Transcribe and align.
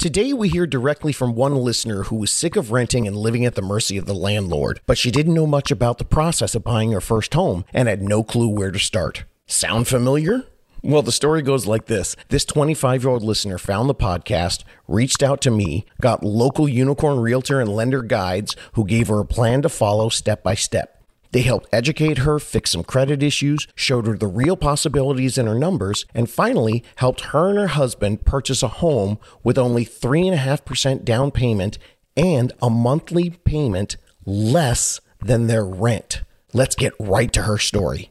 Today, 0.00 0.32
we 0.32 0.48
hear 0.48 0.66
directly 0.66 1.12
from 1.12 1.34
one 1.34 1.54
listener 1.54 2.04
who 2.04 2.16
was 2.16 2.30
sick 2.30 2.56
of 2.56 2.72
renting 2.72 3.06
and 3.06 3.14
living 3.14 3.44
at 3.44 3.54
the 3.54 3.60
mercy 3.60 3.98
of 3.98 4.06
the 4.06 4.14
landlord, 4.14 4.80
but 4.86 4.96
she 4.96 5.10
didn't 5.10 5.34
know 5.34 5.46
much 5.46 5.70
about 5.70 5.98
the 5.98 6.06
process 6.06 6.54
of 6.54 6.64
buying 6.64 6.92
her 6.92 7.02
first 7.02 7.34
home 7.34 7.66
and 7.74 7.86
had 7.86 8.00
no 8.00 8.22
clue 8.22 8.48
where 8.48 8.70
to 8.70 8.78
start. 8.78 9.24
Sound 9.46 9.88
familiar? 9.88 10.46
Well, 10.82 11.02
the 11.02 11.12
story 11.12 11.42
goes 11.42 11.66
like 11.66 11.84
this. 11.84 12.16
This 12.30 12.46
25 12.46 13.02
year 13.02 13.10
old 13.10 13.22
listener 13.22 13.58
found 13.58 13.90
the 13.90 13.94
podcast, 13.94 14.64
reached 14.88 15.22
out 15.22 15.42
to 15.42 15.50
me, 15.50 15.84
got 16.00 16.24
local 16.24 16.66
unicorn 16.66 17.20
realtor 17.20 17.60
and 17.60 17.68
lender 17.68 18.00
guides 18.00 18.56
who 18.72 18.86
gave 18.86 19.08
her 19.08 19.20
a 19.20 19.26
plan 19.26 19.60
to 19.60 19.68
follow 19.68 20.08
step 20.08 20.42
by 20.42 20.54
step. 20.54 20.99
They 21.32 21.42
helped 21.42 21.68
educate 21.72 22.18
her, 22.18 22.38
fix 22.38 22.70
some 22.72 22.82
credit 22.82 23.22
issues, 23.22 23.68
showed 23.74 24.06
her 24.06 24.16
the 24.16 24.26
real 24.26 24.56
possibilities 24.56 25.38
in 25.38 25.46
her 25.46 25.54
numbers, 25.54 26.04
and 26.14 26.28
finally 26.28 26.82
helped 26.96 27.20
her 27.26 27.50
and 27.50 27.58
her 27.58 27.68
husband 27.68 28.24
purchase 28.24 28.62
a 28.62 28.68
home 28.68 29.18
with 29.44 29.58
only 29.58 29.84
3.5% 29.84 31.04
down 31.04 31.30
payment 31.30 31.78
and 32.16 32.52
a 32.60 32.68
monthly 32.68 33.30
payment 33.30 33.96
less 34.24 35.00
than 35.20 35.46
their 35.46 35.64
rent. 35.64 36.22
Let's 36.52 36.74
get 36.74 36.94
right 36.98 37.32
to 37.32 37.42
her 37.42 37.58
story. 37.58 38.10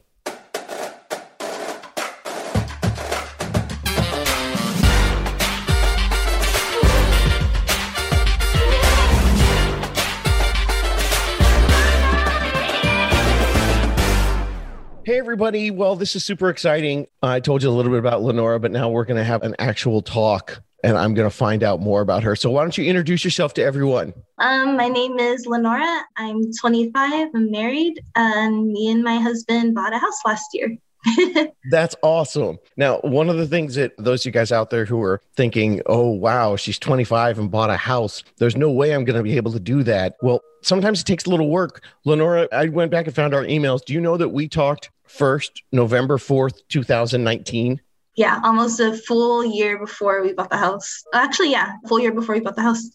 Everybody. 15.20 15.70
Well, 15.70 15.96
this 15.96 16.16
is 16.16 16.24
super 16.24 16.48
exciting. 16.48 17.06
I 17.22 17.40
told 17.40 17.62
you 17.62 17.68
a 17.68 17.72
little 17.72 17.92
bit 17.92 17.98
about 17.98 18.22
Lenora, 18.22 18.58
but 18.58 18.70
now 18.70 18.88
we're 18.88 19.04
going 19.04 19.18
to 19.18 19.24
have 19.24 19.42
an 19.42 19.54
actual 19.58 20.00
talk 20.00 20.62
and 20.82 20.96
I'm 20.96 21.12
going 21.12 21.28
to 21.28 21.36
find 21.36 21.62
out 21.62 21.78
more 21.78 22.00
about 22.00 22.22
her. 22.22 22.34
So, 22.34 22.50
why 22.50 22.62
don't 22.62 22.76
you 22.78 22.86
introduce 22.86 23.22
yourself 23.22 23.52
to 23.54 23.62
everyone? 23.62 24.14
Um, 24.38 24.78
my 24.78 24.88
name 24.88 25.18
is 25.18 25.44
Lenora. 25.44 26.04
I'm 26.16 26.40
25. 26.58 27.28
I'm 27.34 27.50
married, 27.50 28.02
and 28.16 28.68
me 28.72 28.88
and 28.88 29.04
my 29.04 29.18
husband 29.18 29.74
bought 29.74 29.92
a 29.92 29.98
house 29.98 30.20
last 30.24 30.46
year. 30.54 30.74
That's 31.70 31.96
awesome. 32.02 32.58
Now, 32.76 32.98
one 33.00 33.28
of 33.28 33.36
the 33.36 33.46
things 33.46 33.74
that 33.76 33.92
those 33.98 34.22
of 34.22 34.26
you 34.26 34.32
guys 34.32 34.52
out 34.52 34.70
there 34.70 34.84
who 34.84 35.00
are 35.02 35.20
thinking, 35.34 35.80
oh, 35.86 36.10
wow, 36.10 36.56
she's 36.56 36.78
25 36.78 37.38
and 37.38 37.50
bought 37.50 37.70
a 37.70 37.76
house, 37.76 38.22
there's 38.38 38.56
no 38.56 38.70
way 38.70 38.92
I'm 38.92 39.04
going 39.04 39.16
to 39.16 39.22
be 39.22 39.36
able 39.36 39.52
to 39.52 39.60
do 39.60 39.82
that. 39.84 40.16
Well, 40.22 40.40
sometimes 40.62 41.00
it 41.00 41.04
takes 41.04 41.26
a 41.26 41.30
little 41.30 41.48
work. 41.48 41.84
Lenora, 42.04 42.48
I 42.52 42.68
went 42.68 42.90
back 42.90 43.06
and 43.06 43.14
found 43.14 43.34
our 43.34 43.44
emails. 43.44 43.84
Do 43.84 43.92
you 43.92 44.00
know 44.00 44.16
that 44.16 44.28
we 44.28 44.48
talked 44.48 44.90
first, 45.06 45.62
November 45.72 46.18
4th, 46.18 46.60
2019? 46.68 47.80
Yeah, 48.16 48.40
almost 48.44 48.80
a 48.80 48.96
full 48.96 49.44
year 49.44 49.78
before 49.78 50.22
we 50.22 50.32
bought 50.32 50.50
the 50.50 50.56
house. 50.56 51.02
Actually, 51.14 51.52
yeah, 51.52 51.72
full 51.86 52.00
year 52.00 52.12
before 52.12 52.34
we 52.34 52.40
bought 52.40 52.56
the 52.56 52.62
house. 52.62 52.90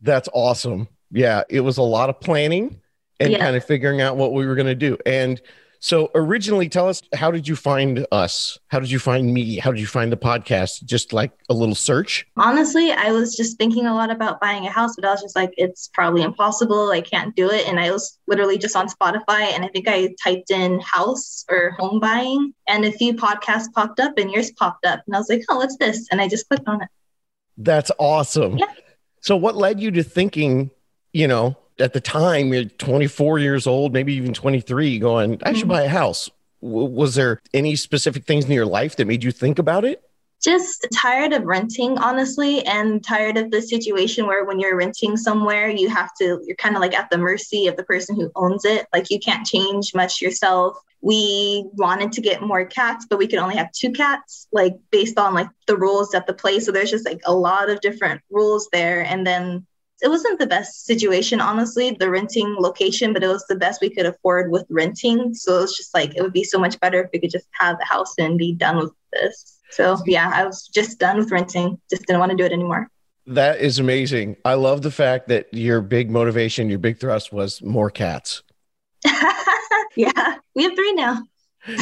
That's 0.00 0.28
awesome. 0.32 0.88
Yeah, 1.10 1.42
it 1.48 1.60
was 1.60 1.78
a 1.78 1.82
lot 1.82 2.10
of 2.10 2.20
planning 2.20 2.80
and 3.18 3.32
yeah. 3.32 3.38
kind 3.38 3.56
of 3.56 3.64
figuring 3.64 4.00
out 4.00 4.16
what 4.16 4.32
we 4.32 4.46
were 4.46 4.54
going 4.54 4.66
to 4.66 4.74
do. 4.74 4.96
And 5.06 5.40
so 5.80 6.10
originally, 6.14 6.68
tell 6.68 6.88
us 6.88 7.02
how 7.14 7.30
did 7.30 7.46
you 7.46 7.54
find 7.54 8.06
us? 8.10 8.58
How 8.68 8.80
did 8.80 8.90
you 8.90 8.98
find 8.98 9.32
me? 9.32 9.58
How 9.58 9.70
did 9.70 9.80
you 9.80 9.86
find 9.86 10.10
the 10.10 10.16
podcast? 10.16 10.84
Just 10.84 11.12
like 11.12 11.32
a 11.48 11.54
little 11.54 11.74
search? 11.74 12.26
Honestly, 12.36 12.90
I 12.90 13.12
was 13.12 13.36
just 13.36 13.58
thinking 13.58 13.86
a 13.86 13.94
lot 13.94 14.10
about 14.10 14.40
buying 14.40 14.66
a 14.66 14.70
house, 14.70 14.96
but 14.96 15.04
I 15.04 15.12
was 15.12 15.22
just 15.22 15.36
like, 15.36 15.52
it's 15.56 15.88
probably 15.94 16.22
impossible. 16.22 16.90
I 16.90 17.00
can't 17.00 17.34
do 17.36 17.50
it. 17.50 17.68
And 17.68 17.78
I 17.78 17.90
was 17.90 18.18
literally 18.26 18.58
just 18.58 18.74
on 18.74 18.88
Spotify 18.88 19.52
and 19.52 19.64
I 19.64 19.68
think 19.68 19.86
I 19.88 20.14
typed 20.22 20.50
in 20.50 20.80
house 20.80 21.44
or 21.48 21.70
home 21.78 22.00
buying 22.00 22.52
and 22.66 22.84
a 22.84 22.92
few 22.92 23.14
podcasts 23.14 23.72
popped 23.72 24.00
up 24.00 24.18
and 24.18 24.30
yours 24.30 24.50
popped 24.50 24.84
up. 24.84 25.02
And 25.06 25.14
I 25.14 25.18
was 25.18 25.28
like, 25.28 25.44
oh, 25.48 25.58
what's 25.58 25.76
this? 25.76 26.08
And 26.10 26.20
I 26.20 26.28
just 26.28 26.48
clicked 26.48 26.66
on 26.66 26.82
it. 26.82 26.88
That's 27.56 27.90
awesome. 27.98 28.58
Yeah. 28.58 28.66
So 29.20 29.36
what 29.36 29.56
led 29.56 29.80
you 29.80 29.90
to 29.92 30.02
thinking, 30.02 30.70
you 31.12 31.28
know, 31.28 31.56
at 31.78 31.92
the 31.92 32.00
time 32.00 32.52
you're 32.52 32.64
24 32.64 33.38
years 33.38 33.66
old, 33.66 33.92
maybe 33.92 34.14
even 34.14 34.34
23, 34.34 34.98
going, 34.98 35.40
I 35.42 35.52
should 35.52 35.62
mm-hmm. 35.62 35.68
buy 35.68 35.82
a 35.82 35.88
house. 35.88 36.30
W- 36.62 36.88
was 36.88 37.14
there 37.14 37.40
any 37.54 37.76
specific 37.76 38.24
things 38.24 38.44
in 38.44 38.52
your 38.52 38.66
life 38.66 38.96
that 38.96 39.06
made 39.06 39.24
you 39.24 39.32
think 39.32 39.58
about 39.58 39.84
it? 39.84 40.02
Just 40.42 40.86
tired 40.94 41.32
of 41.32 41.42
renting, 41.44 41.98
honestly, 41.98 42.64
and 42.64 43.04
tired 43.04 43.36
of 43.36 43.50
the 43.50 43.60
situation 43.60 44.26
where 44.26 44.44
when 44.44 44.60
you're 44.60 44.76
renting 44.76 45.16
somewhere, 45.16 45.68
you 45.68 45.88
have 45.88 46.10
to, 46.20 46.40
you're 46.44 46.56
kind 46.56 46.76
of 46.76 46.80
like 46.80 46.94
at 46.94 47.10
the 47.10 47.18
mercy 47.18 47.66
of 47.66 47.76
the 47.76 47.82
person 47.82 48.14
who 48.14 48.30
owns 48.36 48.64
it. 48.64 48.86
Like 48.92 49.10
you 49.10 49.18
can't 49.18 49.44
change 49.44 49.94
much 49.94 50.22
yourself. 50.22 50.78
We 51.00 51.64
wanted 51.74 52.12
to 52.12 52.20
get 52.20 52.42
more 52.42 52.64
cats, 52.64 53.06
but 53.08 53.18
we 53.18 53.26
could 53.26 53.40
only 53.40 53.56
have 53.56 53.72
two 53.72 53.90
cats, 53.90 54.46
like 54.52 54.74
based 54.90 55.18
on 55.18 55.34
like 55.34 55.48
the 55.66 55.76
rules 55.76 56.14
at 56.14 56.26
the 56.28 56.34
place. 56.34 56.66
So 56.66 56.72
there's 56.72 56.90
just 56.90 57.06
like 57.06 57.20
a 57.24 57.34
lot 57.34 57.68
of 57.68 57.80
different 57.80 58.20
rules 58.30 58.68
there. 58.72 59.04
And 59.04 59.26
then 59.26 59.66
it 60.00 60.08
wasn't 60.08 60.38
the 60.38 60.46
best 60.46 60.86
situation, 60.86 61.40
honestly, 61.40 61.96
the 61.98 62.10
renting 62.10 62.56
location, 62.58 63.12
but 63.12 63.24
it 63.24 63.28
was 63.28 63.44
the 63.48 63.56
best 63.56 63.80
we 63.80 63.90
could 63.90 64.06
afford 64.06 64.50
with 64.50 64.64
renting. 64.68 65.34
So 65.34 65.62
it's 65.62 65.76
just 65.76 65.92
like 65.94 66.16
it 66.16 66.22
would 66.22 66.32
be 66.32 66.44
so 66.44 66.58
much 66.58 66.78
better 66.80 67.02
if 67.02 67.10
we 67.12 67.18
could 67.18 67.30
just 67.30 67.48
have 67.52 67.78
the 67.78 67.84
house 67.84 68.14
and 68.18 68.38
be 68.38 68.52
done 68.52 68.76
with 68.76 68.92
this. 69.12 69.58
So 69.70 69.98
yeah, 70.06 70.30
I 70.32 70.44
was 70.44 70.68
just 70.68 70.98
done 70.98 71.18
with 71.18 71.30
renting, 71.30 71.80
just 71.90 72.06
didn't 72.06 72.20
want 72.20 72.30
to 72.30 72.36
do 72.36 72.44
it 72.44 72.52
anymore. 72.52 72.90
That 73.26 73.60
is 73.60 73.78
amazing. 73.78 74.36
I 74.44 74.54
love 74.54 74.82
the 74.82 74.90
fact 74.90 75.28
that 75.28 75.52
your 75.52 75.82
big 75.82 76.10
motivation, 76.10 76.70
your 76.70 76.78
big 76.78 76.98
thrust 76.98 77.32
was 77.32 77.60
more 77.60 77.90
cats. 77.90 78.42
yeah, 79.96 80.36
we 80.54 80.62
have 80.62 80.74
three 80.74 80.94
now. 80.94 81.22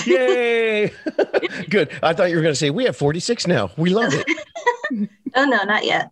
Yay! 0.07 0.89
Good. 1.71 1.91
I 2.03 2.13
thought 2.13 2.31
you 2.31 2.37
were 2.37 2.43
going 2.43 2.53
to 2.53 2.59
say 2.59 2.71
we 2.71 2.85
have 2.85 2.97
46 2.97 3.47
now. 3.47 3.71
We 3.77 3.91
love 3.91 4.13
it. 4.13 5.09
oh, 5.35 5.45
no, 5.45 5.63
not 5.65 5.85
yet. 5.85 6.11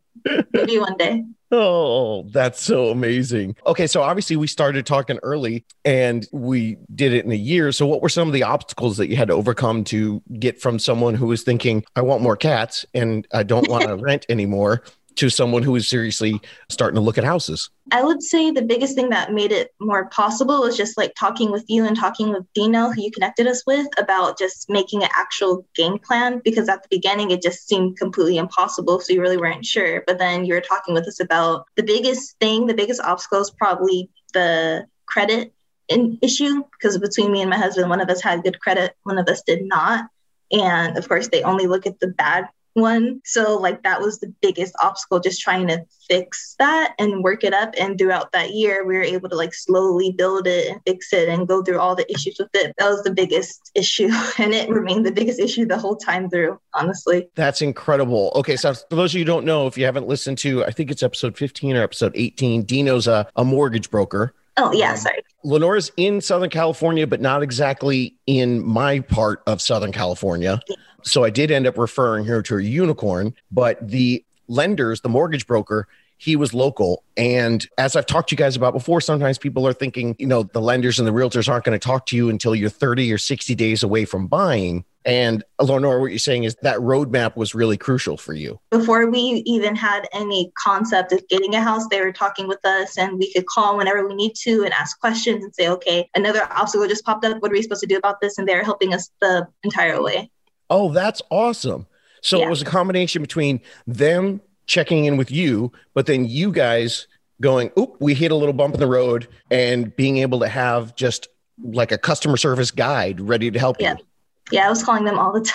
Maybe 0.52 0.78
one 0.78 0.96
day. 0.96 1.24
Oh, 1.56 2.24
that's 2.30 2.60
so 2.60 2.88
amazing. 2.88 3.54
Okay, 3.64 3.86
so 3.86 4.02
obviously 4.02 4.34
we 4.34 4.48
started 4.48 4.86
talking 4.86 5.20
early 5.22 5.64
and 5.84 6.26
we 6.32 6.78
did 6.92 7.12
it 7.12 7.24
in 7.24 7.30
a 7.30 7.36
year. 7.36 7.70
So, 7.70 7.86
what 7.86 8.02
were 8.02 8.08
some 8.08 8.26
of 8.26 8.34
the 8.34 8.42
obstacles 8.42 8.96
that 8.96 9.08
you 9.08 9.14
had 9.14 9.28
to 9.28 9.34
overcome 9.34 9.84
to 9.84 10.20
get 10.40 10.60
from 10.60 10.80
someone 10.80 11.14
who 11.14 11.26
was 11.26 11.44
thinking, 11.44 11.84
I 11.94 12.00
want 12.00 12.22
more 12.22 12.36
cats 12.36 12.84
and 12.92 13.24
I 13.32 13.44
don't 13.44 13.68
want 13.68 13.84
to 13.84 13.94
rent 14.02 14.26
anymore 14.28 14.82
to 15.16 15.30
someone 15.30 15.62
who 15.62 15.76
is 15.76 15.88
seriously 15.88 16.40
starting 16.68 16.96
to 16.96 17.00
look 17.00 17.18
at 17.18 17.24
houses? 17.24 17.70
I 17.92 18.02
would 18.02 18.22
say 18.22 18.50
the 18.50 18.62
biggest 18.62 18.94
thing 18.94 19.10
that 19.10 19.32
made 19.32 19.52
it 19.52 19.72
more 19.80 20.06
possible 20.06 20.60
was 20.60 20.76
just 20.76 20.96
like 20.96 21.14
talking 21.18 21.50
with 21.50 21.64
you 21.68 21.84
and 21.84 21.96
talking 21.96 22.32
with 22.32 22.44
Dino, 22.54 22.90
who 22.90 23.02
you 23.02 23.10
connected 23.10 23.46
us 23.46 23.62
with, 23.66 23.86
about 23.98 24.38
just 24.38 24.68
making 24.68 25.02
an 25.02 25.10
actual 25.16 25.66
game 25.74 25.98
plan. 25.98 26.40
Because 26.44 26.68
at 26.68 26.82
the 26.82 26.88
beginning, 26.90 27.30
it 27.30 27.42
just 27.42 27.68
seemed 27.68 27.98
completely 27.98 28.38
impossible. 28.38 29.00
So 29.00 29.12
you 29.12 29.20
really 29.20 29.36
weren't 29.36 29.64
sure. 29.64 30.02
But 30.06 30.18
then 30.18 30.44
you 30.44 30.54
were 30.54 30.60
talking 30.60 30.94
with 30.94 31.06
us 31.06 31.20
about 31.20 31.66
the 31.76 31.82
biggest 31.82 32.38
thing, 32.40 32.66
the 32.66 32.74
biggest 32.74 33.00
obstacle 33.00 33.40
is 33.40 33.50
probably 33.50 34.10
the 34.32 34.86
credit 35.06 35.52
issue. 35.88 36.62
Because 36.72 36.98
between 36.98 37.30
me 37.30 37.40
and 37.40 37.50
my 37.50 37.58
husband, 37.58 37.90
one 37.90 38.00
of 38.00 38.08
us 38.08 38.22
had 38.22 38.42
good 38.42 38.60
credit, 38.60 38.96
one 39.04 39.18
of 39.18 39.28
us 39.28 39.42
did 39.42 39.62
not. 39.62 40.06
And 40.50 40.96
of 40.96 41.08
course, 41.08 41.28
they 41.28 41.42
only 41.42 41.66
look 41.66 41.86
at 41.86 42.00
the 42.00 42.08
bad 42.08 42.48
one. 42.74 43.20
So, 43.24 43.56
like, 43.56 43.82
that 43.82 44.00
was 44.00 44.20
the 44.20 44.32
biggest 44.42 44.74
obstacle, 44.82 45.20
just 45.20 45.40
trying 45.40 45.68
to 45.68 45.84
fix 46.08 46.54
that 46.58 46.94
and 46.98 47.24
work 47.24 47.44
it 47.44 47.54
up. 47.54 47.74
And 47.78 47.98
throughout 47.98 48.32
that 48.32 48.50
year, 48.50 48.84
we 48.84 48.96
were 48.96 49.02
able 49.02 49.28
to 49.30 49.36
like 49.36 49.54
slowly 49.54 50.12
build 50.12 50.46
it 50.46 50.68
and 50.70 50.80
fix 50.86 51.12
it 51.12 51.28
and 51.28 51.48
go 51.48 51.62
through 51.62 51.78
all 51.78 51.94
the 51.94 52.10
issues 52.12 52.36
with 52.38 52.50
it. 52.54 52.74
That 52.78 52.90
was 52.90 53.02
the 53.02 53.12
biggest 53.12 53.70
issue. 53.74 54.10
And 54.36 54.52
it 54.52 54.68
remained 54.68 55.06
the 55.06 55.12
biggest 55.12 55.38
issue 55.38 55.64
the 55.64 55.78
whole 55.78 55.96
time 55.96 56.28
through, 56.28 56.58
honestly. 56.74 57.28
That's 57.34 57.62
incredible. 57.62 58.32
Okay. 58.34 58.56
So, 58.56 58.74
for 58.74 58.96
those 58.96 59.12
of 59.12 59.14
you 59.14 59.20
who 59.20 59.26
don't 59.26 59.46
know, 59.46 59.66
if 59.66 59.78
you 59.78 59.84
haven't 59.84 60.08
listened 60.08 60.38
to, 60.38 60.64
I 60.64 60.70
think 60.70 60.90
it's 60.90 61.02
episode 61.02 61.36
15 61.36 61.76
or 61.76 61.82
episode 61.82 62.12
18, 62.14 62.64
Dino's 62.64 63.06
a, 63.06 63.26
a 63.36 63.44
mortgage 63.44 63.90
broker. 63.90 64.34
Oh, 64.56 64.72
yeah, 64.72 64.92
um, 64.92 64.96
sorry. 64.96 65.22
Lenora's 65.44 65.90
in 65.96 66.20
Southern 66.20 66.50
California, 66.50 67.06
but 67.06 67.20
not 67.20 67.42
exactly 67.42 68.16
in 68.26 68.64
my 68.64 69.00
part 69.00 69.42
of 69.46 69.60
Southern 69.60 69.92
California. 69.92 70.60
Yeah. 70.68 70.76
So 71.04 71.24
I 71.24 71.30
did 71.30 71.50
end 71.50 71.66
up 71.66 71.78
referring 71.78 72.24
her 72.26 72.42
to 72.42 72.58
a 72.58 72.62
unicorn, 72.62 73.34
but 73.52 73.86
the 73.86 74.24
lenders, 74.48 75.00
the 75.02 75.08
mortgage 75.08 75.46
broker, 75.46 75.86
he 76.16 76.36
was 76.36 76.54
local. 76.54 77.02
And 77.16 77.66
as 77.76 77.96
I've 77.96 78.06
talked 78.06 78.30
to 78.30 78.34
you 78.34 78.38
guys 78.38 78.56
about 78.56 78.72
before, 78.72 79.00
sometimes 79.00 79.36
people 79.36 79.66
are 79.66 79.72
thinking, 79.72 80.16
you 80.18 80.26
know, 80.26 80.44
the 80.44 80.60
lenders 80.60 80.98
and 80.98 81.06
the 81.06 81.12
realtors 81.12 81.48
aren't 81.48 81.64
going 81.64 81.78
to 81.78 81.84
talk 81.84 82.06
to 82.06 82.16
you 82.16 82.30
until 82.30 82.54
you're 82.54 82.70
30 82.70 83.12
or 83.12 83.18
60 83.18 83.54
days 83.54 83.82
away 83.82 84.04
from 84.04 84.26
buying. 84.26 84.84
And 85.04 85.44
Lenora, 85.60 86.00
what 86.00 86.10
you're 86.10 86.18
saying 86.18 86.44
is 86.44 86.56
that 86.62 86.78
roadmap 86.78 87.36
was 87.36 87.54
really 87.54 87.76
crucial 87.76 88.16
for 88.16 88.32
you. 88.32 88.58
Before 88.70 89.06
we 89.10 89.42
even 89.44 89.76
had 89.76 90.08
any 90.14 90.50
concept 90.56 91.12
of 91.12 91.28
getting 91.28 91.54
a 91.54 91.60
house, 91.60 91.86
they 91.88 92.00
were 92.00 92.12
talking 92.12 92.48
with 92.48 92.64
us 92.64 92.96
and 92.96 93.18
we 93.18 93.30
could 93.32 93.44
call 93.46 93.76
whenever 93.76 94.06
we 94.08 94.14
need 94.14 94.34
to 94.36 94.64
and 94.64 94.72
ask 94.72 94.98
questions 94.98 95.44
and 95.44 95.54
say, 95.54 95.68
okay, 95.68 96.08
another 96.14 96.48
obstacle 96.50 96.88
just 96.88 97.04
popped 97.04 97.24
up. 97.26 97.42
What 97.42 97.50
are 97.50 97.54
we 97.54 97.60
supposed 97.60 97.82
to 97.82 97.86
do 97.86 97.98
about 97.98 98.22
this? 98.22 98.38
And 98.38 98.48
they're 98.48 98.64
helping 98.64 98.94
us 98.94 99.10
the 99.20 99.46
entire 99.62 100.02
way. 100.02 100.30
Oh, 100.70 100.92
that's 100.92 101.22
awesome. 101.30 101.86
So 102.22 102.38
yeah. 102.38 102.46
it 102.46 102.50
was 102.50 102.62
a 102.62 102.64
combination 102.64 103.22
between 103.22 103.60
them 103.86 104.40
checking 104.66 105.04
in 105.04 105.16
with 105.16 105.30
you, 105.30 105.72
but 105.92 106.06
then 106.06 106.24
you 106.24 106.50
guys 106.52 107.06
going, 107.40 107.70
oop, 107.78 107.96
we 108.00 108.14
hit 108.14 108.30
a 108.30 108.34
little 108.34 108.54
bump 108.54 108.74
in 108.74 108.80
the 108.80 108.86
road 108.86 109.28
and 109.50 109.94
being 109.96 110.18
able 110.18 110.40
to 110.40 110.48
have 110.48 110.94
just 110.96 111.28
like 111.62 111.92
a 111.92 111.98
customer 111.98 112.36
service 112.36 112.70
guide 112.70 113.20
ready 113.20 113.50
to 113.50 113.58
help 113.58 113.76
yeah. 113.78 113.96
you. 113.98 114.04
Yeah, 114.50 114.66
I 114.66 114.70
was 114.70 114.82
calling 114.82 115.04
them 115.04 115.18
all 115.18 115.32
the 115.32 115.50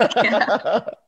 time. 0.00 0.94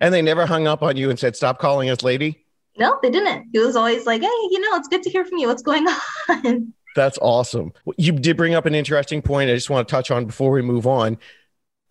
And 0.00 0.14
they 0.14 0.22
never 0.22 0.46
hung 0.46 0.66
up 0.66 0.82
on 0.82 0.96
you 0.96 1.10
and 1.10 1.18
said, 1.18 1.36
"Stop 1.36 1.58
calling 1.58 1.90
us 1.90 2.02
lady." 2.02 2.44
No, 2.78 2.98
they 3.02 3.10
didn't. 3.10 3.48
He 3.52 3.58
was 3.58 3.76
always 3.76 4.06
like, 4.06 4.22
"Hey, 4.22 4.26
you 4.50 4.60
know, 4.60 4.76
it's 4.76 4.88
good 4.88 5.02
to 5.02 5.10
hear 5.10 5.24
from 5.24 5.38
you. 5.38 5.48
What's 5.48 5.62
going 5.62 5.86
on?" 6.28 6.72
That's 6.96 7.18
awesome. 7.20 7.72
You 7.98 8.12
did 8.12 8.36
bring 8.36 8.54
up 8.54 8.66
an 8.66 8.74
interesting 8.74 9.22
point. 9.22 9.50
I 9.50 9.54
just 9.54 9.70
want 9.70 9.86
to 9.86 9.92
touch 9.92 10.10
on 10.10 10.24
before 10.24 10.50
we 10.50 10.62
move 10.62 10.86
on. 10.86 11.18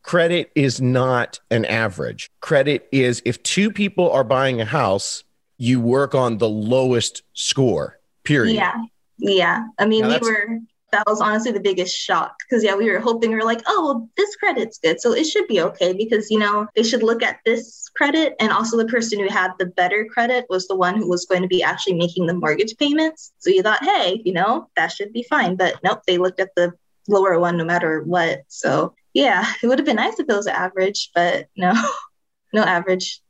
Credit 0.09 0.51
is 0.55 0.81
not 0.81 1.39
an 1.51 1.65
average. 1.65 2.31
Credit 2.41 2.89
is 2.91 3.21
if 3.25 3.43
two 3.43 3.69
people 3.69 4.11
are 4.11 4.23
buying 4.23 4.59
a 4.59 4.65
house, 4.65 5.23
you 5.59 5.79
work 5.79 6.15
on 6.15 6.39
the 6.39 6.49
lowest 6.49 7.21
score. 7.33 7.99
Period. 8.23 8.55
Yeah. 8.55 8.73
Yeah. 9.19 9.67
I 9.77 9.85
mean, 9.85 10.07
Now 10.07 10.17
we 10.19 10.27
were, 10.27 10.47
that 10.91 11.03
was 11.05 11.21
honestly 11.21 11.51
the 11.51 11.59
biggest 11.59 11.95
shock 11.95 12.33
because, 12.39 12.63
yeah, 12.63 12.73
we 12.73 12.89
were 12.89 12.97
hoping, 12.97 13.29
we 13.29 13.35
were 13.35 13.43
like, 13.43 13.61
oh, 13.67 13.85
well, 13.85 14.09
this 14.17 14.35
credit's 14.37 14.79
good. 14.79 14.99
So 14.99 15.13
it 15.13 15.25
should 15.25 15.47
be 15.47 15.61
okay 15.61 15.93
because, 15.93 16.31
you 16.31 16.39
know, 16.39 16.65
they 16.75 16.81
should 16.81 17.03
look 17.03 17.21
at 17.21 17.37
this 17.45 17.87
credit. 17.95 18.33
And 18.39 18.51
also, 18.51 18.77
the 18.77 18.87
person 18.87 19.19
who 19.19 19.29
had 19.29 19.51
the 19.59 19.67
better 19.67 20.05
credit 20.05 20.47
was 20.49 20.67
the 20.67 20.75
one 20.75 20.97
who 20.97 21.07
was 21.07 21.27
going 21.27 21.43
to 21.43 21.47
be 21.47 21.61
actually 21.61 21.93
making 21.93 22.25
the 22.25 22.33
mortgage 22.33 22.75
payments. 22.77 23.31
So 23.37 23.51
you 23.51 23.61
thought, 23.61 23.83
hey, 23.83 24.23
you 24.25 24.33
know, 24.33 24.71
that 24.75 24.91
should 24.91 25.13
be 25.13 25.21
fine. 25.29 25.55
But 25.55 25.75
nope, 25.83 26.01
they 26.07 26.17
looked 26.17 26.39
at 26.39 26.55
the 26.55 26.73
lower 27.07 27.37
one 27.39 27.57
no 27.57 27.63
matter 27.63 28.01
what. 28.01 28.41
So 28.47 28.95
yeah, 29.13 29.45
it 29.63 29.67
would 29.67 29.79
have 29.79 29.85
been 29.85 29.95
nice 29.95 30.19
if 30.19 30.29
it 30.29 30.35
was 30.35 30.47
average, 30.47 31.11
but 31.13 31.47
no, 31.57 31.73
no 32.53 32.63
average. 32.63 33.21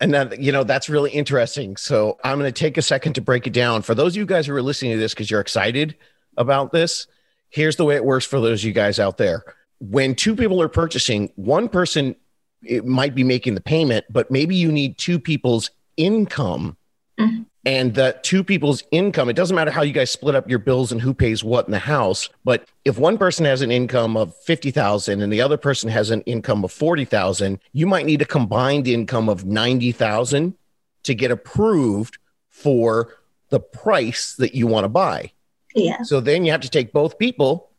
And 0.00 0.14
that, 0.14 0.40
you 0.40 0.52
know, 0.52 0.64
that's 0.64 0.88
really 0.88 1.10
interesting. 1.10 1.76
So 1.76 2.18
I'm 2.22 2.38
going 2.38 2.52
to 2.52 2.58
take 2.58 2.76
a 2.76 2.82
second 2.82 3.14
to 3.14 3.20
break 3.20 3.46
it 3.46 3.52
down. 3.52 3.82
For 3.82 3.94
those 3.94 4.12
of 4.12 4.16
you 4.16 4.26
guys 4.26 4.46
who 4.46 4.54
are 4.54 4.62
listening 4.62 4.92
to 4.92 4.98
this 4.98 5.12
because 5.12 5.30
you're 5.30 5.40
excited 5.40 5.96
about 6.36 6.72
this, 6.72 7.08
here's 7.50 7.76
the 7.76 7.84
way 7.84 7.96
it 7.96 8.04
works 8.04 8.24
for 8.24 8.40
those 8.40 8.60
of 8.60 8.66
you 8.66 8.72
guys 8.72 9.00
out 9.00 9.16
there. 9.16 9.42
When 9.80 10.14
two 10.14 10.36
people 10.36 10.62
are 10.62 10.68
purchasing, 10.68 11.32
one 11.34 11.68
person 11.68 12.14
it 12.62 12.84
might 12.84 13.14
be 13.14 13.24
making 13.24 13.54
the 13.54 13.60
payment, 13.60 14.04
but 14.10 14.30
maybe 14.30 14.56
you 14.56 14.72
need 14.72 14.98
two 14.98 15.18
people's 15.18 15.70
income. 15.96 16.76
And 17.66 17.94
that 17.94 18.22
two 18.22 18.44
people's 18.44 18.84
income, 18.92 19.28
it 19.28 19.34
doesn't 19.34 19.54
matter 19.54 19.70
how 19.70 19.82
you 19.82 19.92
guys 19.92 20.10
split 20.10 20.34
up 20.34 20.48
your 20.48 20.60
bills 20.60 20.92
and 20.92 21.00
who 21.00 21.12
pays 21.12 21.42
what 21.42 21.66
in 21.66 21.72
the 21.72 21.78
house, 21.78 22.30
but 22.44 22.66
if 22.84 22.98
one 22.98 23.18
person 23.18 23.44
has 23.44 23.62
an 23.62 23.70
income 23.70 24.16
of 24.16 24.34
50,000 24.44 25.20
and 25.20 25.32
the 25.32 25.42
other 25.42 25.56
person 25.56 25.90
has 25.90 26.10
an 26.10 26.22
income 26.22 26.64
of 26.64 26.72
40,000, 26.72 27.58
you 27.72 27.86
might 27.86 28.06
need 28.06 28.22
a 28.22 28.24
combined 28.24 28.86
income 28.86 29.28
of 29.28 29.44
90,000 29.44 30.54
to 31.02 31.14
get 31.14 31.30
approved 31.30 32.18
for 32.48 33.14
the 33.50 33.60
price 33.60 34.34
that 34.36 34.54
you 34.54 34.66
want 34.66 34.84
to 34.84 34.88
buy. 34.88 35.32
Yeah. 35.74 36.02
So 36.02 36.20
then 36.20 36.44
you 36.44 36.52
have 36.52 36.60
to 36.62 36.70
take 36.70 36.92
both 36.92 37.18
people. 37.18 37.70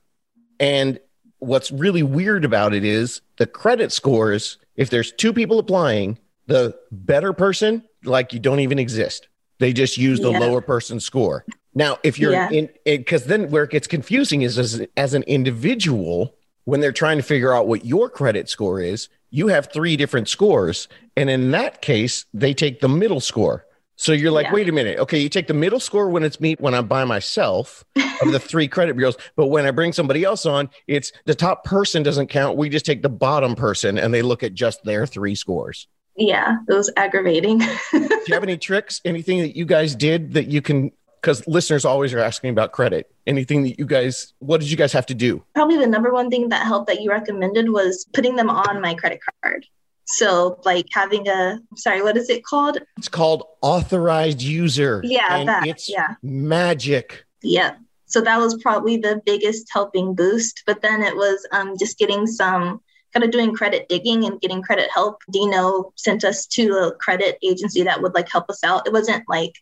And 0.60 1.00
what's 1.40 1.72
really 1.72 2.04
weird 2.04 2.46
about 2.46 2.74
it 2.74 2.84
is 2.84 3.22
the 3.38 3.46
credit 3.46 3.92
scores, 3.92 4.58
if 4.76 4.90
there's 4.90 5.12
two 5.12 5.34
people 5.34 5.60
applying, 5.60 6.20
the 6.48 6.78
better 6.92 7.34
person, 7.34 7.84
like 8.04 8.34
you 8.34 8.40
don't 8.40 8.60
even 8.60 8.80
exist. 8.80 9.28
They 9.60 9.74
just 9.74 9.98
use 9.98 10.20
the 10.20 10.32
Yeah. 10.32 10.40
lower 10.40 10.62
person 10.62 11.00
score. 11.00 11.46
Now, 11.76 11.98
if 12.04 12.18
you're 12.18 12.32
Yeah. 12.34 12.50
in, 12.50 12.70
because 12.86 13.26
then 13.26 13.50
where 13.52 13.64
it 13.66 13.72
gets 13.72 13.88
confusing 13.88 14.42
is 14.42 14.58
as, 14.58 14.82
as 14.98 15.14
an 15.14 15.24
individual, 15.24 16.36
when 16.66 16.80
they're 16.80 16.92
trying 16.92 17.18
to 17.18 17.24
figure 17.24 17.54
out 17.54 17.68
what 17.68 17.86
your 17.86 18.10
credit 18.10 18.50
score 18.50 18.80
is, 18.82 19.10
you 19.32 19.48
have 19.48 19.70
three 19.72 19.96
different 19.96 20.28
scores. 20.30 20.88
And 21.16 21.30
in 21.30 21.52
that 21.52 21.82
case, 21.82 22.26
they 22.34 22.54
take 22.54 22.80
the 22.82 22.90
middle 22.90 23.20
score. 23.20 23.66
So 23.96 24.14
you're 24.14 24.32
like, 24.32 24.46
Yeah. 24.48 24.54
wait 24.54 24.70
a 24.70 24.72
minute. 24.72 24.98
Okay, 25.00 25.20
you 25.20 25.28
take 25.30 25.48
the 25.48 25.54
middle 25.54 25.80
score 25.80 26.10
when 26.10 26.24
it's 26.24 26.40
me 26.40 26.56
when 26.60 26.74
I'm 26.74 26.88
by 26.88 27.04
myself 27.04 27.84
of 28.22 28.32
the 28.32 28.40
three 28.40 28.68
credit 28.76 28.96
bureaus. 28.96 29.18
But 29.36 29.48
when 29.48 29.66
I 29.66 29.72
bring 29.72 29.92
somebody 29.92 30.24
else 30.24 30.46
on, 30.46 30.70
it's 30.88 31.12
the 31.26 31.36
top 31.36 31.66
person 31.66 32.02
doesn't 32.02 32.28
count. 32.28 32.58
We 32.58 32.70
just 32.70 32.86
take 32.86 33.02
the 33.04 33.10
bottom 33.10 33.56
person 33.56 33.98
and 34.00 34.14
they 34.14 34.22
look 34.22 34.42
at 34.42 34.54
just 34.54 34.84
their 34.86 35.06
three 35.06 35.36
scores. 35.36 35.88
Yeah. 36.20 36.58
It 36.68 36.74
was 36.74 36.92
aggravating. 36.98 37.60
Do 37.92 38.00
you 38.28 38.34
have 38.34 38.44
any 38.44 38.58
tricks? 38.58 39.02
Anything 39.06 39.40
that 39.40 39.56
you 39.56 39.66
guys 39.66 39.96
did 39.96 40.34
that 40.34 40.48
you 40.48 40.62
can? 40.62 40.92
Because 41.22 41.46
listeners 41.48 41.84
always 41.84 42.14
are 42.14 42.20
asking 42.20 42.52
about 42.52 42.72
credit. 42.72 43.12
Anything 43.26 43.64
that 43.64 43.80
you 43.80 43.86
guys? 43.86 44.34
What 44.40 44.62
did 44.62 44.70
you 44.70 44.78
guys 44.78 44.94
have 44.94 45.06
to 45.08 45.16
do? 45.16 45.44
probably 45.54 45.78
the 45.78 45.88
number 45.88 46.12
one 46.12 46.30
thing 46.30 46.50
that 46.50 46.66
helped 46.66 46.88
that 46.88 47.02
you 47.02 47.10
recommended 47.10 47.70
was 47.70 48.06
putting 48.14 48.36
them 48.36 48.50
on 48.50 48.82
my 48.82 48.94
credit 48.94 49.20
card. 49.44 49.66
So 50.06 50.60
like 50.66 50.88
having 50.92 51.28
a 51.28 51.60
sorry, 51.76 52.02
what 52.02 52.18
is 52.18 52.30
it 52.30 52.44
called? 52.44 52.80
It's 52.98 53.08
called 53.08 53.44
authorized 53.62 54.42
user. 54.42 55.02
Yeah, 55.04 55.38
and 55.38 55.50
that. 55.50 55.68
It's 55.68 55.90
yeah. 55.90 56.16
magic. 56.24 57.26
Yeah. 57.44 57.76
So 58.08 58.22
that 58.22 58.40
was 58.40 58.56
probably 58.62 58.98
the 58.98 59.22
biggest 59.26 59.68
helping 59.72 60.16
boost. 60.16 60.64
But 60.66 60.82
then 60.82 61.04
it 61.04 61.16
was 61.16 61.46
um, 61.52 61.78
just 61.78 62.00
getting 62.00 62.26
some 62.26 62.82
kind 63.14 63.24
of 63.24 63.32
doing 63.32 63.56
credit 63.56 63.90
digging 63.90 64.26
and 64.26 64.40
getting 64.42 64.62
credit 64.62 64.90
help. 64.94 65.22
Dino 65.32 65.92
sent 65.96 66.24
us 66.24 66.46
to 66.48 66.72
a 66.74 66.96
credit 66.96 67.38
agency 67.44 67.84
that 67.84 68.02
would 68.02 68.14
like 68.14 68.30
help 68.32 68.50
us 68.50 68.64
out. 68.64 68.88
It 68.88 68.94
wasn't 68.94 69.24
like 69.28 69.54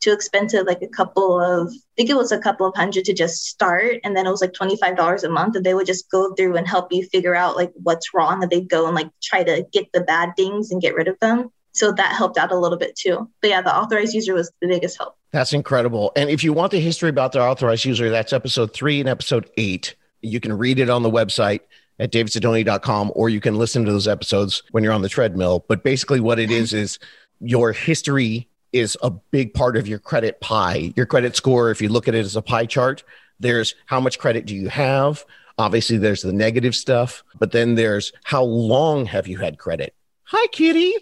too 0.00 0.12
expensive, 0.12 0.66
like 0.66 0.82
a 0.82 0.88
couple 0.88 1.40
of, 1.40 1.68
I 1.68 1.94
think 1.96 2.10
it 2.10 2.16
was 2.16 2.32
a 2.32 2.38
couple 2.38 2.66
of 2.66 2.74
hundred 2.74 3.04
to 3.06 3.14
just 3.14 3.46
start. 3.46 3.96
And 4.04 4.16
then 4.16 4.26
it 4.26 4.30
was 4.30 4.40
like 4.40 4.52
$25 4.52 5.22
a 5.22 5.28
month. 5.28 5.56
And 5.56 5.64
they 5.64 5.74
would 5.74 5.86
just 5.86 6.10
go 6.10 6.34
through 6.34 6.56
and 6.56 6.66
help 6.66 6.92
you 6.92 7.06
figure 7.06 7.36
out 7.36 7.56
like 7.56 7.72
what's 7.76 8.12
wrong. 8.12 8.42
And 8.42 8.50
they'd 8.50 8.68
go 8.68 8.86
and 8.86 8.94
like 8.94 9.10
try 9.22 9.44
to 9.44 9.64
get 9.72 9.92
the 9.92 10.00
bad 10.00 10.32
things 10.36 10.70
and 10.70 10.82
get 10.82 10.94
rid 10.94 11.08
of 11.08 11.18
them. 11.20 11.50
So 11.72 11.92
that 11.92 12.16
helped 12.16 12.36
out 12.36 12.52
a 12.52 12.58
little 12.58 12.76
bit 12.76 12.96
too. 12.96 13.30
But 13.40 13.50
yeah, 13.50 13.62
the 13.62 13.74
authorized 13.74 14.12
user 14.12 14.34
was 14.34 14.50
the 14.60 14.68
biggest 14.68 14.98
help. 14.98 15.16
That's 15.30 15.54
incredible. 15.54 16.12
And 16.16 16.28
if 16.28 16.44
you 16.44 16.52
want 16.52 16.72
the 16.72 16.80
history 16.80 17.08
about 17.08 17.32
the 17.32 17.40
authorized 17.40 17.84
user, 17.84 18.10
that's 18.10 18.32
episode 18.32 18.74
three 18.74 19.00
and 19.00 19.08
episode 19.08 19.48
eight. 19.56 19.94
You 20.20 20.38
can 20.38 20.56
read 20.58 20.78
it 20.78 20.90
on 20.90 21.02
the 21.02 21.10
website 21.10 21.60
at 21.98 22.12
davidsidoni.com 22.12 23.12
or 23.14 23.28
you 23.28 23.40
can 23.40 23.56
listen 23.56 23.84
to 23.84 23.92
those 23.92 24.08
episodes 24.08 24.62
when 24.70 24.82
you're 24.82 24.92
on 24.92 25.02
the 25.02 25.08
treadmill. 25.08 25.64
But 25.68 25.84
basically, 25.84 26.20
what 26.20 26.38
it 26.38 26.50
is 26.50 26.72
is 26.72 26.98
your 27.40 27.72
history 27.72 28.48
is 28.72 28.96
a 29.02 29.10
big 29.10 29.52
part 29.54 29.76
of 29.76 29.86
your 29.86 29.98
credit 29.98 30.40
pie. 30.40 30.92
Your 30.96 31.06
credit 31.06 31.36
score, 31.36 31.70
if 31.70 31.82
you 31.82 31.88
look 31.88 32.08
at 32.08 32.14
it 32.14 32.24
as 32.24 32.36
a 32.36 32.42
pie 32.42 32.66
chart, 32.66 33.04
there's 33.38 33.74
how 33.86 34.00
much 34.00 34.18
credit 34.18 34.46
do 34.46 34.54
you 34.54 34.68
have? 34.68 35.24
Obviously, 35.58 35.98
there's 35.98 36.22
the 36.22 36.32
negative 36.32 36.74
stuff, 36.74 37.22
but 37.38 37.52
then 37.52 37.74
there's 37.74 38.12
how 38.24 38.42
long 38.42 39.04
have 39.06 39.28
you 39.28 39.38
had 39.38 39.58
credit? 39.58 39.94
Hi, 40.24 40.46
kitty. 40.48 40.94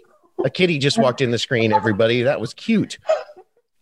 A 0.43 0.49
kitty 0.49 0.77
just 0.77 0.97
walked 0.97 1.21
in 1.21 1.31
the 1.31 1.39
screen, 1.39 1.71
everybody. 1.71 2.23
That 2.23 2.41
was 2.41 2.53
cute. 2.53 2.97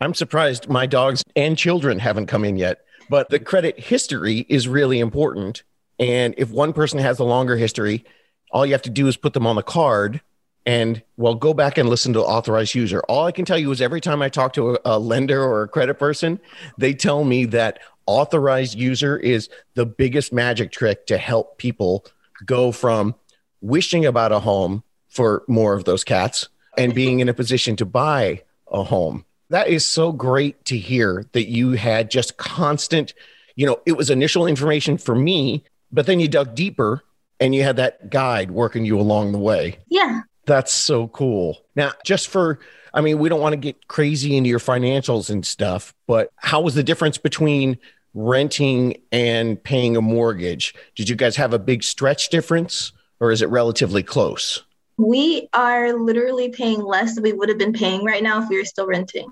I'm 0.02 0.14
surprised 0.14 0.70
my 0.70 0.86
dogs 0.86 1.24
and 1.36 1.58
children 1.58 2.00
haven't 2.00 2.28
come 2.28 2.46
in 2.46 2.58
yet. 2.58 2.80
But 3.10 3.30
the 3.30 3.40
credit 3.40 3.80
history 3.80 4.46
is 4.50 4.68
really 4.68 5.00
important. 5.00 5.64
And 6.00 6.34
if 6.38 6.50
one 6.50 6.74
person 6.74 7.00
has 7.00 7.20
a 7.20 7.24
longer 7.24 7.58
history, 7.58 8.06
all 8.52 8.66
you 8.66 8.72
have 8.72 8.82
to 8.84 8.90
do 8.90 9.08
is 9.08 9.18
put 9.18 9.34
them 9.34 9.46
on 9.46 9.56
the 9.56 9.64
card 9.64 10.22
and 10.66 11.02
well, 11.18 11.36
go 11.36 11.54
back 11.54 11.78
and 11.78 11.90
listen 11.90 12.14
to 12.14 12.22
authorized 12.22 12.76
user. 12.76 13.02
All 13.08 13.26
I 13.26 13.32
can 13.32 13.46
tell 13.46 13.58
you 13.58 13.72
is 13.72 13.82
every 13.82 14.02
time 14.02 14.22
I 14.22 14.30
talk 14.30 14.54
to 14.54 14.76
a, 14.76 14.80
a 14.86 15.00
lender 15.00 15.42
or 15.42 15.64
a 15.64 15.68
credit 15.68 15.96
person, 15.96 16.40
they 16.78 16.94
tell 16.94 17.24
me 17.24 17.46
that 17.46 17.80
authorized 18.06 18.78
user 18.78 19.18
is 19.18 19.50
the 19.76 19.86
biggest 19.86 20.34
magic 20.34 20.72
trick 20.72 21.08
to 21.08 21.18
help 21.18 21.58
people 21.58 22.06
go 22.46 22.72
from 22.72 23.16
wishing 23.62 24.06
about 24.06 24.32
a 24.32 24.40
home 24.40 24.84
for 25.10 25.44
more 25.48 25.74
of 25.74 25.86
those 25.86 26.04
cats 26.04 26.50
and 26.78 26.94
being 26.94 27.20
in 27.20 27.30
a 27.30 27.34
position 27.34 27.76
to 27.76 27.86
buy 27.86 28.42
a 28.72 28.84
home. 28.84 29.26
That 29.50 29.68
is 29.68 29.86
so 29.86 30.12
great 30.12 30.64
to 30.66 30.78
hear 30.78 31.26
that 31.32 31.50
you 31.50 31.72
had 31.72 32.12
just 32.12 32.38
constant, 32.38 33.14
you 33.56 33.66
know, 33.66 33.80
it 33.86 33.94
was 33.94 34.10
initial 34.10 34.46
information 34.46 34.98
for 34.98 35.16
me, 35.16 35.64
but 35.92 36.06
then 36.06 36.20
you 36.20 36.28
dug 36.28 36.56
deeper 36.56 37.04
and 37.40 37.56
you 37.56 37.64
had 37.64 37.78
that 37.78 38.10
guide 38.10 38.52
working 38.52 38.86
you 38.86 39.00
along 39.00 39.32
the 39.32 39.40
way. 39.40 39.80
Yeah. 39.88 40.22
That's 40.46 40.74
so 40.74 41.08
cool. 41.10 41.66
Now, 41.76 41.92
just 42.04 42.28
for, 42.28 42.60
I 42.94 43.02
mean, 43.02 43.20
we 43.20 43.30
don't 43.30 43.42
want 43.42 43.54
to 43.54 43.58
get 43.58 43.88
crazy 43.88 44.36
into 44.36 44.50
your 44.50 44.60
financials 44.60 45.30
and 45.30 45.46
stuff, 45.46 45.94
but 46.08 46.32
how 46.38 46.62
was 46.62 46.76
the 46.76 46.84
difference 46.84 47.18
between 47.18 47.78
renting 48.14 49.02
and 49.12 49.64
paying 49.64 49.96
a 49.96 50.02
mortgage? 50.02 50.74
Did 50.96 51.10
you 51.10 51.16
guys 51.16 51.36
have 51.36 51.54
a 51.54 51.60
big 51.60 51.84
stretch 51.84 52.30
difference 52.30 52.92
or 53.20 53.32
is 53.32 53.42
it 53.42 53.50
relatively 53.50 54.04
close? 54.04 54.64
We 54.98 55.48
are 55.54 55.94
literally 55.94 56.50
paying 56.50 56.82
less 56.82 57.16
than 57.16 57.24
we 57.24 57.32
would 57.32 57.48
have 57.48 57.58
been 57.58 57.74
paying 57.74 58.04
right 58.04 58.24
now 58.24 58.42
if 58.42 58.50
we 58.50 58.58
were 58.58 58.66
still 58.66 58.88
renting 58.88 59.30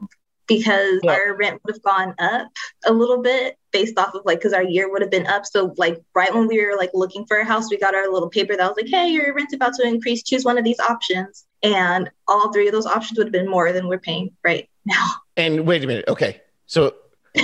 because 0.47 0.99
Yeah. 1.03 1.11
our 1.11 1.35
rent 1.35 1.61
would 1.65 1.75
have 1.75 1.83
gone 1.83 2.15
up 2.19 2.47
a 2.85 2.91
little 2.93 3.21
bit 3.21 3.57
based 3.71 3.97
off 3.99 4.13
of 4.15 4.21
like 4.25 4.39
because 4.39 4.53
our 4.53 4.63
year 4.63 4.89
would 4.91 5.01
have 5.01 5.11
been 5.11 5.27
up. 5.27 5.45
So 5.45 5.73
like 5.77 6.01
right 6.15 6.33
when 6.33 6.47
we 6.47 6.63
were 6.65 6.75
like 6.77 6.91
looking 6.93 7.25
for 7.25 7.37
a 7.37 7.45
house, 7.45 7.69
we 7.69 7.77
got 7.77 7.93
our 7.95 8.11
little 8.11 8.29
paper 8.29 8.55
that 8.55 8.67
was 8.67 8.77
like, 8.81 8.89
hey, 8.89 9.09
your 9.09 9.33
rent's 9.33 9.53
about 9.53 9.73
to 9.75 9.87
increase. 9.87 10.23
Choose 10.23 10.45
one 10.45 10.57
of 10.57 10.63
these 10.63 10.79
options. 10.79 11.45
And 11.63 12.09
all 12.27 12.51
three 12.51 12.67
of 12.67 12.73
those 12.73 12.85
options 12.85 13.17
would 13.17 13.27
have 13.27 13.33
been 13.33 13.49
more 13.49 13.71
than 13.73 13.87
we're 13.87 13.99
paying 13.99 14.31
right 14.43 14.69
now. 14.85 15.05
And 15.35 15.65
wait 15.67 15.83
a 15.83 15.87
minute. 15.87 16.05
Okay. 16.07 16.41
So 16.65 16.95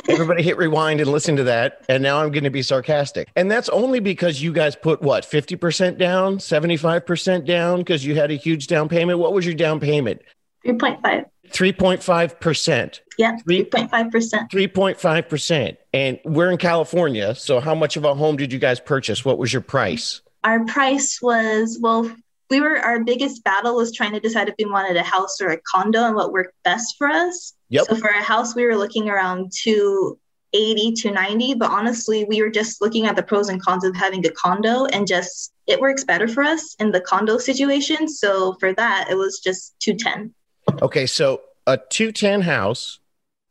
everybody 0.07 0.41
hit 0.41 0.57
rewind 0.57 0.99
and 1.01 1.11
listen 1.11 1.35
to 1.35 1.43
that. 1.43 1.83
And 1.89 2.01
now 2.01 2.21
I'm 2.23 2.31
going 2.31 2.43
to 2.45 2.49
be 2.49 2.63
sarcastic. 2.63 3.29
And 3.35 3.51
that's 3.51 3.69
only 3.69 3.99
because 3.99 4.41
you 4.41 4.51
guys 4.53 4.75
put 4.75 5.01
what, 5.01 5.23
50% 5.23 5.97
down, 5.97 6.37
75% 6.37 7.45
down 7.45 7.79
because 7.79 8.05
you 8.05 8.15
had 8.15 8.31
a 8.31 8.35
huge 8.35 8.67
down 8.67 8.89
payment. 8.89 9.19
What 9.19 9.33
was 9.33 9.45
your 9.45 9.55
down 9.55 9.79
payment? 9.79 10.21
3.5. 10.65 11.25
3.5%. 11.49 12.99
Yeah, 13.17 13.37
3.5%. 13.47 14.49
3.5%. 14.49 15.77
And 15.93 16.19
we're 16.25 16.51
in 16.51 16.57
California. 16.57 17.35
So 17.35 17.59
how 17.59 17.75
much 17.75 17.95
of 17.97 18.05
a 18.05 18.15
home 18.15 18.37
did 18.37 18.51
you 18.51 18.59
guys 18.59 18.79
purchase? 18.79 19.23
What 19.23 19.37
was 19.37 19.53
your 19.53 19.61
price? 19.61 20.21
Our 20.43 20.65
price 20.65 21.21
was, 21.21 21.77
well, 21.79 22.11
we 22.49 22.59
were 22.61 22.77
our 22.79 23.03
biggest 23.03 23.43
battle 23.43 23.75
was 23.75 23.91
trying 23.91 24.13
to 24.13 24.19
decide 24.19 24.49
if 24.49 24.55
we 24.59 24.65
wanted 24.65 24.97
a 24.97 25.03
house 25.03 25.41
or 25.41 25.49
a 25.49 25.59
condo 25.61 26.03
and 26.03 26.15
what 26.15 26.31
worked 26.31 26.55
best 26.63 26.95
for 26.97 27.07
us. 27.07 27.53
Yep. 27.69 27.85
So 27.85 27.95
for 27.95 28.09
a 28.09 28.21
house, 28.21 28.55
we 28.55 28.65
were 28.65 28.75
looking 28.75 29.09
around 29.09 29.51
280 29.63 30.93
to 30.93 31.11
90, 31.11 31.55
but 31.55 31.71
honestly, 31.71 32.25
we 32.25 32.41
were 32.41 32.49
just 32.49 32.81
looking 32.81 33.07
at 33.07 33.15
the 33.15 33.23
pros 33.23 33.49
and 33.49 33.61
cons 33.61 33.83
of 33.83 33.95
having 33.95 34.25
a 34.25 34.31
condo 34.31 34.85
and 34.85 35.07
just 35.07 35.53
it 35.65 35.79
works 35.79 36.03
better 36.03 36.27
for 36.27 36.43
us 36.43 36.75
in 36.79 36.91
the 36.91 37.01
condo 37.01 37.37
situation. 37.37 38.07
So 38.07 38.55
for 38.59 38.73
that, 38.73 39.07
it 39.09 39.15
was 39.15 39.39
just 39.39 39.73
210. 39.79 40.33
Okay, 40.81 41.05
so 41.05 41.41
a 41.67 41.77
210 41.77 42.41
house 42.41 42.99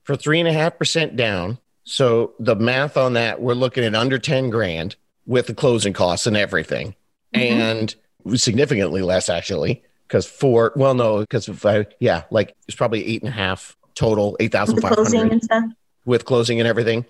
for 0.05 0.17
three 0.17 0.41
and 0.41 0.49
a 0.49 0.53
half 0.53 0.79
percent 0.79 1.17
down. 1.17 1.59
So 1.85 2.33
the 2.39 2.55
math 2.57 2.97
on 2.97 3.15
that, 3.15 3.41
we're 3.41 3.55
looking 3.55 3.85
at 3.85 3.95
under 3.95 4.19
10 4.19 4.51
grand 4.51 4.97
with 5.27 5.47
the 5.47 5.55
closing 5.55 5.93
costs 5.93 6.27
and 6.27 6.37
everything. 6.37 6.95
Mhm. 7.35 7.41
And 7.41 7.95
significantly 8.39 9.03
less 9.03 9.29
actually. 9.29 9.83
Because 10.07 10.27
for 10.27 10.73
well, 10.77 10.95
no, 10.95 11.21
because 11.21 11.49
if 11.49 11.65
I 11.65 11.87
yeah, 11.99 12.25
like 12.31 12.55
it's 12.69 12.77
probably 12.77 13.07
eight 13.07 13.23
and 13.23 13.29
a 13.31 13.33
half 13.33 13.77
total, 13.95 14.37
eight 14.41 14.53
thousand 14.53 14.75
With 14.77 14.83
the 14.83 14.89
five 14.89 14.97
closing 14.97 15.21
hundred 15.21 15.33
and 15.33 15.43
stuff. 15.45 15.65
with 16.05 16.25
closing 16.27 16.61
and 16.61 16.69
everything. 16.69 17.05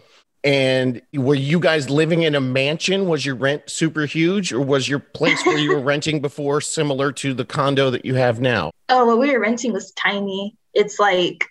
And 0.44 1.00
were 1.14 1.36
you 1.36 1.60
guys 1.60 1.88
living 1.88 2.22
in 2.22 2.34
a 2.34 2.40
mansion? 2.40 3.06
Was 3.08 3.24
your 3.24 3.36
rent 3.36 3.62
super 3.70 4.06
huge, 4.06 4.52
or 4.52 4.60
was 4.60 4.88
your 4.88 4.98
place 4.98 5.44
where 5.46 5.58
you 5.58 5.70
were 5.70 5.80
renting 5.92 6.20
before 6.20 6.60
similar 6.60 7.12
to 7.12 7.32
the 7.32 7.44
condo 7.44 7.90
that 7.90 8.04
you 8.04 8.14
have 8.16 8.40
now? 8.40 8.72
Oh, 8.88 9.04
what 9.06 9.18
we 9.20 9.30
were 9.30 9.38
renting 9.40 9.72
was 9.72 9.92
tiny. 9.92 10.56
It's 10.74 10.98
like 10.98 11.44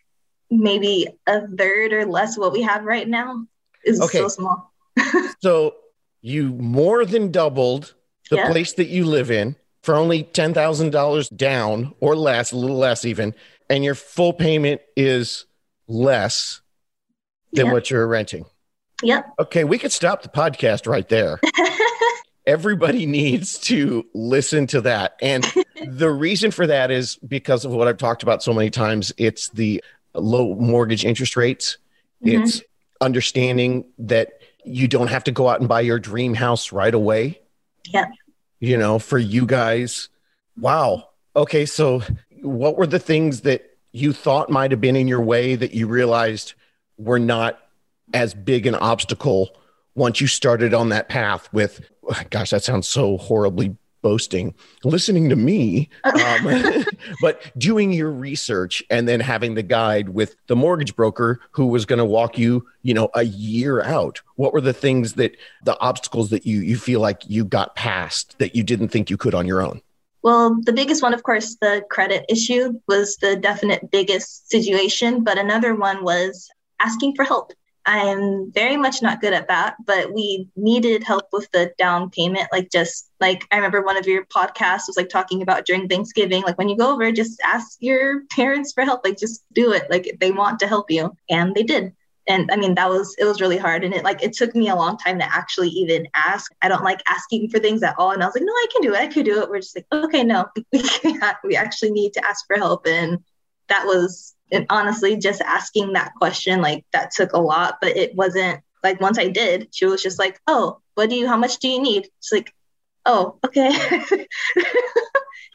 maybe 0.49 1.07
a 1.27 1.47
third 1.55 1.93
or 1.93 2.05
less 2.05 2.37
what 2.37 2.51
we 2.51 2.61
have 2.63 2.83
right 2.83 3.07
now. 3.07 3.45
Is 3.85 4.01
Okay. 4.01 4.17
so 4.19 4.27
small. 4.27 4.73
So 5.39 5.75
you 6.21 6.49
more 6.53 7.05
than 7.05 7.31
doubled 7.31 7.93
the 8.29 8.35
Yeah. 8.35 8.51
place 8.51 8.73
that 8.73 8.89
you 8.89 9.05
live 9.05 9.31
in 9.31 9.55
for 9.83 9.95
only 9.95 10.21
ten 10.23 10.53
thousand 10.53 10.91
dollars 10.91 11.29
down 11.29 11.95
or 12.01 12.15
less, 12.15 12.51
a 12.51 12.57
little 12.57 12.77
less 12.77 13.05
even, 13.05 13.33
and 13.69 13.83
your 13.85 13.95
full 13.95 14.33
payment 14.33 14.81
is 14.97 15.45
less 15.87 16.61
than 17.53 17.67
Yeah. 17.67 17.71
what 17.71 17.89
you're 17.89 18.05
renting. 18.05 18.45
Yep. 19.03 19.33
Okay, 19.39 19.63
we 19.63 19.77
could 19.77 19.91
stop 19.91 20.21
the 20.21 20.29
podcast 20.29 20.87
right 20.87 21.07
there. 21.09 21.39
Everybody 22.45 23.05
needs 23.05 23.59
to 23.59 24.05
listen 24.13 24.67
to 24.67 24.81
that. 24.81 25.15
And 25.21 25.45
the 25.87 26.09
reason 26.09 26.51
for 26.51 26.65
that 26.67 26.89
is 26.91 27.17
because 27.17 27.65
of 27.65 27.71
what 27.71 27.87
I've 27.87 27.97
talked 27.97 28.23
about 28.23 28.41
so 28.41 28.53
many 28.53 28.69
times. 28.69 29.13
It's 29.17 29.49
the 29.49 29.83
low 30.13 30.55
mortgage 30.55 31.05
interest 31.05 31.37
rates. 31.37 31.77
Mhm. 32.25 32.43
It's 32.43 32.61
understanding 32.99 33.85
that 33.99 34.33
you 34.65 34.87
don't 34.87 35.07
have 35.07 35.23
to 35.25 35.31
go 35.31 35.47
out 35.47 35.59
and 35.59 35.69
buy 35.69 35.81
your 35.81 35.99
dream 35.99 36.33
house 36.33 36.71
right 36.71 36.93
away. 36.93 37.39
Yeah. 37.87 38.05
You 38.59 38.77
know, 38.77 38.99
for 38.99 39.17
you 39.17 39.45
guys, 39.45 40.09
wow. 40.57 41.09
Okay, 41.35 41.65
so 41.65 42.01
what 42.41 42.77
were 42.77 42.87
the 42.87 42.99
things 42.99 43.41
that 43.41 43.63
you 43.91 44.13
thought 44.13 44.49
might 44.49 44.71
have 44.71 44.81
been 44.81 44.95
in 44.95 45.07
your 45.07 45.21
way 45.21 45.55
that 45.55 45.73
you 45.73 45.87
realized 45.87 46.53
were 46.97 47.19
not 47.19 47.59
as 48.13 48.33
big 48.33 48.65
an 48.65 48.75
obstacle 48.75 49.55
once 49.95 50.21
you 50.21 50.27
started 50.27 50.73
on 50.73 50.89
that 50.89 51.09
path 51.09 51.51
with 51.53 51.81
gosh 52.29 52.49
that 52.49 52.63
sounds 52.63 52.87
so 52.87 53.17
horribly 53.17 53.75
boasting 54.01 54.53
listening 54.83 55.29
to 55.29 55.35
me 55.35 55.87
um, 56.03 56.85
but 57.21 57.51
doing 57.57 57.91
your 57.91 58.09
research 58.09 58.83
and 58.89 59.07
then 59.07 59.19
having 59.19 59.53
the 59.53 59.61
guide 59.61 60.09
with 60.09 60.35
the 60.47 60.55
mortgage 60.55 60.95
broker 60.95 61.39
who 61.51 61.67
was 61.67 61.85
going 61.85 61.99
to 61.99 62.05
walk 62.05 62.37
you 62.37 62.65
you 62.81 62.93
know 62.93 63.09
a 63.13 63.23
year 63.23 63.81
out 63.83 64.19
what 64.37 64.53
were 64.53 64.61
the 64.61 64.73
things 64.73 65.13
that 65.13 65.37
the 65.63 65.79
obstacles 65.79 66.31
that 66.31 66.45
you 66.47 66.61
you 66.61 66.77
feel 66.77 66.99
like 66.99 67.21
you 67.27 67.45
got 67.45 67.75
past 67.75 68.35
that 68.39 68.55
you 68.55 68.63
didn't 68.63 68.87
think 68.87 69.09
you 69.09 69.17
could 69.17 69.35
on 69.35 69.45
your 69.45 69.61
own 69.61 69.81
Well, 70.23 70.59
the 70.61 70.73
biggest 70.73 71.01
one, 71.01 71.15
of 71.15 71.23
course, 71.23 71.55
the 71.59 71.83
credit 71.89 72.25
issue 72.29 72.79
was 72.87 73.17
the 73.17 73.35
definite 73.35 73.89
biggest 73.89 74.51
situation. 74.51 75.23
But 75.23 75.39
another 75.39 75.73
one 75.73 76.03
was 76.03 76.47
asking 76.79 77.15
for 77.15 77.25
help. 77.25 77.53
I'm 77.85 78.51
very 78.51 78.77
much 78.77 79.01
not 79.01 79.21
good 79.21 79.33
at 79.33 79.47
that, 79.47 79.75
but 79.85 80.13
we 80.13 80.47
needed 80.55 81.03
help 81.03 81.25
with 81.33 81.49
the 81.51 81.73
down 81.77 82.09
payment. 82.09 82.47
Like, 82.51 82.69
just 82.71 83.09
like 83.19 83.47
I 83.51 83.55
remember 83.55 83.81
one 83.81 83.97
of 83.97 84.07
your 84.07 84.25
podcasts 84.25 84.87
was 84.87 84.97
like 84.97 85.09
talking 85.09 85.41
about 85.41 85.65
during 85.65 85.87
Thanksgiving, 85.87 86.43
like 86.43 86.57
when 86.57 86.69
you 86.69 86.77
go 86.77 86.93
over, 86.93 87.11
just 87.11 87.41
ask 87.43 87.77
your 87.79 88.25
parents 88.27 88.71
for 88.73 88.83
help. 88.83 89.03
Like, 89.03 89.17
just 89.17 89.43
do 89.53 89.71
it. 89.73 89.89
Like, 89.89 90.17
they 90.19 90.31
want 90.31 90.59
to 90.59 90.67
help 90.67 90.91
you. 90.91 91.15
And 91.29 91.55
they 91.55 91.63
did 91.63 91.93
and 92.27 92.49
i 92.51 92.55
mean 92.55 92.75
that 92.75 92.89
was 92.89 93.15
it 93.17 93.25
was 93.25 93.41
really 93.41 93.57
hard 93.57 93.83
and 93.83 93.93
it 93.93 94.03
like 94.03 94.21
it 94.23 94.33
took 94.33 94.55
me 94.55 94.69
a 94.69 94.75
long 94.75 94.97
time 94.97 95.17
to 95.17 95.35
actually 95.35 95.69
even 95.69 96.07
ask 96.13 96.51
i 96.61 96.67
don't 96.67 96.83
like 96.83 97.01
asking 97.07 97.49
for 97.49 97.59
things 97.59 97.83
at 97.83 97.95
all 97.97 98.11
and 98.11 98.21
i 98.21 98.25
was 98.25 98.35
like 98.35 98.43
no 98.43 98.53
i 98.53 98.67
can 98.71 98.81
do 98.81 98.93
it 98.93 98.99
i 98.99 99.07
could 99.07 99.25
do 99.25 99.41
it 99.41 99.49
we're 99.49 99.59
just 99.59 99.75
like 99.75 99.87
okay 99.91 100.23
no 100.23 100.45
we 100.71 100.83
we 101.43 101.55
actually 101.55 101.91
need 101.91 102.13
to 102.13 102.25
ask 102.25 102.45
for 102.45 102.57
help 102.57 102.85
and 102.85 103.19
that 103.69 103.85
was 103.85 104.35
and 104.51 104.65
honestly 104.69 105.15
just 105.17 105.41
asking 105.41 105.93
that 105.93 106.13
question 106.15 106.61
like 106.61 106.85
that 106.93 107.11
took 107.11 107.31
a 107.33 107.39
lot 107.39 107.77
but 107.81 107.95
it 107.95 108.13
wasn't 108.15 108.59
like 108.83 108.99
once 109.01 109.17
i 109.17 109.27
did 109.27 109.67
she 109.71 109.85
was 109.85 110.01
just 110.03 110.19
like 110.19 110.39
oh 110.47 110.79
what 110.95 111.09
do 111.09 111.15
you 111.15 111.27
how 111.27 111.37
much 111.37 111.57
do 111.59 111.67
you 111.69 111.81
need? 111.81 112.07
It's 112.19 112.31
like 112.31 112.53
oh 113.05 113.37
okay. 113.45 113.71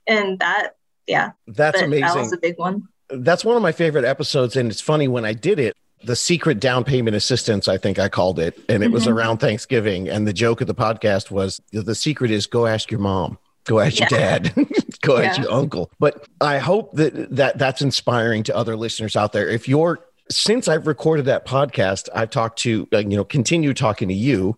And 0.09 0.38
that 0.38 0.71
yeah. 1.07 1.33
That's 1.47 1.79
but 1.81 1.87
amazing 1.87 2.07
that 2.07 2.17
was 2.17 2.33
a 2.33 2.37
big 2.38 2.59
one. 2.59 2.85
That's 3.11 3.45
one 3.45 3.57
of 3.57 3.62
my 3.62 3.73
favorite 3.73 4.05
episodes 4.05 4.57
and 4.57 4.71
it's 4.71 4.81
funny 4.81 5.07
when 5.09 5.25
i 5.25 5.33
did 5.33 5.59
it 5.61 5.76
the 6.05 6.17
secret 6.17 6.59
down 6.61 6.83
payment 6.85 7.15
assistance 7.17 7.69
i 7.69 7.79
think 7.79 7.99
i 7.99 8.09
called 8.09 8.38
it 8.38 8.59
and 8.69 8.83
it 8.83 8.91
was 8.91 9.07
Mhm. 9.07 9.12
around 9.15 9.38
thanksgiving 9.38 10.09
and 10.09 10.26
the 10.26 10.33
joke 10.33 10.61
of 10.61 10.67
the 10.67 10.75
podcast 10.75 11.31
was 11.31 11.61
the 11.73 11.95
secret 11.95 12.31
is 12.31 12.47
go 12.47 12.67
ask 12.67 12.91
your 12.91 13.00
mom 13.00 13.38
go 13.66 13.80
ask 13.80 13.99
your 14.00 14.08
dad 14.08 14.52
go 15.02 15.18
Yeah. 15.20 15.40
your 15.40 15.50
uncle 15.52 15.90
but 15.99 16.26
i 16.40 16.58
hope 16.58 16.94
that, 16.94 17.35
that 17.37 17.58
that's 17.58 17.82
inspiring 17.82 18.42
to 18.44 18.56
other 18.56 18.76
listeners 18.76 19.16
out 19.16 19.32
there 19.32 19.49
if 19.49 19.68
you're 19.68 19.99
since 20.30 20.68
i've 20.68 20.87
recorded 20.87 21.26
that 21.26 21.46
podcast 21.46 22.08
i've 22.14 22.30
talked 22.30 22.58
to 22.61 22.88
uh, 22.92 22.99
you 22.99 23.16
know 23.16 23.25
continue 23.25 23.75
talking 23.75 24.08
to 24.08 24.14
you 24.14 24.56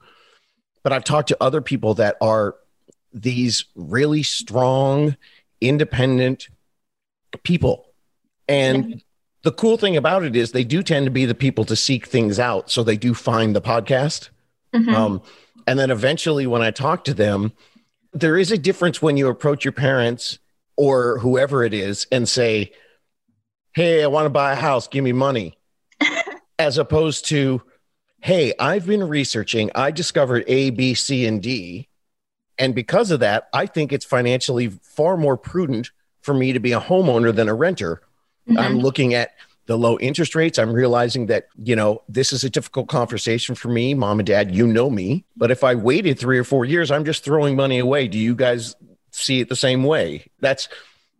but 0.82 0.92
i've 0.92 1.04
talked 1.04 1.28
to 1.28 1.36
other 1.40 1.60
people 1.60 1.94
that 1.94 2.16
are 2.20 2.54
these 3.12 3.64
really 3.74 4.22
strong 4.22 5.16
independent 5.60 6.48
people 7.42 7.86
and 8.48 9.02
the 9.42 9.52
cool 9.52 9.76
thing 9.76 9.96
about 9.96 10.24
it 10.24 10.34
is 10.34 10.52
they 10.52 10.64
do 10.64 10.82
tend 10.82 11.04
to 11.06 11.10
be 11.10 11.24
the 11.24 11.34
people 11.34 11.64
to 11.66 11.76
seek 11.76 12.06
things 12.06 12.38
out. 12.40 12.70
So 12.70 12.82
they 12.82 12.96
do 12.96 13.14
find 13.14 13.54
the 13.54 13.60
podcast. 13.60 14.30
Mhm. 14.74 14.92
Um, 14.92 15.22
and 15.66 15.78
then 15.78 15.90
eventually, 15.90 16.46
when 16.46 16.60
I 16.60 16.70
talk 16.72 17.04
to 17.04 17.14
them, 17.14 17.52
there 18.20 18.36
is 18.36 18.50
a 18.50 18.58
difference 18.58 19.00
when 19.00 19.16
you 19.16 19.28
approach 19.28 19.64
your 19.64 19.72
parents 19.72 20.38
or 20.76 21.18
whoever 21.18 21.64
it 21.64 21.74
is 21.74 22.06
and 22.10 22.28
say, 22.28 22.72
Hey, 23.74 24.02
I 24.02 24.06
want 24.06 24.26
to 24.26 24.30
buy 24.30 24.52
a 24.52 24.56
house, 24.56 24.88
give 24.88 25.04
me 25.04 25.12
money, 25.12 25.58
as 26.58 26.78
opposed 26.78 27.26
to, 27.26 27.62
Hey, 28.20 28.52
I've 28.58 28.86
been 28.86 29.06
researching, 29.06 29.70
I 29.74 29.90
discovered 29.90 30.44
A, 30.48 30.70
B, 30.70 30.94
C, 30.94 31.26
and 31.26 31.42
D. 31.42 31.88
And 32.58 32.74
because 32.74 33.12
of 33.12 33.20
that, 33.20 33.48
I 33.52 33.66
think 33.66 33.92
it's 33.92 34.04
financially 34.04 34.68
far 34.68 35.16
more 35.16 35.36
prudent 35.36 35.92
for 36.22 36.34
me 36.34 36.52
to 36.52 36.58
be 36.58 36.72
a 36.72 36.80
homeowner 36.80 37.34
than 37.34 37.48
a 37.48 37.54
renter. 37.54 38.02
Mhm. 38.48 38.58
I'm 38.58 38.78
looking 38.78 39.14
at 39.14 39.34
the 39.68 39.76
low 39.76 39.98
interest 39.98 40.34
rates. 40.34 40.58
I'm 40.58 40.72
realizing 40.72 41.26
that, 41.26 41.48
you 41.62 41.76
know, 41.76 42.02
this 42.08 42.32
is 42.32 42.42
a 42.42 42.48
difficult 42.48 42.88
conversation 42.88 43.54
for 43.54 43.68
me. 43.68 43.92
Mom 43.92 44.18
and 44.18 44.26
dad, 44.26 44.54
you 44.54 44.66
know 44.66 44.88
me. 44.88 45.26
But 45.36 45.50
if 45.50 45.62
I 45.62 45.74
waited 45.74 46.18
three 46.18 46.38
or 46.38 46.44
four 46.44 46.64
years, 46.64 46.90
I'm 46.90 47.04
just 47.04 47.22
throwing 47.22 47.54
money 47.54 47.78
away. 47.78 48.08
Do 48.08 48.18
you 48.18 48.34
guys 48.34 48.74
see 49.12 49.40
it 49.40 49.50
the 49.50 49.56
same 49.56 49.84
way? 49.84 50.30
That's 50.40 50.70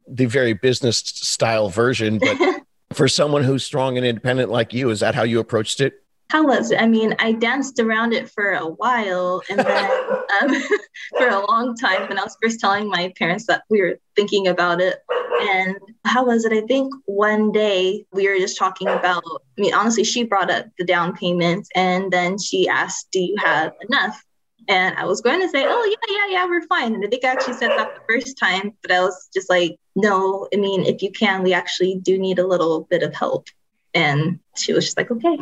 the 0.09 0.25
very 0.25 0.55
business 0.55 0.97
style 0.97 1.69
version. 1.69 2.19
But 2.19 2.39
for 2.95 3.07
someone 3.07 3.45
who's 3.45 3.67
strong 3.67 3.99
and 3.99 4.07
independent 4.07 4.51
like 4.51 4.73
you, 4.73 4.89
is 4.89 5.01
that 5.01 5.15
how 5.15 5.25
you 5.25 5.41
approached 5.41 5.83
it? 5.83 6.03
How 6.31 6.47
was 6.47 6.71
it? 6.71 6.81
I 6.81 6.87
mean, 6.87 7.15
I 7.19 7.33
danced 7.33 7.81
around 7.81 8.13
it 8.13 8.31
for 8.31 8.53
a 8.53 8.67
while 8.67 9.43
and 9.49 9.59
then 9.59 9.91
um, 10.43 10.55
for 11.17 11.29
a 11.29 11.47
long 11.47 11.75
time 11.75 12.07
when 12.07 12.19
I 12.19 12.23
was 12.23 12.37
first 12.43 12.61
telling 12.61 12.89
my 12.89 13.13
parents 13.19 13.47
that 13.47 13.63
we 13.71 13.81
were 13.81 13.99
thinking 14.15 14.47
about 14.47 14.81
it. 14.81 14.99
And 15.41 15.77
how 16.05 16.27
was 16.27 16.45
it? 16.45 16.53
I 16.53 16.61
think 16.63 16.93
one 17.07 17.51
day 17.51 18.05
we 18.13 18.29
were 18.29 18.37
just 18.37 18.59
talking 18.59 18.89
about, 18.89 19.23
I 19.25 19.61
mean, 19.61 19.73
honestly, 19.73 20.05
she 20.05 20.25
brought 20.25 20.51
up 20.51 20.67
the 20.77 20.85
down 20.85 21.15
payment 21.15 21.67
and 21.75 22.13
then 22.13 22.39
she 22.39 22.69
asked, 22.69 23.09
Do 23.13 23.21
you 23.21 23.37
have 23.39 23.73
enough? 23.89 24.23
And 24.69 24.97
I 24.99 25.07
was 25.07 25.23
going 25.23 25.41
to 25.41 25.49
say, 25.49 25.65
Oh, 25.67 25.85
yeah, 25.85 26.15
yeah, 26.15 26.33
yeah, 26.33 26.47
we're 26.47 26.67
fine. 26.67 26.95
And 26.95 27.03
I 27.03 27.09
think 27.09 27.25
I 27.25 27.29
actually 27.29 27.55
said 27.55 27.71
that 27.71 27.95
the 27.95 28.13
first 28.13 28.39
time, 28.39 28.73
but 28.83 28.91
I 28.91 29.01
was 29.01 29.31
just 29.33 29.49
like, 29.49 29.79
No, 29.97 30.47
I 30.53 30.57
mean, 30.57 30.85
if 30.85 31.01
you 31.01 31.11
can, 31.11 31.43
we 31.43 31.55
actually 31.55 31.95
do 32.03 32.19
need 32.19 32.39
a 32.39 32.47
little 32.47 32.83
bit 32.91 33.03
of 33.03 33.15
help. 33.15 33.47
And 33.95 34.41
she 34.57 34.75
was 34.75 34.85
just 34.85 34.99
like, 34.99 35.11
Okay. 35.11 35.39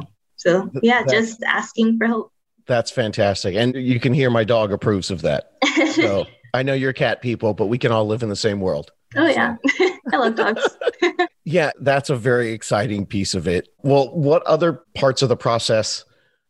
So 0.47 0.71
yeah, 0.83 1.03
That- 1.03 1.11
just 1.13 1.43
asking 1.43 1.99
for 1.99 2.07
help. 2.07 2.33
That's 2.67 2.91
fantastic. 2.91 3.55
And 3.55 3.75
you 3.77 4.01
can 4.01 4.13
hear 4.13 4.29
my 4.31 4.43
dog 4.45 4.73
approves 4.73 5.11
of 5.11 5.23
that. 5.23 5.53
So 5.93 6.27
I 6.55 6.63
know 6.65 6.75
you're 6.75 6.93
cat 6.93 7.23
people, 7.23 7.55
but 7.55 7.67
we 7.67 7.79
can 7.79 7.93
all 7.93 8.07
live 8.07 8.23
in 8.25 8.29
the 8.29 8.35
same 8.37 8.61
world. 8.61 8.91
oh 9.17 9.27
yeah, 9.29 9.57
I 10.13 10.17
love 10.17 10.35
dogs. 10.37 10.63
Yeah, 11.49 11.71
that's 11.81 12.11
a 12.11 12.17
very 12.17 12.51
exciting 12.51 13.07
piece 13.07 13.33
of 13.35 13.47
it. 13.47 13.69
Well, 13.85 14.13
what 14.13 14.43
other 14.47 14.83
parts 14.97 15.23
of 15.23 15.29
the 15.29 15.37
process 15.37 16.05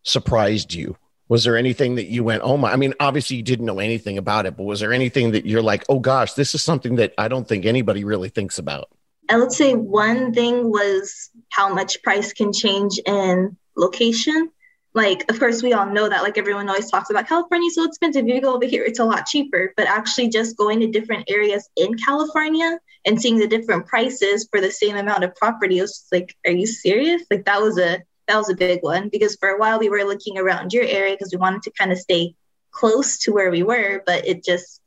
surprised 0.04 0.72
you? 0.72 0.96
Was 1.28 1.44
there 1.44 1.54
anything 1.56 1.96
that 1.96 2.06
you 2.06 2.24
went, 2.24 2.42
oh 2.42 2.56
my, 2.56 2.72
I 2.72 2.76
mean, 2.76 2.94
obviously 2.98 3.36
you 3.36 3.42
didn't 3.42 3.66
know 3.66 3.78
anything 3.78 4.16
about 4.16 4.46
it, 4.46 4.56
but 4.56 4.62
was 4.64 4.80
there 4.80 4.94
anything 4.94 5.32
that 5.32 5.44
you're 5.44 5.60
like, 5.60 5.84
oh 5.90 5.98
gosh, 5.98 6.32
this 6.32 6.54
is 6.54 6.64
something 6.64 6.96
that 6.96 7.12
I 7.18 7.28
don't 7.28 7.46
think 7.46 7.66
anybody 7.66 8.04
really 8.04 8.30
thinks 8.30 8.58
about? 8.58 8.88
I 9.28 9.36
would 9.36 9.52
say 9.52 9.74
one 9.74 10.32
thing 10.32 10.70
was 10.70 11.28
how 11.50 11.74
much 11.74 12.02
price 12.02 12.32
can 12.32 12.54
change 12.54 12.98
in 13.04 13.54
location. 13.76 14.50
Like, 14.95 15.30
of 15.30 15.38
course, 15.38 15.62
we 15.62 15.75
all 15.75 15.87
know 15.87 16.09
that. 16.09 16.23
Like, 16.23 16.38
everyone 16.38 16.68
always 16.68 16.90
talks 16.90 17.11
about 17.11 17.28
California 17.28 17.71
so 17.71 17.85
expensive. 17.85 18.26
If 18.26 18.35
you 18.35 18.40
go 18.40 18.54
over 18.54 18.64
here, 18.64 18.83
it's 18.83 18.99
a 18.99 19.04
lot 19.04 19.26
cheaper. 19.26 19.75
But 19.76 19.87
actually, 19.87 20.28
just 20.28 20.56
going 20.56 20.80
to 20.80 20.87
different 20.87 21.25
areas 21.28 21.68
in 21.76 21.95
California 21.99 22.78
and 23.04 23.21
seeing 23.21 23.38
the 23.38 23.47
different 23.47 23.87
prices 23.87 24.49
for 24.50 24.61
the 24.61 24.71
same 24.71 24.97
amount 24.97 25.25
of 25.25 25.35
property, 25.37 25.78
it 25.78 25.83
was 25.83 25.99
just 25.99 26.12
like, 26.12 26.35
are 26.47 26.52
you 26.52 26.66
serious? 26.66 27.23
Like, 27.30 27.45
that 27.45 27.61
was 27.61 27.78
a 27.78 28.02
that 28.26 28.37
was 28.37 28.50
a 28.50 28.56
big 28.56 28.83
one 28.83 29.09
because 29.09 29.37
for 29.37 29.50
a 29.50 29.59
while 29.59 29.78
we 29.78 29.88
were 29.88 30.02
looking 30.02 30.37
around 30.37 30.73
your 30.73 30.85
area 30.85 31.14
because 31.14 31.33
we 31.33 31.38
wanted 31.38 31.62
to 31.62 31.71
kind 31.78 31.92
of 31.92 31.99
stay 31.99 32.35
close 32.71 33.18
to 33.18 33.33
where 33.33 33.50
we 33.50 33.62
were, 33.62 34.02
but 34.04 34.26
it 34.26 34.45
just 34.45 34.80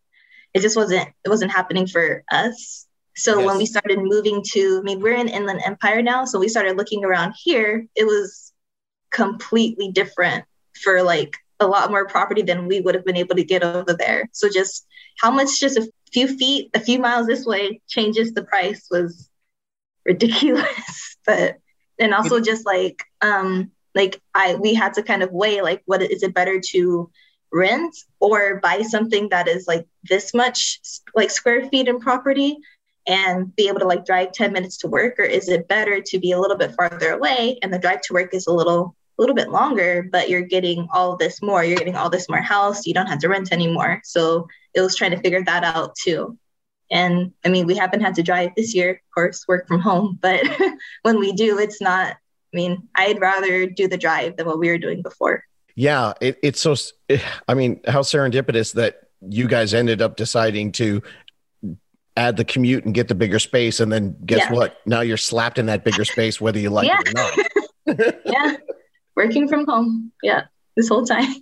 it 0.53 0.61
just 0.61 0.75
wasn't 0.75 1.07
it 1.25 1.29
wasn't 1.29 1.51
happening 1.51 1.87
for 1.87 2.23
us. 2.31 2.85
So 3.15 3.39
yes. 3.39 3.45
when 3.47 3.57
we 3.57 3.65
started 3.65 3.99
moving 3.99 4.43
to, 4.51 4.79
I 4.79 4.81
mean, 4.81 5.01
we're 5.01 5.15
in 5.15 5.27
Inland 5.27 5.61
Empire 5.65 6.01
now, 6.01 6.25
so 6.25 6.39
we 6.39 6.47
started 6.47 6.77
looking 6.77 7.03
around 7.03 7.33
here. 7.37 7.85
It 7.95 8.05
was 8.05 8.48
completely 9.11 9.91
different 9.91 10.45
for 10.81 11.03
like 11.03 11.35
a 11.59 11.67
lot 11.67 11.91
more 11.91 12.07
property 12.07 12.41
than 12.41 12.67
we 12.67 12.79
would 12.79 12.95
have 12.95 13.05
been 13.05 13.17
able 13.17 13.35
to 13.35 13.43
get 13.43 13.63
over 13.63 13.93
there. 13.93 14.29
So 14.31 14.49
just 14.49 14.85
how 15.19 15.31
much 15.31 15.59
just 15.59 15.77
a 15.77 15.89
few 16.13 16.27
feet, 16.27 16.69
a 16.73 16.79
few 16.79 16.99
miles 16.99 17.27
this 17.27 17.45
way 17.45 17.81
changes 17.87 18.33
the 18.33 18.43
price 18.43 18.87
was 18.89 19.29
ridiculous. 20.05 21.17
but 21.25 21.57
and 21.99 22.13
also 22.13 22.39
just 22.39 22.65
like 22.65 23.03
um 23.21 23.71
like 23.93 24.21
I 24.33 24.55
we 24.55 24.73
had 24.73 24.93
to 24.95 25.03
kind 25.03 25.23
of 25.23 25.31
weigh 25.31 25.61
like 25.61 25.81
what 25.85 26.01
is 26.01 26.23
it 26.23 26.33
better 26.33 26.61
to 26.71 27.11
rent 27.51 27.95
or 28.19 28.59
buy 28.59 28.81
something 28.83 29.29
that 29.29 29.47
is 29.47 29.67
like 29.67 29.85
this 30.03 30.33
much 30.33 30.79
like 31.15 31.31
square 31.31 31.67
feet 31.69 31.87
in 31.87 31.99
property 31.99 32.57
and 33.07 33.53
be 33.55 33.67
able 33.67 33.79
to 33.79 33.87
like 33.87 34.05
drive 34.05 34.31
10 34.31 34.53
minutes 34.53 34.77
to 34.77 34.87
work 34.87 35.17
or 35.17 35.23
is 35.23 35.49
it 35.49 35.67
better 35.67 35.99
to 35.99 36.19
be 36.19 36.31
a 36.31 36.39
little 36.39 36.57
bit 36.57 36.75
farther 36.75 37.11
away 37.11 37.57
and 37.61 37.73
the 37.73 37.79
drive 37.79 38.01
to 38.01 38.13
work 38.13 38.33
is 38.33 38.47
a 38.47 38.53
little 38.53 38.95
a 39.19 39.21
little 39.21 39.35
bit 39.35 39.49
longer 39.49 40.07
but 40.11 40.29
you're 40.29 40.41
getting 40.41 40.87
all 40.93 41.17
this 41.17 41.41
more 41.41 41.63
you're 41.63 41.77
getting 41.77 41.95
all 41.95 42.09
this 42.09 42.29
more 42.29 42.41
house 42.41 42.87
you 42.87 42.93
don't 42.93 43.07
have 43.07 43.19
to 43.19 43.27
rent 43.27 43.51
anymore 43.51 44.01
so 44.03 44.47
it 44.73 44.81
was 44.81 44.95
trying 44.95 45.11
to 45.11 45.19
figure 45.19 45.43
that 45.43 45.63
out 45.63 45.93
too 45.95 46.37
and 46.91 47.31
I 47.45 47.49
mean, 47.49 47.67
we 47.67 47.75
haven't 47.75 48.01
had 48.01 48.15
to 48.15 48.23
drive 48.23 48.51
this 48.55 48.73
year, 48.73 48.91
of 48.91 49.13
course, 49.13 49.47
work 49.47 49.67
from 49.67 49.79
home. 49.79 50.19
But 50.21 50.43
when 51.03 51.19
we 51.19 51.31
do, 51.33 51.59
it's 51.59 51.81
not, 51.81 52.11
I 52.13 52.17
mean, 52.53 52.87
I'd 52.95 53.19
rather 53.19 53.67
do 53.67 53.87
the 53.87 53.97
drive 53.97 54.37
than 54.37 54.47
what 54.47 54.59
we 54.59 54.69
were 54.69 54.77
doing 54.77 55.01
before. 55.01 55.43
Yeah. 55.75 56.13
It, 56.19 56.37
it's 56.41 56.59
so, 56.59 56.75
I 57.47 57.53
mean, 57.53 57.81
how 57.87 58.01
serendipitous 58.01 58.73
that 58.73 59.01
you 59.21 59.47
guys 59.47 59.73
ended 59.73 60.01
up 60.01 60.15
deciding 60.17 60.71
to 60.73 61.01
add 62.17 62.37
the 62.37 62.43
commute 62.45 62.85
and 62.85 62.93
get 62.93 63.07
the 63.07 63.15
bigger 63.15 63.39
space. 63.39 63.79
And 63.79 63.91
then 63.91 64.15
guess 64.25 64.49
yeah. 64.49 64.51
what? 64.51 64.77
Now 64.85 65.01
you're 65.01 65.17
slapped 65.17 65.59
in 65.59 65.67
that 65.67 65.83
bigger 65.83 66.05
space, 66.05 66.41
whether 66.41 66.59
you 66.59 66.69
like 66.69 66.87
yeah. 66.87 66.99
it 67.05 67.09
or 67.87 67.95
not. 67.95 68.15
yeah. 68.25 68.55
Working 69.19 69.47
from 69.49 69.65
home. 69.65 70.11
Yeah. 70.23 70.43
This 70.77 70.87
whole 70.87 71.05
time 71.05 71.35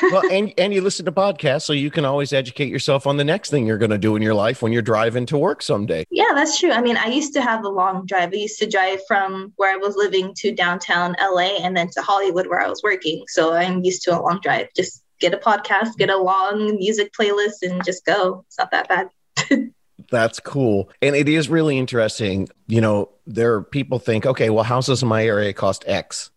well, 0.02 0.22
and 0.30 0.52
and 0.58 0.72
you 0.72 0.80
listen 0.80 1.04
to 1.04 1.12
podcasts, 1.12 1.62
so 1.62 1.72
you 1.72 1.90
can 1.90 2.04
always 2.04 2.32
educate 2.32 2.68
yourself 2.68 3.06
on 3.06 3.16
the 3.16 3.24
next 3.24 3.50
thing 3.50 3.66
you're 3.66 3.78
going 3.78 3.90
to 3.90 3.98
do 3.98 4.16
in 4.16 4.22
your 4.22 4.34
life 4.34 4.62
when 4.62 4.72
you're 4.72 4.82
driving 4.82 5.26
to 5.26 5.38
work 5.38 5.62
someday. 5.62 6.04
Yeah, 6.10 6.30
that's 6.34 6.58
true. 6.60 6.70
I 6.70 6.80
mean, 6.80 6.96
I 6.96 7.06
used 7.06 7.32
to 7.34 7.42
have 7.42 7.64
a 7.64 7.68
long 7.68 8.06
drive. 8.06 8.32
I 8.32 8.36
used 8.36 8.58
to 8.60 8.68
drive 8.68 9.00
from 9.06 9.52
where 9.56 9.72
I 9.72 9.76
was 9.76 9.96
living 9.96 10.32
to 10.38 10.54
downtown 10.54 11.16
LA 11.20 11.56
and 11.58 11.76
then 11.76 11.90
to 11.90 12.02
Hollywood 12.02 12.46
where 12.46 12.60
I 12.60 12.68
was 12.68 12.82
working. 12.82 13.24
So 13.28 13.52
I'm 13.52 13.82
used 13.84 14.02
to 14.04 14.18
a 14.18 14.20
long 14.20 14.40
drive. 14.40 14.68
Just 14.76 15.02
get 15.20 15.34
a 15.34 15.38
podcast, 15.38 15.96
get 15.96 16.10
a 16.10 16.16
long 16.16 16.76
music 16.76 17.12
playlist, 17.18 17.62
and 17.62 17.84
just 17.84 18.04
go. 18.04 18.44
It's 18.46 18.58
not 18.58 18.70
that 18.70 18.88
bad. 18.88 19.08
That's 20.10 20.38
cool. 20.40 20.90
And 21.00 21.16
it 21.16 21.28
is 21.28 21.48
really 21.48 21.78
interesting. 21.78 22.48
You 22.66 22.80
know, 22.80 23.10
there 23.26 23.54
are 23.54 23.62
people 23.62 23.98
think, 23.98 24.26
okay, 24.26 24.50
well, 24.50 24.64
houses 24.64 25.02
in 25.02 25.08
my 25.08 25.24
area 25.24 25.52
cost 25.52 25.84
X. 25.86 26.30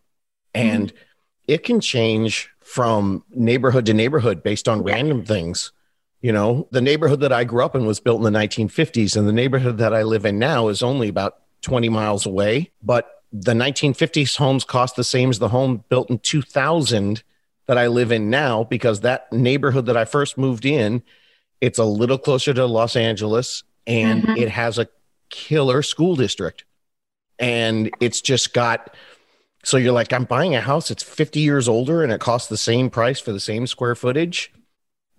And 0.54 0.88
mm-hmm. 0.88 0.98
it 1.48 1.64
can 1.64 1.80
change 1.80 2.50
from 2.62 3.24
neighborhood 3.30 3.86
to 3.86 3.94
neighborhood 3.94 4.44
based 4.44 4.68
on 4.68 4.84
random 4.84 5.24
things. 5.24 5.72
You 6.22 6.32
know, 6.32 6.68
the 6.72 6.82
neighborhood 6.82 7.22
that 7.22 7.32
I 7.32 7.44
grew 7.44 7.64
up 7.64 7.76
in 7.76 7.86
was 7.86 8.00
built 8.00 8.18
in 8.18 8.32
the 8.32 8.38
1950s, 8.38 9.16
and 9.16 9.28
the 9.28 9.34
neighborhood 9.34 9.78
that 9.78 9.94
I 9.94 10.04
live 10.04 10.26
in 10.26 10.40
now 10.40 10.68
is 10.68 10.82
only 10.82 11.08
about 11.08 11.38
20 11.62 11.90
miles 11.90 12.26
away. 12.26 12.72
But 12.82 13.10
the 13.32 13.54
1950s 13.54 14.38
homes 14.38 14.64
cost 14.64 14.96
the 14.96 15.04
same 15.04 15.30
as 15.30 15.40
the 15.40 15.50
home 15.50 15.84
built 15.90 16.10
in 16.10 16.20
2000 16.20 17.24
that 17.68 17.78
I 17.78 17.88
live 17.88 18.12
in 18.12 18.30
now 18.30 18.64
because 18.64 19.02
that 19.02 19.32
neighborhood 19.32 19.86
that 19.88 19.98
I 19.98 20.06
first 20.06 20.38
moved 20.38 20.66
in, 20.66 21.04
it's 21.62 21.80
a 21.80 21.86
little 21.86 22.18
closer 22.18 22.54
to 22.54 22.66
Los 22.66 22.96
Angeles 22.96 23.64
and 23.86 24.24
mm-hmm. 24.24 24.38
it 24.38 24.50
has 24.50 24.78
a 24.80 24.88
killer 25.30 25.82
school 25.82 26.16
district. 26.16 26.66
And 27.40 27.92
it's 28.00 28.22
just 28.22 28.54
got 28.54 28.96
so 29.68 29.76
you're 29.76 29.92
like, 29.92 30.14
I'm 30.14 30.24
buying 30.24 30.56
a 30.56 30.62
house 30.62 30.88
that's 30.88 31.04
50 31.04 31.42
years 31.42 31.68
older 31.68 32.02
and 32.02 32.10
it 32.10 32.22
costs 32.22 32.48
the 32.48 32.56
same 32.56 32.90
price 32.90 33.20
for 33.20 33.34
the 33.34 33.40
same 33.42 33.68
square 33.68 33.96
footage. 33.96 34.54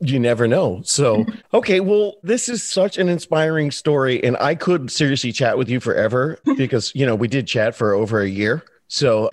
You 0.01 0.19
never 0.19 0.49
know. 0.49 0.81
So, 0.87 1.27
okay, 1.53 1.81
well, 1.81 2.15
this 2.23 2.49
is 2.49 2.63
such 2.63 2.97
an 2.97 3.11
inspiring 3.11 3.71
story. 3.71 4.25
And 4.25 4.39
I 4.39 4.55
could 4.55 4.91
seriously 4.91 5.33
chat 5.33 5.59
with 5.59 5.69
you 5.69 5.81
forever 5.81 6.39
because, 6.57 6.95
you 6.95 7.05
know, 7.05 7.15
we 7.15 7.29
did 7.29 7.47
chat 7.47 7.75
for 7.75 7.93
over 7.93 8.23
a 8.23 8.27
year. 8.27 8.65
So, 8.87 9.29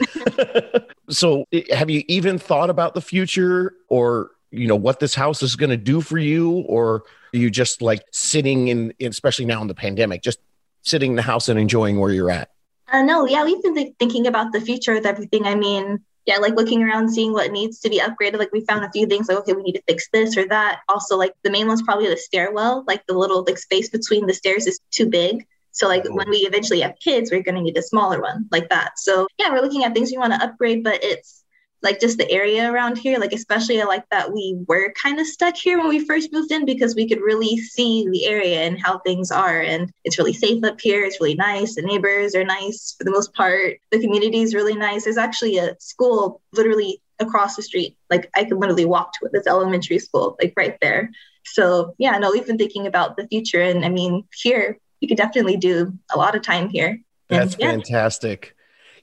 so 1.09 1.45
eh, 1.53 1.63
have 1.73 1.89
you 1.89 2.03
even 2.09 2.37
thought 2.37 2.69
about 2.69 2.93
the 2.93 2.99
future 2.99 3.73
or, 3.87 4.31
you 4.51 4.67
know, 4.67 4.75
what 4.75 4.99
this 4.99 5.15
house 5.15 5.41
is 5.41 5.55
going 5.55 5.69
to 5.69 5.77
do 5.77 6.01
for 6.01 6.17
you? 6.17 6.65
Or 6.67 7.03
are 7.33 7.37
you 7.37 7.49
just 7.49 7.81
like 7.81 8.03
sitting 8.11 8.67
in, 8.67 8.93
especially 8.99 9.45
now 9.45 9.61
in 9.61 9.69
the 9.69 9.75
pandemic, 9.75 10.23
just 10.23 10.39
sitting 10.81 11.11
in 11.11 11.15
the 11.15 11.21
house 11.21 11.47
and 11.47 11.57
enjoying 11.57 12.01
where 12.01 12.11
you're 12.11 12.31
at? 12.31 12.49
Uh, 12.87 13.01
no, 13.01 13.25
yeah, 13.27 13.43
we've 13.43 13.61
been 13.61 13.75
th- 13.75 13.93
thinking 13.99 14.27
about 14.27 14.51
the 14.51 14.61
future 14.61 14.93
with 14.93 15.05
everything. 15.05 15.45
I 15.45 15.55
mean, 15.55 15.99
yeah, 16.25 16.37
like 16.37 16.55
looking 16.55 16.83
around, 16.83 17.09
seeing 17.09 17.33
what 17.33 17.51
needs 17.51 17.79
to 17.81 17.89
be 17.89 17.99
upgraded. 17.99 18.39
Like 18.39 18.51
we 18.51 18.65
found 18.65 18.85
a 18.85 18.91
few 18.91 19.07
things 19.07 19.27
like, 19.27 19.37
okay, 19.39 19.53
we 19.53 19.63
need 19.63 19.73
to 19.75 19.83
fix 19.87 20.09
this 20.11 20.37
or 20.37 20.47
that. 20.47 20.81
Also, 20.89 21.17
like 21.17 21.33
the 21.43 21.51
main 21.51 21.67
one's 21.67 21.83
probably 21.83 22.07
the 22.07 22.17
stairwell. 22.17 22.83
Like 22.87 23.05
the 23.07 23.17
little 23.17 23.43
like 23.43 23.57
space 23.57 23.89
between 23.89 24.27
the 24.27 24.33
stairs 24.33 24.67
is 24.67 24.79
too 24.91 25.07
big. 25.07 25.45
So 25.71 25.87
like 25.87 26.03
when 26.05 26.29
we 26.29 26.37
eventually 26.39 26.81
have 26.81 26.95
kids, 27.03 27.31
we're 27.31 27.43
gonna 27.43 27.61
need 27.61 27.77
a 27.77 27.81
smaller 27.83 28.21
one 28.21 28.47
like 28.51 28.69
that. 28.69 28.97
So 28.97 29.27
yeah, 29.37 29.51
we're 29.51 29.61
looking 29.61 29.83
at 29.83 29.93
things 29.93 30.11
we 30.11 30.17
want 30.17 30.33
to 30.33 30.43
upgrade, 30.43 30.83
but 30.83 31.03
it's 31.03 31.43
like 31.85 32.01
just 32.01 32.17
the 32.17 32.29
area 32.31 32.69
around 32.69 32.97
here 32.97 33.19
like 33.19 33.31
especially 33.31 33.79
I 33.79 33.85
like 33.85 34.09
that 34.09 34.33
we 34.33 34.57
were 34.67 34.91
kind 35.01 35.19
of 35.19 35.27
stuck 35.27 35.55
here 35.55 35.77
when 35.77 35.87
we 35.87 36.03
first 36.03 36.33
moved 36.33 36.51
in 36.51 36.65
because 36.65 36.95
we 36.95 37.07
could 37.07 37.21
really 37.21 37.57
see 37.57 38.09
the 38.09 38.25
area 38.25 38.61
and 38.61 38.81
how 38.81 38.99
things 38.99 39.31
are 39.31 39.61
and 39.61 39.93
it's 40.03 40.17
really 40.17 40.33
safe 40.33 40.63
up 40.63 40.81
here. 40.81 41.05
It's 41.05 41.21
really 41.21 41.35
nice. 41.35 41.75
The 41.75 41.83
neighbors 41.83 42.33
are 42.35 42.43
nice 42.43 42.95
for 42.97 43.03
the 43.03 43.11
most 43.11 43.33
part. 43.35 43.77
The 43.91 44.01
community 44.01 44.41
is 44.41 44.55
really 44.55 44.75
nice. 44.75 45.03
There's 45.03 45.17
actually 45.17 45.59
a 45.59 45.75
school 45.79 46.41
literally 46.51 47.01
across 47.19 47.55
the 47.55 47.61
street. 47.61 47.95
Like 48.09 48.29
i 48.35 48.43
could 48.43 48.57
literally 48.57 48.85
walk 48.85 49.13
to 49.13 49.27
it. 49.27 49.31
This 49.31 49.47
elementary 49.47 49.99
school 49.99 50.35
like 50.41 50.53
right 50.57 50.77
there. 50.81 51.11
So 51.45 51.93
yeah 51.99 52.17
no 52.17 52.31
we've 52.31 52.47
been 52.47 52.57
thinking 52.57 52.87
about 52.87 53.15
the 53.15 53.27
future 53.27 53.61
and 53.61 53.85
i 53.85 53.89
mean 53.89 54.23
here 54.33 54.79
we 55.01 55.07
could 55.07 55.17
definitely 55.17 55.57
do 55.57 55.93
a 56.11 56.17
lot 56.17 56.35
of 56.35 56.41
time 56.41 56.67
here. 56.69 56.99
That's 57.29 57.53
and, 57.53 57.61
yeah. 57.61 57.71
fantastic 57.71 58.54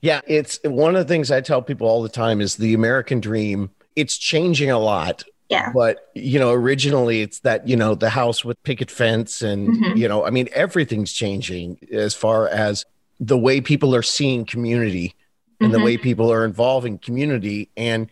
yeah, 0.02 0.20
it's 0.26 0.58
one 0.64 0.96
of 0.96 1.06
the 1.06 1.08
things 1.08 1.30
I 1.30 1.40
tell 1.40 1.62
people 1.62 1.86
all 1.86 2.02
the 2.02 2.08
time 2.08 2.40
is 2.40 2.56
the 2.56 2.74
American 2.74 3.20
dream. 3.20 3.70
It's 3.94 4.18
changing 4.18 4.70
a 4.70 4.78
lot. 4.78 5.22
Yeah. 5.48 5.70
But, 5.72 6.10
you 6.14 6.40
know, 6.40 6.50
originally 6.52 7.20
it's 7.20 7.40
that, 7.40 7.68
you 7.68 7.76
know, 7.76 7.94
the 7.94 8.10
house 8.10 8.44
with 8.44 8.60
picket 8.64 8.90
fence 8.90 9.42
and, 9.42 9.68
mm-hmm. 9.68 9.96
you 9.96 10.08
know, 10.08 10.24
I 10.24 10.30
mean, 10.30 10.48
everything's 10.54 11.12
changing 11.12 11.78
as 11.92 12.14
far 12.14 12.48
as 12.48 12.84
the 13.20 13.38
way 13.38 13.60
people 13.60 13.94
are 13.94 14.02
seeing 14.02 14.44
community 14.44 15.14
and 15.60 15.70
mm-hmm. 15.70 15.78
the 15.78 15.84
way 15.84 15.98
people 15.98 16.32
are 16.32 16.44
involving 16.44 16.98
community. 16.98 17.68
And, 17.76 18.08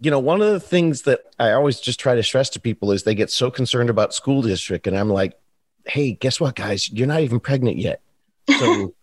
you 0.00 0.10
know, 0.10 0.18
one 0.18 0.42
of 0.42 0.50
the 0.52 0.60
things 0.60 1.02
that 1.02 1.20
I 1.38 1.52
always 1.52 1.80
just 1.80 1.98
try 1.98 2.14
to 2.14 2.22
stress 2.22 2.50
to 2.50 2.60
people 2.60 2.92
is 2.92 3.04
they 3.04 3.14
get 3.14 3.30
so 3.30 3.50
concerned 3.50 3.88
about 3.88 4.12
school 4.12 4.42
district. 4.42 4.86
And 4.86 4.98
I'm 4.98 5.08
like, 5.08 5.38
hey, 5.86 6.12
guess 6.12 6.40
what, 6.40 6.56
guys? 6.56 6.90
You're 6.90 7.06
not 7.06 7.20
even 7.20 7.40
pregnant 7.40 7.78
yet. 7.78 8.02
So, 8.58 8.92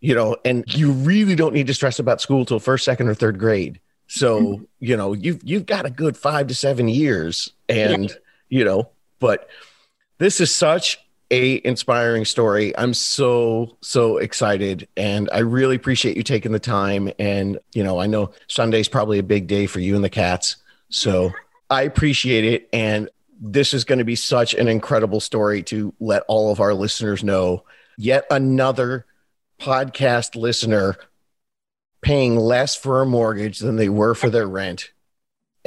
you 0.00 0.14
know, 0.14 0.36
and 0.44 0.64
you 0.74 0.92
really 0.92 1.34
don't 1.34 1.54
need 1.54 1.66
to 1.66 1.74
stress 1.74 1.98
about 1.98 2.20
school 2.20 2.44
till 2.44 2.60
first, 2.60 2.84
second, 2.84 3.08
or 3.08 3.14
third 3.14 3.38
grade. 3.38 3.80
So, 4.06 4.40
mm-hmm. 4.40 4.64
you 4.80 4.96
know, 4.96 5.12
you've 5.12 5.40
you've 5.42 5.66
got 5.66 5.86
a 5.86 5.90
good 5.90 6.16
five 6.16 6.46
to 6.46 6.54
seven 6.54 6.88
years. 6.88 7.52
And, 7.68 8.08
yeah. 8.08 8.16
you 8.48 8.64
know, 8.64 8.90
but 9.18 9.48
this 10.18 10.40
is 10.40 10.54
such 10.54 10.98
a 11.30 11.60
inspiring 11.64 12.24
story. 12.24 12.76
I'm 12.78 12.94
so, 12.94 13.76
so 13.82 14.16
excited. 14.16 14.88
And 14.96 15.28
I 15.30 15.40
really 15.40 15.76
appreciate 15.76 16.16
you 16.16 16.22
taking 16.22 16.52
the 16.52 16.58
time. 16.58 17.12
And, 17.18 17.58
you 17.74 17.84
know, 17.84 18.00
I 18.00 18.06
know 18.06 18.30
Sunday's 18.46 18.88
probably 18.88 19.18
a 19.18 19.22
big 19.22 19.46
day 19.46 19.66
for 19.66 19.80
you 19.80 19.94
and 19.94 20.02
the 20.02 20.08
cats. 20.08 20.56
So 20.88 21.32
I 21.68 21.82
appreciate 21.82 22.44
it. 22.44 22.68
And 22.72 23.10
this 23.40 23.74
is 23.74 23.84
going 23.84 23.98
to 23.98 24.06
be 24.06 24.16
such 24.16 24.54
an 24.54 24.68
incredible 24.68 25.20
story 25.20 25.62
to 25.64 25.92
let 26.00 26.22
all 26.28 26.50
of 26.50 26.60
our 26.60 26.72
listeners 26.72 27.22
know. 27.22 27.64
Yet 27.98 28.24
another 28.30 29.04
podcast 29.60 30.36
listener 30.36 30.96
paying 32.00 32.36
less 32.36 32.76
for 32.76 33.02
a 33.02 33.06
mortgage 33.06 33.58
than 33.58 33.76
they 33.76 33.88
were 33.88 34.14
for 34.14 34.30
their 34.30 34.46
rent 34.46 34.90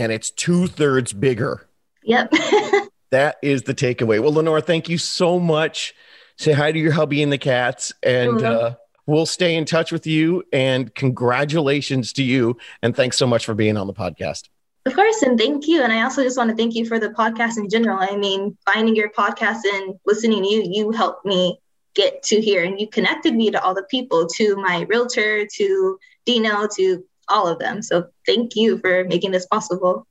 and 0.02 0.12
it's 0.12 0.32
two 0.32 0.68
thirds 0.68 1.14
bigger. 1.14 1.68
Yep. 2.04 2.32
that 3.12 3.38
is 3.44 3.64
the 3.64 3.76
takeaway. 3.76 4.20
Well, 4.20 4.34
Lenora, 4.34 4.62
thank 4.62 4.90
you 4.90 4.98
so 4.98 5.40
much. 5.40 5.94
Say 6.38 6.54
hi 6.54 6.72
to 6.72 6.80
your 6.80 6.94
hubby 6.94 7.22
and 7.22 7.32
the 7.32 7.38
cats, 7.38 7.94
and 8.02 8.42
uh, 8.42 8.76
we'll 9.06 9.28
stay 9.28 9.56
in 9.56 9.66
touch 9.66 9.92
with 9.92 10.08
you. 10.08 10.44
And 10.52 10.94
congratulations 10.96 12.14
to 12.14 12.24
you. 12.24 12.58
And 12.82 12.96
thanks 12.96 13.18
so 13.18 13.28
much 13.28 13.46
for 13.46 13.54
being 13.54 13.78
on 13.78 13.86
the 13.86 13.94
podcast. 13.94 14.50
Of 14.88 14.96
course, 14.96 15.22
and 15.22 15.38
thank 15.38 15.68
you. 15.68 15.84
And 15.84 15.94
I 15.94 16.02
also 16.02 16.24
just 16.24 16.38
want 16.38 16.50
to 16.50 16.56
thank 16.56 16.74
you 16.74 16.88
for 16.88 16.98
the 16.98 17.10
podcast 17.10 17.58
in 17.58 17.70
general. 17.70 18.00
I 18.00 18.16
mean, 18.16 18.58
finding 18.66 18.96
your 18.96 19.12
podcast 19.12 19.60
and 19.72 20.00
listening 20.08 20.42
to 20.42 20.50
you, 20.50 20.64
you 20.66 20.92
helped 20.92 21.24
me 21.24 21.60
get 21.96 22.24
to 22.24 22.40
here 22.42 22.64
and 22.64 22.80
you 22.80 22.88
connected 22.88 23.36
me 23.36 23.52
to 23.52 23.62
all 23.62 23.74
the 23.74 23.84
people, 23.84 24.28
to 24.36 24.56
my 24.56 24.86
realtor, 24.90 25.46
to 25.46 26.00
Dino, 26.26 26.68
to 26.78 27.04
all 27.28 27.48
of 27.48 27.60
them. 27.60 27.82
So 27.82 28.08
thank 28.26 28.56
you 28.56 28.78
for 28.78 29.04
making 29.06 29.32
this 29.32 29.46
possible. 29.46 30.06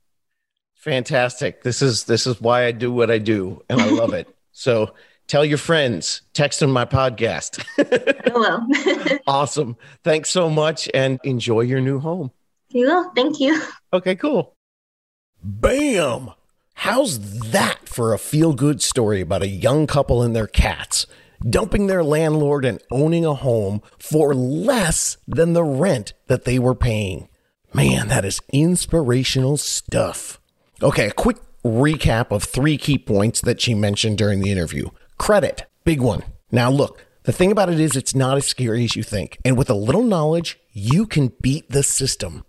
Fantastic. 0.75 1.61
This 1.61 1.81
is 1.81 2.05
this 2.05 2.25
is 2.25 2.41
why 2.41 2.65
I 2.65 2.71
do 2.71 2.91
what 2.91 3.11
I 3.11 3.19
do 3.19 3.63
and 3.69 3.81
I 3.81 3.89
love 3.89 4.13
it. 4.13 4.27
So 4.53 4.93
tell 5.27 5.45
your 5.45 5.57
friends, 5.57 6.23
text 6.33 6.59
them 6.59 6.71
my 6.71 6.83
podcast. 6.83 7.63
Hello. 8.25 8.59
awesome. 9.27 9.77
Thanks 10.03 10.29
so 10.29 10.49
much 10.49 10.89
and 10.93 11.21
enjoy 11.23 11.61
your 11.61 11.79
new 11.79 11.99
home. 11.99 12.31
You 12.69 12.87
will. 12.87 13.11
Thank 13.15 13.39
you. 13.39 13.63
Okay, 13.93 14.13
cool. 14.17 14.53
Bam! 15.41 16.31
How's 16.73 17.51
that 17.51 17.87
for 17.87 18.13
a 18.13 18.19
feel 18.19 18.53
good 18.53 18.81
story 18.81 19.21
about 19.21 19.41
a 19.41 19.47
young 19.47 19.87
couple 19.87 20.21
and 20.21 20.35
their 20.35 20.47
cats 20.47 21.07
dumping 21.49 21.87
their 21.87 22.03
landlord 22.03 22.65
and 22.65 22.81
owning 22.91 23.25
a 23.25 23.33
home 23.33 23.81
for 23.99 24.33
less 24.33 25.17
than 25.27 25.53
the 25.53 25.63
rent 25.63 26.13
that 26.27 26.45
they 26.45 26.59
were 26.59 26.75
paying? 26.75 27.27
Man, 27.73 28.07
that 28.09 28.25
is 28.25 28.41
inspirational 28.51 29.57
stuff. 29.57 30.39
Okay, 30.81 31.07
a 31.07 31.11
quick 31.11 31.37
recap 31.63 32.31
of 32.31 32.43
three 32.43 32.77
key 32.77 32.97
points 32.97 33.41
that 33.41 33.61
she 33.61 33.73
mentioned 33.73 34.17
during 34.17 34.41
the 34.41 34.51
interview. 34.51 34.89
Credit, 35.17 35.65
big 35.83 36.01
one. 36.01 36.23
Now, 36.51 36.69
look, 36.69 37.05
the 37.23 37.31
thing 37.31 37.51
about 37.51 37.69
it 37.69 37.79
is, 37.79 37.95
it's 37.95 38.15
not 38.15 38.37
as 38.37 38.47
scary 38.47 38.83
as 38.83 38.95
you 38.95 39.03
think. 39.03 39.37
And 39.45 39.57
with 39.57 39.69
a 39.69 39.75
little 39.75 40.03
knowledge, 40.03 40.59
you 40.73 41.05
can 41.05 41.31
beat 41.41 41.69
the 41.69 41.83
system. 41.83 42.43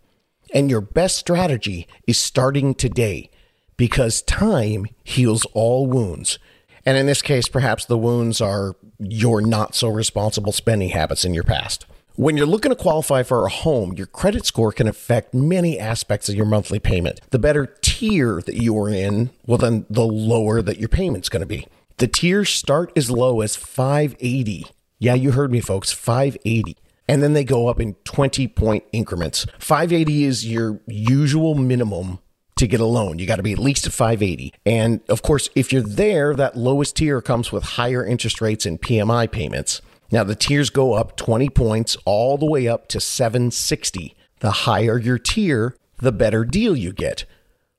And 0.54 0.70
your 0.70 0.80
best 0.80 1.16
strategy 1.16 1.86
is 2.06 2.18
starting 2.18 2.74
today 2.74 3.30
because 3.76 4.22
time 4.22 4.86
heals 5.04 5.44
all 5.52 5.86
wounds. 5.86 6.38
And 6.84 6.96
in 6.96 7.06
this 7.06 7.22
case, 7.22 7.48
perhaps 7.48 7.84
the 7.84 7.98
wounds 7.98 8.40
are 8.40 8.74
your 8.98 9.40
not 9.40 9.74
so 9.74 9.88
responsible 9.88 10.52
spending 10.52 10.90
habits 10.90 11.24
in 11.24 11.34
your 11.34 11.44
past. 11.44 11.86
When 12.14 12.36
you're 12.36 12.46
looking 12.46 12.70
to 12.70 12.76
qualify 12.76 13.22
for 13.22 13.46
a 13.46 13.50
home, 13.50 13.94
your 13.94 14.06
credit 14.06 14.44
score 14.44 14.72
can 14.72 14.86
affect 14.86 15.32
many 15.32 15.78
aspects 15.78 16.28
of 16.28 16.34
your 16.34 16.44
monthly 16.44 16.78
payment. 16.78 17.20
The 17.30 17.38
better 17.38 17.66
tier 17.80 18.42
that 18.44 18.56
you 18.56 18.76
are 18.78 18.90
in, 18.90 19.30
well, 19.46 19.58
then 19.58 19.86
the 19.88 20.04
lower 20.04 20.60
that 20.60 20.78
your 20.78 20.90
payment's 20.90 21.30
going 21.30 21.40
to 21.40 21.46
be. 21.46 21.66
The 21.96 22.08
tiers 22.08 22.50
start 22.50 22.92
as 22.96 23.10
low 23.10 23.40
as 23.40 23.56
580. 23.56 24.66
Yeah, 24.98 25.14
you 25.14 25.32
heard 25.32 25.50
me, 25.50 25.60
folks, 25.60 25.92
580 25.92 26.76
and 27.08 27.22
then 27.22 27.32
they 27.32 27.44
go 27.44 27.68
up 27.68 27.80
in 27.80 27.94
20 28.04 28.48
point 28.48 28.84
increments. 28.92 29.46
580 29.58 30.24
is 30.24 30.46
your 30.46 30.80
usual 30.86 31.54
minimum 31.54 32.20
to 32.62 32.68
get 32.68 32.80
a 32.80 32.86
loan. 32.86 33.18
You 33.18 33.26
got 33.26 33.36
to 33.36 33.42
be 33.42 33.52
at 33.52 33.58
least 33.58 33.86
at 33.86 33.92
580. 33.92 34.54
And 34.64 35.00
of 35.08 35.22
course, 35.22 35.48
if 35.54 35.72
you're 35.72 35.82
there, 35.82 36.34
that 36.34 36.56
lowest 36.56 36.96
tier 36.96 37.20
comes 37.20 37.50
with 37.50 37.64
higher 37.64 38.04
interest 38.06 38.40
rates 38.40 38.64
and 38.64 38.80
PMI 38.80 39.30
payments. 39.30 39.82
Now, 40.12 40.24
the 40.24 40.36
tiers 40.36 40.70
go 40.70 40.94
up 40.94 41.16
20 41.16 41.48
points 41.50 41.96
all 42.04 42.38
the 42.38 42.46
way 42.46 42.68
up 42.68 42.86
to 42.88 43.00
760. 43.00 44.14
The 44.40 44.50
higher 44.50 44.98
your 44.98 45.18
tier, 45.18 45.76
the 45.98 46.12
better 46.12 46.44
deal 46.44 46.76
you 46.76 46.92
get. 46.92 47.24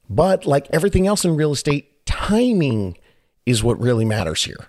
But 0.09 0.45
like 0.45 0.67
everything 0.71 1.07
else 1.07 1.23
in 1.23 1.35
real 1.35 1.53
estate, 1.53 2.05
timing 2.05 2.97
is 3.45 3.63
what 3.63 3.79
really 3.79 4.05
matters 4.05 4.43
here. 4.43 4.67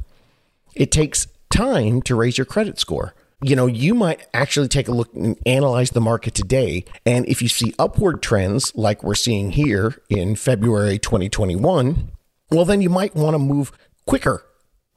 It 0.74 0.92
takes 0.92 1.26
time 1.50 2.02
to 2.02 2.14
raise 2.14 2.38
your 2.38 2.44
credit 2.44 2.78
score 2.78 3.14
you 3.42 3.56
know, 3.56 3.66
you 3.66 3.94
might 3.94 4.26
actually 4.32 4.68
take 4.68 4.88
a 4.88 4.92
look 4.92 5.12
and 5.14 5.38
analyze 5.46 5.90
the 5.90 6.00
market 6.00 6.34
today. 6.34 6.84
And 7.04 7.26
if 7.28 7.42
you 7.42 7.48
see 7.48 7.74
upward 7.78 8.22
trends 8.22 8.74
like 8.74 9.02
we're 9.02 9.14
seeing 9.14 9.52
here 9.52 9.96
in 10.08 10.36
February 10.36 10.98
2021, 10.98 12.10
well, 12.50 12.64
then 12.64 12.80
you 12.80 12.90
might 12.90 13.14
want 13.14 13.34
to 13.34 13.38
move 13.38 13.72
quicker 14.06 14.44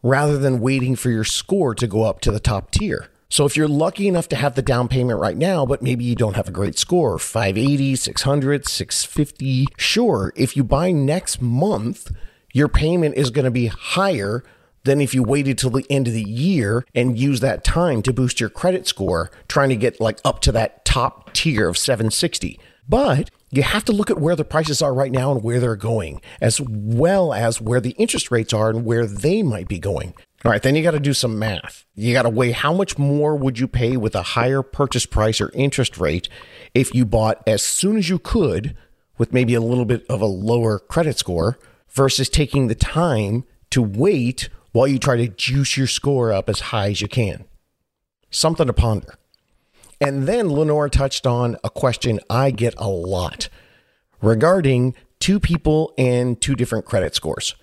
rather 0.04 0.38
than 0.38 0.60
waiting 0.60 0.96
for 0.96 1.10
your 1.10 1.24
score 1.24 1.74
to 1.76 1.88
go 1.88 2.04
up 2.04 2.20
to 2.22 2.32
the 2.32 2.40
top 2.40 2.72
tier. 2.72 3.10
So 3.30 3.46
if 3.46 3.58
you're 3.58 3.68
lucky 3.68 4.08
enough 4.08 4.30
to 4.30 4.38
have 4.38 4.56
the 4.56 4.62
down 4.62 4.88
payment 4.88 5.20
right 5.20 5.36
now, 5.36 5.66
but 5.66 5.82
maybe 5.82 6.06
you 6.06 6.16
don't 6.16 6.38
have 6.38 6.48
a 6.48 6.52
great 6.52 6.78
score, 6.78 7.20
580, 7.20 7.96
600, 7.98 8.68
650, 8.68 9.68
sure, 9.78 10.32
if 10.38 10.56
you 10.56 10.64
buy 10.64 10.92
next 10.92 11.42
month, 11.42 12.10
your 12.54 12.70
payment 12.70 13.16
is 13.16 13.30
going 13.30 13.46
to 13.46 13.52
be 13.52 13.68
higher 13.68 14.44
than 14.88 15.02
if 15.02 15.14
you 15.14 15.22
waited 15.22 15.58
till 15.58 15.70
the 15.70 15.86
end 15.90 16.08
of 16.08 16.14
the 16.14 16.24
year 16.24 16.86
and 16.96 17.20
use 17.20 17.42
that 17.42 17.64
time 17.64 18.02
to 18.02 18.14
boost 18.14 18.40
your 18.40 18.50
credit 18.50 18.88
score, 18.88 19.30
trying 19.48 19.70
to 19.70 19.76
get 19.76 20.02
like 20.02 20.20
up 20.26 20.40
to 20.42 20.52
that 20.54 20.84
top 20.86 21.34
tier 21.34 21.68
of 21.68 21.78
760. 21.78 22.60
But 22.90 23.30
you 23.52 23.64
have 23.64 23.84
to 23.86 23.92
look 23.92 24.10
at 24.10 24.20
where 24.20 24.36
the 24.36 24.46
prices 24.46 24.82
are 24.82 24.94
right 24.94 25.12
now 25.12 25.32
and 25.32 25.44
where 25.44 25.60
they're 25.60 25.76
going, 25.76 26.22
as 26.42 26.62
well 26.62 27.34
as 27.34 27.62
where 27.62 27.82
the 27.82 27.92
interest 27.92 28.32
rates 28.32 28.54
are 28.54 28.70
and 28.70 28.86
where 28.86 29.06
they 29.06 29.44
might 29.44 29.68
be 29.68 29.78
going. 29.78 30.14
All 30.46 30.52
right, 30.52 30.64
then 30.64 30.76
you 30.76 30.84
got 30.84 30.92
to 30.92 31.00
do 31.00 31.14
some 31.14 31.38
math. 31.38 31.86
You 31.96 32.14
got 32.14 32.24
to 32.24 32.30
weigh 32.30 32.52
how 32.52 32.74
much 32.74 32.98
more 32.98 33.36
would 33.36 33.60
you 33.60 33.68
pay 33.68 33.98
with 33.98 34.16
a 34.16 34.22
higher 34.22 34.62
purchase 34.62 35.06
price 35.06 35.42
or 35.42 35.52
interest 35.54 35.98
rate 35.98 36.30
if 36.74 36.94
you 36.96 37.06
bought 37.06 37.44
as 37.46 37.62
soon 37.62 37.98
as 37.98 38.08
you 38.08 38.20
could 38.20 38.76
with 39.18 39.34
maybe 39.34 39.54
a 39.54 39.62
little 39.62 39.86
bit 39.86 40.06
of 40.08 40.22
a 40.22 40.26
lower 40.26 40.80
credit 40.80 41.18
score 41.18 41.60
versus 41.90 42.30
taking 42.30 42.68
the 42.68 42.76
time 42.76 43.44
to 43.72 43.82
wait 43.82 44.50
while 44.78 44.88
you 44.88 45.00
try 45.00 45.18
to 45.18 45.28
juice 45.28 45.76
your 45.76 45.88
score 45.88 46.32
up 46.32 46.48
as 46.48 46.60
high 46.60 46.92
as 46.92 47.02
you 47.02 47.08
can. 47.08 47.46
Something 48.30 48.68
to 48.68 48.74
ponder. 48.74 49.16
And 50.00 50.28
then 50.28 50.50
Lenore 50.50 50.88
touched 50.88 51.26
on 51.26 51.58
a 51.64 51.70
question 51.72 52.20
I 52.30 52.52
get 52.52 52.76
a 52.78 52.88
lot 52.88 53.50
regarding 54.22 54.94
two 55.18 55.40
people 55.40 55.96
and 55.98 56.40
two 56.40 56.54
different 56.54 56.86
credit 56.86 57.16
scores. 57.16 57.56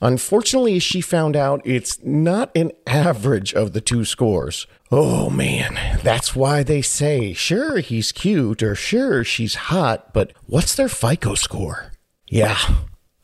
Unfortunately, 0.00 0.78
she 0.78 1.02
found 1.02 1.36
out 1.36 1.60
it's 1.66 2.02
not 2.02 2.50
an 2.56 2.72
average 2.86 3.52
of 3.52 3.74
the 3.74 3.82
two 3.82 4.06
scores. 4.06 4.66
Oh 4.90 5.28
man, 5.28 5.78
that's 6.02 6.34
why 6.34 6.62
they 6.62 6.80
say, 6.80 7.34
sure, 7.34 7.80
he's 7.80 8.10
cute 8.10 8.62
or 8.62 8.74
sure, 8.74 9.22
she's 9.22 9.54
hot, 9.54 10.14
but 10.14 10.32
what's 10.46 10.74
their 10.74 10.88
FICO 10.88 11.34
score? 11.34 11.92
Yeah, 12.26 12.56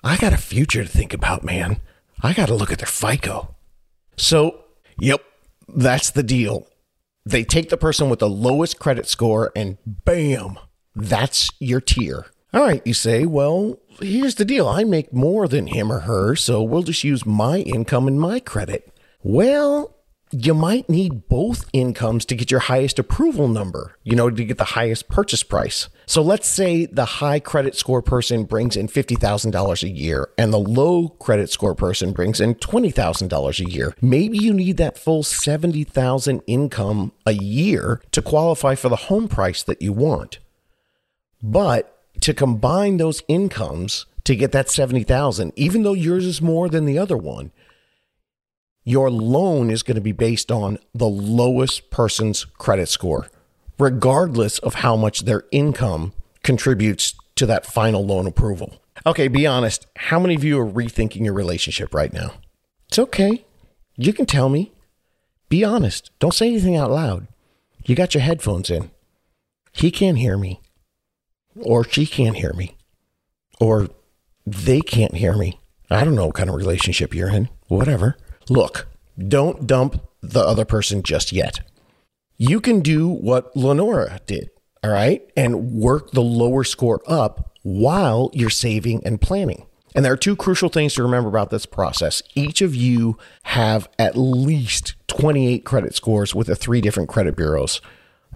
I 0.05 0.18
got 0.18 0.35
a 0.35 0.38
future 0.38 0.83
to 0.83 0.90
think 0.90 1.14
about, 1.14 1.42
man. 1.42 1.81
I 2.22 2.33
got 2.33 2.46
to 2.46 2.54
look 2.54 2.72
at 2.72 2.78
their 2.78 2.87
FICO. 2.87 3.54
So, 4.16 4.64
yep, 4.98 5.22
that's 5.68 6.11
the 6.11 6.22
deal. 6.22 6.66
They 7.24 7.44
take 7.44 7.68
the 7.70 7.76
person 7.76 8.11
with 8.11 8.18
the 8.18 8.28
lowest 8.28 8.78
credit 8.78 9.06
score 9.06 9.52
and 9.54 9.78
bam, 9.87 10.59
that's 10.94 11.50
your 11.61 11.80
tier. 11.80 12.26
All 12.52 12.62
right, 12.62 12.85
you 12.85 12.94
say, 12.94 13.26
well, 13.26 13.78
here's 14.00 14.35
the 14.35 14.44
deal. 14.44 14.66
I 14.66 14.83
make 14.85 15.12
more 15.12 15.46
than 15.46 15.68
him 15.68 15.92
or 15.92 16.00
her, 16.00 16.35
so 16.35 16.62
we'll 16.62 16.83
just 16.83 17.04
use 17.04 17.24
my 17.24 17.59
income 17.59 18.09
and 18.09 18.20
my 18.20 18.40
credit. 18.40 18.92
Well, 19.22 19.96
you 20.33 20.55
might 20.55 20.88
need 20.88 21.29
both 21.29 21.69
incomes 21.73 22.25
to 22.25 22.37
get 22.37 22.51
your 22.51 22.61
highest 22.61 22.99
approval 23.01 23.49
number, 23.49 23.97
you 24.05 24.14
know, 24.14 24.31
to 24.31 24.45
get 24.45 24.59
the 24.59 24.64
highest 24.64 25.09
purchase 25.09 25.43
price. 25.43 25.88
So 26.07 26.23
let's 26.23 26.47
say 26.47 26.87
the 26.87 27.05
high 27.05 27.40
credit 27.40 27.75
score 27.75 28.01
person 28.01 28.45
brings 28.45 28.77
in 28.77 28.87
$50,000 28.87 29.83
a 29.83 29.88
year 29.88 30.29
and 30.38 30.53
the 30.53 30.59
low 30.59 31.09
credit 31.09 31.51
score 31.51 31.75
person 31.75 32.12
brings 32.12 32.40
in 32.40 32.55
$20,000 32.55 33.66
a 33.66 33.71
year. 33.71 33.95
Maybe 34.01 34.38
you 34.38 34.55
need 34.55 34.77
that 34.77 34.99
full 34.99 35.25
70,000 35.25 36.43
income 36.47 37.12
a 37.27 37.33
year 37.33 38.01
to 38.12 38.23
qualify 38.23 38.77
for 38.77 38.88
the 38.88 38.97
home 38.97 39.27
price 39.27 39.64
that 39.64 39.83
you 39.83 39.93
want. 39.93 40.38
But 41.43 41.97
to 42.21 42.35
combine 42.35 42.99
those 42.99 43.23
incomes 43.27 44.07
to 44.25 44.37
get 44.37 44.53
that 44.53 44.71
70,000, 44.71 45.53
even 45.57 45.83
though 45.83 45.95
yours 45.95 46.27
is 46.27 46.40
more 46.40 46.69
than 46.69 46.85
the 46.85 46.99
other 46.99 47.16
one, 47.16 47.51
your 48.85 49.11
loan 49.11 49.71
is 49.71 49.83
going 49.83 49.97
to 49.97 50.01
be 50.01 50.12
based 50.12 50.51
on 50.51 50.79
the 50.95 51.09
lowest 51.09 51.90
person's 51.90 52.45
credit 52.45 52.88
score, 52.88 53.29
regardless 53.79 54.59
of 54.59 54.77
how 54.77 54.97
much 54.97 55.21
their 55.21 55.45
income 55.51 56.12
contributes 56.43 57.14
to 57.37 57.47
that 57.47 57.66
final 57.66 58.05
loan 58.05 58.27
approval. 58.27 58.81
Okay, 59.07 59.29
be 59.29 59.47
honest. 59.47 59.87
How 59.97 60.19
many 60.19 60.35
of 60.35 60.45
you 60.45 60.59
are 60.61 60.66
rethinking 60.66 61.25
your 61.25 61.35
relationship 61.35 61.95
right 61.95 62.12
now? 62.12 62.35
It's 62.88 62.99
okay. 62.99 63.45
You 63.97 64.12
can 64.12 64.27
tell 64.27 64.49
me. 64.49 64.73
Be 65.49 65.64
honest. 65.64 66.11
Don't 66.19 66.35
say 66.35 66.49
anything 66.49 66.77
out 66.77 66.90
loud. 66.90 67.27
You 67.85 67.95
got 67.95 68.14
your 68.14 68.23
headphones 68.23 68.71
in. 68.71 68.90
He 69.73 69.90
can't 69.90 70.19
hear 70.19 70.37
me. 70.37 70.61
Or 71.62 71.85
she 71.85 72.07
can't 72.07 72.37
hear 72.37 72.53
me. 72.53 72.77
Or 73.59 73.88
they 74.47 74.81
can't 74.81 75.14
hear 75.14 75.37
me. 75.37 75.61
I 75.90 76.05
don't 76.05 76.14
know 76.14 76.27
what 76.27 76.37
kind 76.37 76.49
of 76.49 76.57
relationship 76.57 77.14
you're 77.14 77.31
in. 77.31 77.49
Whatever. 77.69 78.16
Look, 78.48 78.88
don't 79.18 79.66
dump 79.66 80.03
the 80.22 80.40
other 80.40 80.64
person 80.64 81.03
just 81.03 81.33
yet. 81.33 81.61
You 82.37 82.61
can 82.61 82.81
do 82.81 83.09
what 83.09 83.55
Lenora 83.57 84.20
did, 84.26 84.50
all 84.83 84.90
right, 84.90 85.22
and 85.37 85.72
work 85.72 86.12
the 86.12 86.22
lower 86.22 86.64
score 86.64 87.03
up 87.07 87.55
while 87.62 88.31
you're 88.33 88.50
saving 88.50 89.05
and 89.05 89.20
planning. 89.20 89.66
And 89.94 90.05
there 90.05 90.12
are 90.12 90.16
two 90.16 90.37
crucial 90.37 90.68
things 90.68 90.94
to 90.94 91.03
remember 91.03 91.29
about 91.29 91.50
this 91.50 91.66
process. 91.66 92.22
Each 92.35 92.62
of 92.62 92.74
you 92.74 93.18
have 93.44 93.88
at 93.98 94.16
least 94.16 94.94
28 95.09 95.64
credit 95.64 95.94
scores 95.94 96.35
with 96.35 96.46
the 96.46 96.55
three 96.55 96.81
different 96.81 97.09
credit 97.09 97.37
bureaus. 97.37 97.81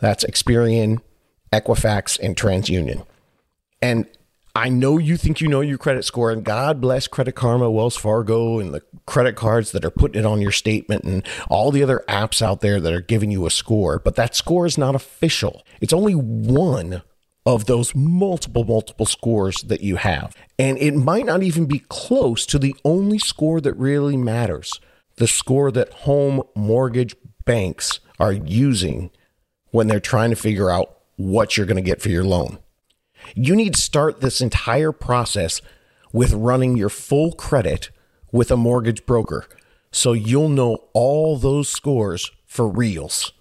That's 0.00 0.24
Experian, 0.24 0.98
Equifax, 1.52 2.18
and 2.18 2.36
TransUnion. 2.36 3.06
And 3.80 4.06
I 4.56 4.68
know 4.68 4.98
you 4.98 5.16
think 5.16 5.40
you 5.40 5.48
know 5.48 5.62
your 5.62 5.78
credit 5.78 6.04
score, 6.04 6.30
and 6.30 6.44
God 6.44 6.80
bless 6.80 7.08
Credit 7.08 7.34
Karma, 7.34 7.68
Wells 7.68 7.96
Fargo, 7.96 8.60
and 8.60 8.72
the 8.72 8.82
credit 9.04 9.34
cards 9.34 9.72
that 9.72 9.84
are 9.84 9.90
putting 9.90 10.20
it 10.20 10.26
on 10.26 10.40
your 10.40 10.52
statement, 10.52 11.02
and 11.02 11.26
all 11.48 11.72
the 11.72 11.82
other 11.82 12.04
apps 12.08 12.40
out 12.40 12.60
there 12.60 12.80
that 12.80 12.92
are 12.92 13.00
giving 13.00 13.32
you 13.32 13.46
a 13.46 13.50
score. 13.50 13.98
But 13.98 14.14
that 14.14 14.36
score 14.36 14.64
is 14.64 14.78
not 14.78 14.94
official. 14.94 15.64
It's 15.80 15.92
only 15.92 16.14
one 16.14 17.02
of 17.44 17.66
those 17.66 17.96
multiple, 17.96 18.64
multiple 18.64 19.06
scores 19.06 19.60
that 19.62 19.80
you 19.80 19.96
have. 19.96 20.36
And 20.56 20.78
it 20.78 20.94
might 20.94 21.26
not 21.26 21.42
even 21.42 21.66
be 21.66 21.80
close 21.88 22.46
to 22.46 22.58
the 22.58 22.76
only 22.84 23.18
score 23.18 23.60
that 23.60 23.74
really 23.74 24.16
matters 24.16 24.80
the 25.16 25.26
score 25.28 25.70
that 25.70 25.92
home 25.92 26.42
mortgage 26.56 27.14
banks 27.44 28.00
are 28.18 28.32
using 28.32 29.10
when 29.70 29.86
they're 29.86 30.00
trying 30.00 30.30
to 30.30 30.36
figure 30.36 30.70
out 30.70 30.98
what 31.16 31.56
you're 31.56 31.66
going 31.66 31.76
to 31.76 31.82
get 31.82 32.02
for 32.02 32.08
your 32.08 32.24
loan. 32.24 32.58
You 33.34 33.56
need 33.56 33.74
to 33.74 33.80
start 33.80 34.20
this 34.20 34.40
entire 34.40 34.92
process 34.92 35.60
with 36.12 36.32
running 36.32 36.76
your 36.76 36.88
full 36.88 37.32
credit 37.32 37.90
with 38.30 38.50
a 38.50 38.56
mortgage 38.56 39.06
broker 39.06 39.46
so 39.90 40.12
you'll 40.12 40.48
know 40.48 40.84
all 40.92 41.36
those 41.36 41.68
scores 41.68 42.30
for 42.46 42.68
reals. 42.68 43.32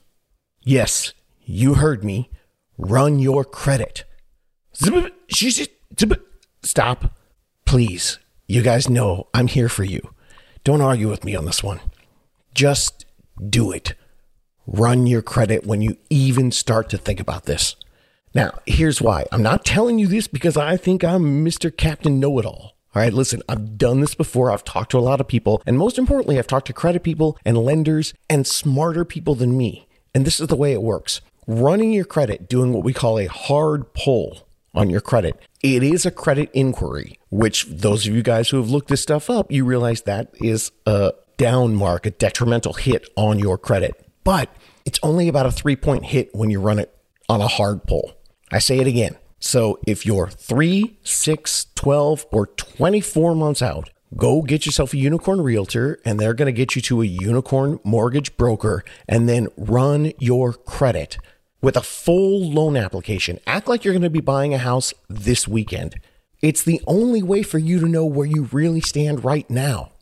Yes, 0.63 1.13
you 1.43 1.75
heard 1.75 2.03
me. 2.03 2.29
Run 2.77 3.19
your 3.19 3.43
credit. 3.43 4.03
Stop. 6.63 7.15
Please. 7.65 8.19
You 8.47 8.61
guys 8.61 8.89
know 8.89 9.27
I'm 9.33 9.47
here 9.47 9.69
for 9.69 9.83
you. 9.83 10.13
Don't 10.63 10.81
argue 10.81 11.09
with 11.09 11.23
me 11.23 11.35
on 11.35 11.45
this 11.45 11.63
one. 11.63 11.79
Just 12.53 13.05
do 13.49 13.71
it. 13.71 13.95
Run 14.65 15.07
your 15.07 15.21
credit 15.21 15.65
when 15.65 15.81
you 15.81 15.97
even 16.09 16.51
start 16.51 16.89
to 16.89 16.97
think 16.97 17.19
about 17.19 17.45
this. 17.45 17.75
Now, 18.33 18.59
here's 18.65 19.01
why. 19.01 19.25
I'm 19.31 19.43
not 19.43 19.63
telling 19.63 19.99
you 19.99 20.07
this 20.07 20.27
because 20.27 20.57
I 20.57 20.75
think 20.75 21.03
I'm 21.03 21.45
Mr. 21.45 21.75
Captain 21.75 22.19
Know 22.19 22.39
It 22.39 22.45
All. 22.45 22.75
All 22.95 23.01
right, 23.01 23.13
listen, 23.13 23.41
I've 23.47 23.77
done 23.77 24.01
this 24.01 24.15
before. 24.15 24.51
I've 24.51 24.63
talked 24.63 24.91
to 24.91 24.97
a 24.97 25.01
lot 25.01 25.21
of 25.21 25.27
people. 25.27 25.61
And 25.65 25.77
most 25.77 25.97
importantly, 25.97 26.39
I've 26.39 26.47
talked 26.47 26.67
to 26.67 26.73
credit 26.73 27.03
people 27.03 27.37
and 27.45 27.57
lenders 27.57 28.13
and 28.29 28.45
smarter 28.47 29.05
people 29.05 29.35
than 29.35 29.57
me. 29.57 29.87
And 30.15 30.25
this 30.25 30.39
is 30.39 30.47
the 30.47 30.55
way 30.55 30.73
it 30.73 30.81
works 30.81 31.21
running 31.45 31.91
your 31.91 32.05
credit, 32.05 32.47
doing 32.47 32.71
what 32.71 32.83
we 32.83 32.93
call 32.93 33.19
a 33.19 33.25
hard 33.25 33.93
pull 33.93 34.47
on 34.73 34.89
your 34.89 35.01
credit. 35.01 35.37
It 35.61 35.83
is 35.83 36.05
a 36.05 36.11
credit 36.11 36.49
inquiry, 36.53 37.19
which 37.29 37.65
those 37.65 38.07
of 38.07 38.15
you 38.15 38.23
guys 38.23 38.49
who 38.49 38.57
have 38.57 38.69
looked 38.69 38.87
this 38.87 39.01
stuff 39.01 39.29
up, 39.29 39.51
you 39.51 39.65
realize 39.65 40.03
that 40.03 40.29
is 40.35 40.71
a 40.85 41.13
down 41.37 41.75
mark, 41.75 42.05
a 42.05 42.11
detrimental 42.11 42.73
hit 42.73 43.09
on 43.15 43.39
your 43.39 43.57
credit. 43.57 44.07
But 44.23 44.49
it's 44.85 44.99
only 45.03 45.27
about 45.27 45.45
a 45.45 45.51
three 45.51 45.75
point 45.75 46.05
hit 46.05 46.33
when 46.33 46.49
you 46.49 46.59
run 46.59 46.79
it 46.79 46.97
on 47.27 47.41
a 47.41 47.47
hard 47.47 47.83
pull. 47.83 48.13
I 48.53 48.59
say 48.59 48.77
it 48.77 48.85
again. 48.85 49.15
So 49.39 49.79
if 49.87 50.05
you're 50.05 50.29
3, 50.29 50.99
6, 51.01 51.65
12, 51.73 52.25
or 52.31 52.45
24 52.45 53.33
months 53.33 53.63
out, 53.63 53.89
go 54.15 54.43
get 54.43 54.67
yourself 54.67 54.93
a 54.93 54.97
unicorn 54.97 55.41
realtor 55.41 55.99
and 56.05 56.19
they're 56.19 56.35
going 56.35 56.45
to 56.45 56.51
get 56.51 56.75
you 56.75 56.81
to 56.83 57.01
a 57.01 57.05
unicorn 57.05 57.79
mortgage 57.83 58.37
broker 58.37 58.85
and 59.09 59.27
then 59.27 59.47
run 59.57 60.11
your 60.19 60.53
credit 60.53 61.17
with 61.63 61.75
a 61.75 61.81
full 61.81 62.47
loan 62.51 62.77
application. 62.77 63.39
Act 63.47 63.67
like 63.67 63.83
you're 63.83 63.95
going 63.95 64.03
to 64.03 64.09
be 64.11 64.21
buying 64.21 64.53
a 64.53 64.59
house 64.59 64.93
this 65.09 65.47
weekend. 65.47 65.95
It's 66.43 66.61
the 66.61 66.79
only 66.85 67.23
way 67.23 67.41
for 67.41 67.57
you 67.57 67.79
to 67.79 67.87
know 67.87 68.05
where 68.05 68.27
you 68.27 68.49
really 68.51 68.81
stand 68.81 69.25
right 69.25 69.49
now. 69.49 69.93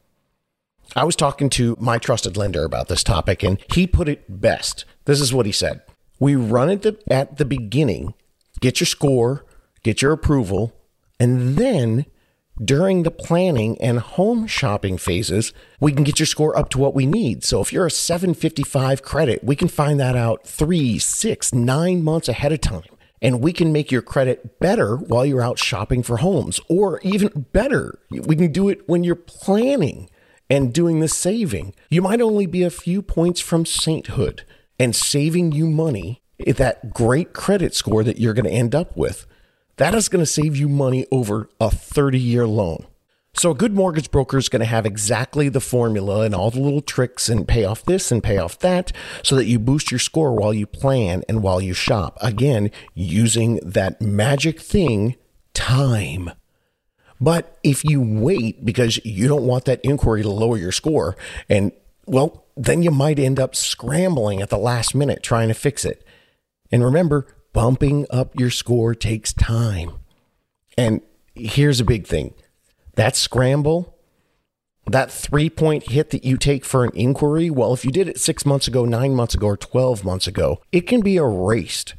I 0.94 1.06
was 1.06 1.16
talking 1.16 1.50
to 1.52 1.78
my 1.80 2.00
trusted 2.00 2.36
lender 2.36 2.66
about 2.66 2.90
this 2.90 3.02
topic 3.04 3.44
and 3.44 3.64
he 3.74 3.88
put 3.88 4.10
it 4.10 4.42
best. 4.42 4.84
This 5.06 5.22
is 5.22 5.34
what 5.34 5.46
he 5.46 5.54
said. 5.54 5.84
We 6.20 6.36
run 6.36 6.70
it 6.70 6.86
at 7.10 7.38
the 7.38 7.46
beginning 7.46 8.14
get 8.62 8.80
your 8.80 8.88
score, 8.88 9.46
get 9.84 10.02
your 10.02 10.14
approval, 10.14 10.74
and 11.20 11.58
then 11.58 12.06
during 12.64 13.04
the 13.04 13.12
planning 13.12 13.80
and 13.82 14.00
home 14.00 14.46
shopping 14.46 14.98
phases, 14.98 15.54
we 15.80 15.92
can 15.92 16.04
get 16.04 16.20
your 16.20 16.26
score 16.26 16.58
up 16.58 16.70
to 16.70 16.78
what 16.78 16.94
we 16.94 17.06
need. 17.06 17.44
So 17.44 17.62
if 17.62 17.74
you're 17.74 17.88
a 17.88 17.92
755 17.92 19.02
credit, 19.02 19.44
we 19.44 19.56
can 19.56 19.68
find 19.68 20.00
that 20.00 20.16
out 20.16 20.46
three, 20.46 21.00
six, 21.00 21.54
nine 21.54 22.04
months 22.04 22.30
ahead 22.30 22.52
of 22.52 22.62
time. 22.62 22.84
And 23.22 23.42
we 23.42 23.54
can 23.54 23.72
make 23.72 23.92
your 23.92 24.02
credit 24.02 24.60
better 24.60 24.98
while 24.98 25.26
you're 25.26 25.44
out 25.44 25.60
shopping 25.60 26.02
for 26.02 26.18
homes, 26.18 26.60
or 26.70 27.00
even 27.04 27.48
better, 27.52 28.00
we 28.10 28.36
can 28.36 28.52
do 28.52 28.68
it 28.70 28.88
when 28.88 29.04
you're 29.04 29.16
planning 29.16 30.10
and 30.50 30.74
doing 30.74 31.00
the 31.00 31.08
saving. 31.08 31.74
You 31.90 32.02
might 32.02 32.20
only 32.20 32.48
be 32.48 32.64
a 32.64 32.72
few 32.72 33.02
points 33.02 33.40
from 33.40 33.66
sainthood 33.66 34.44
and 34.80 34.96
saving 34.96 35.52
you 35.52 35.68
money 35.68 36.21
that 36.46 36.94
great 36.94 37.34
credit 37.34 37.76
score 37.76 38.04
that 38.04 38.20
you're 38.20 38.34
going 38.34 38.46
to 38.46 38.52
end 38.52 38.76
up 38.76 38.96
with. 38.96 39.26
That 39.78 39.96
is 39.96 40.10
going 40.10 40.24
to 40.24 40.32
save 40.32 40.56
you 40.56 40.70
money 40.70 41.06
over 41.12 41.50
a 41.60 41.72
30 41.72 42.20
year 42.20 42.46
loan. 42.46 42.86
So, 43.34 43.52
a 43.52 43.56
good 43.56 43.74
mortgage 43.74 44.12
broker 44.12 44.38
is 44.38 44.50
going 44.50 44.60
to 44.60 44.66
have 44.66 44.86
exactly 44.86 45.48
the 45.48 45.62
formula 45.62 46.22
and 46.26 46.36
all 46.36 46.52
the 46.52 46.60
little 46.60 46.82
tricks 46.82 47.30
and 47.30 47.48
pay 47.48 47.64
off 47.64 47.86
this 47.86 48.12
and 48.12 48.22
pay 48.22 48.38
off 48.38 48.60
that 48.60 48.92
so 49.24 49.38
that 49.38 49.46
you 49.46 49.58
boost 49.58 49.90
your 49.90 50.00
score 50.00 50.34
while 50.34 50.54
you 50.54 50.68
plan 50.68 51.24
and 51.30 51.42
while 51.42 51.62
you 51.62 51.74
shop. 51.74 52.18
Again, 52.22 52.72
using 52.94 53.56
that 53.64 54.02
magic 54.02 54.60
thing, 54.60 55.16
time. 55.54 56.32
But 57.22 57.58
if 57.64 57.86
you 57.86 58.02
wait 58.02 58.66
because 58.66 59.04
you 59.06 59.28
don't 59.30 59.46
want 59.46 59.66
that 59.66 59.80
inquiry 59.82 60.24
to 60.24 60.30
lower 60.30 60.58
your 60.58 60.74
score, 60.74 61.16
and 61.48 61.72
well, 62.06 62.46
then 62.58 62.84
you 62.84 62.92
might 62.92 63.20
end 63.20 63.40
up 63.40 63.56
scrambling 63.56 64.42
at 64.42 64.50
the 64.50 64.58
last 64.58 64.94
minute 64.94 65.24
trying 65.24 65.48
to 65.48 65.54
fix 65.54 65.86
it. 65.86 66.06
And 66.72 66.84
remember, 66.84 67.28
bumping 67.54 68.06
up 68.10 68.40
your 68.40 68.50
score 68.50 68.96
takes 68.96 69.34
time. 69.34 69.92
And 70.78 71.02
here's 71.36 71.80
a 71.80 71.86
big 71.86 72.08
thing 72.08 72.34
that 72.96 73.16
scramble, 73.16 73.98
that 74.88 75.12
three 75.12 75.50
point 75.50 75.92
hit 75.92 76.10
that 76.12 76.26
you 76.26 76.38
take 76.38 76.66
for 76.66 76.84
an 76.84 76.92
inquiry, 76.94 77.50
well, 77.50 77.74
if 77.74 77.86
you 77.86 77.92
did 77.92 78.08
it 78.08 78.20
six 78.20 78.46
months 78.46 78.68
ago, 78.68 78.86
nine 78.86 79.16
months 79.16 79.34
ago, 79.34 79.48
or 79.48 79.58
12 79.58 80.04
months 80.04 80.28
ago, 80.28 80.62
it 80.72 80.82
can 80.82 81.02
be 81.02 81.18
erased 81.18 81.96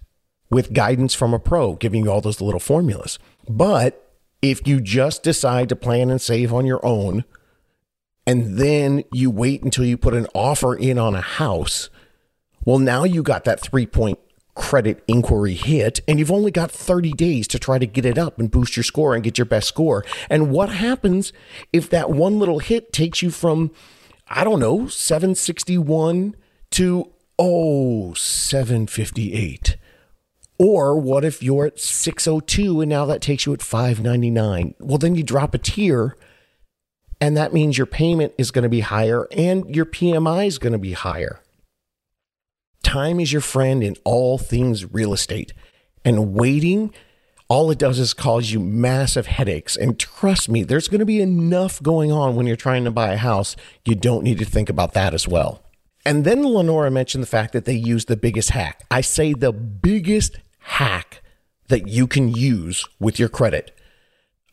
with 0.51 0.75
guidance 0.75 1.15
from 1.15 1.33
a 1.33 1.39
pro 1.39 1.75
giving 1.75 2.05
you 2.05 2.11
all 2.11 2.21
those 2.21 2.41
little 2.41 2.61
formulas. 2.61 3.19
But 3.49 4.11
if 4.43 4.67
you 4.67 4.81
just 4.81 5.23
decide 5.23 5.69
to 5.71 5.77
plan 5.77 6.11
and 6.11 6.21
save 6.21 6.53
on 6.53 6.67
your 6.67 6.85
own, 6.85 7.25
and 8.27 8.59
then 8.59 9.05
you 9.13 9.31
wait 9.31 9.63
until 9.63 9.85
you 9.85 9.97
put 9.97 10.15
an 10.15 10.27
offer 10.35 10.75
in 10.75 10.99
on 10.99 11.15
a 11.15 11.21
house, 11.21 11.91
well, 12.65 12.79
now 12.79 13.05
you 13.05 13.23
got 13.23 13.45
that 13.45 13.61
three 13.61 13.87
point 13.87 14.19
credit 14.55 15.03
inquiry 15.09 15.55
hit, 15.55 16.01
and 16.07 16.19
you've 16.19 16.31
only 16.31 16.51
got 16.51 16.71
30 16.71 17.13
days 17.13 17.49
to 17.49 17.59
try 17.59 17.79
to 17.79 17.87
get 17.87 18.05
it 18.05 18.19
up 18.19 18.39
and 18.39 18.51
boost 18.51 18.77
your 18.77 18.85
score 18.85 19.15
and 19.15 19.25
get 19.25 19.39
your 19.39 19.45
best 19.45 19.69
score. 19.69 20.05
And 20.29 20.51
what 20.51 20.69
happens 20.69 21.33
if 21.73 21.89
that 21.91 22.11
one 22.11 22.39
little 22.39 22.59
hit 22.59 22.93
takes 22.93 23.23
you 23.23 23.31
from, 23.31 23.71
I 24.29 24.45
don't 24.45 24.61
know, 24.61 24.89
761 24.89 26.37
to, 26.73 27.11
oh, 27.39 28.15
758? 28.15 29.77
Or 30.59 30.99
what 30.99 31.25
if 31.25 31.43
you're 31.43 31.67
at 31.67 31.81
602 31.81 32.83
and 32.83 32.89
now 32.89 33.05
that 33.07 33.21
takes 33.21 33.47
you 33.47 33.53
at 33.53 33.63
599? 33.63 34.75
Well, 34.79 34.99
then 34.99 35.15
you 35.15 35.25
drop 35.25 35.55
a 35.55 35.59
tier 35.59 36.17
and 37.21 37.37
that 37.37 37.53
means 37.53 37.79
your 37.79 37.87
payment 37.87 38.33
is 38.39 38.51
going 38.51 38.65
to 38.65 38.69
be 38.69 38.81
higher 38.81 39.27
and 39.33 39.75
your 39.75 39.87
PMI 39.87 40.47
is 40.47 40.59
going 40.59 40.73
to 40.73 40.79
be 40.79 40.93
higher. 40.93 41.42
Time 42.93 43.21
is 43.21 43.33
your 43.33 43.41
friend 43.41 43.83
in 43.83 43.97
all 44.05 44.37
things 44.37 44.93
real 44.93 45.15
estate. 45.15 45.55
And 46.05 46.35
waiting, 46.35 46.93
all 47.49 47.71
it 47.71 47.79
does 47.79 47.99
is 47.99 48.13
cause 48.13 48.51
you 48.51 48.61
massive 48.61 49.27
headaches. 49.27 49.79
And 49.79 49.99
trust 49.99 50.51
me, 50.51 50.63
there's 50.63 50.89
going 50.89 50.99
to 50.99 51.07
be 51.07 51.23
enough 51.23 51.83
going 51.83 52.13
on 52.13 52.37
when 52.37 52.47
you're 52.47 52.55
trying 52.55 52.85
to 52.85 52.91
buy 52.91 53.15
a 53.15 53.17
house. 53.17 53.57
You 53.87 53.95
don't 53.95 54.23
need 54.23 54.39
to 54.41 54.45
think 54.45 54.69
about 54.69 54.93
that 54.93 55.15
as 55.15 55.27
well. 55.27 55.63
And 56.05 56.27
then 56.27 56.45
Lenora 56.45 56.91
mentioned 56.91 57.23
the 57.23 57.29
fact 57.29 57.55
that 57.55 57.65
they 57.65 57.73
use 57.73 58.05
the 58.05 58.15
biggest 58.15 58.51
hack. 58.51 58.85
I 58.91 59.01
say 59.01 59.33
the 59.33 59.53
biggest 59.55 60.37
hack 60.59 61.23
that 61.69 61.89
you 61.89 62.07
can 62.07 62.35
use 62.35 62.85
with 63.01 63.19
your 63.19 63.31
credit 63.31 63.75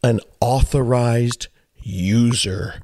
an 0.01 0.21
authorized 0.39 1.47
user. 1.75 2.75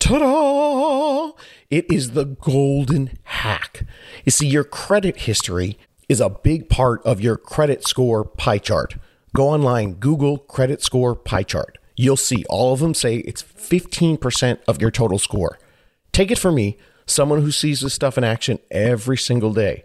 Ta 0.00 0.18
da! 0.18 1.30
It 1.70 1.92
is 1.92 2.12
the 2.12 2.24
golden 2.24 3.18
hack. 3.24 3.82
You 4.24 4.32
see, 4.32 4.46
your 4.46 4.64
credit 4.64 5.18
history 5.18 5.78
is 6.08 6.18
a 6.18 6.30
big 6.30 6.70
part 6.70 7.04
of 7.04 7.20
your 7.20 7.36
credit 7.36 7.86
score 7.86 8.24
pie 8.24 8.56
chart. 8.56 8.96
Go 9.36 9.48
online, 9.48 9.94
Google 9.94 10.38
credit 10.38 10.82
score 10.82 11.14
pie 11.14 11.42
chart. 11.42 11.76
You'll 11.94 12.16
see 12.16 12.44
all 12.48 12.72
of 12.72 12.80
them 12.80 12.94
say 12.94 13.16
it's 13.16 13.42
15% 13.42 14.60
of 14.66 14.80
your 14.80 14.90
total 14.90 15.18
score. 15.18 15.58
Take 16.10 16.30
it 16.30 16.38
from 16.38 16.54
me, 16.54 16.78
someone 17.04 17.42
who 17.42 17.50
sees 17.50 17.80
this 17.80 17.92
stuff 17.92 18.16
in 18.16 18.24
action 18.24 18.60
every 18.70 19.18
single 19.18 19.52
day. 19.52 19.84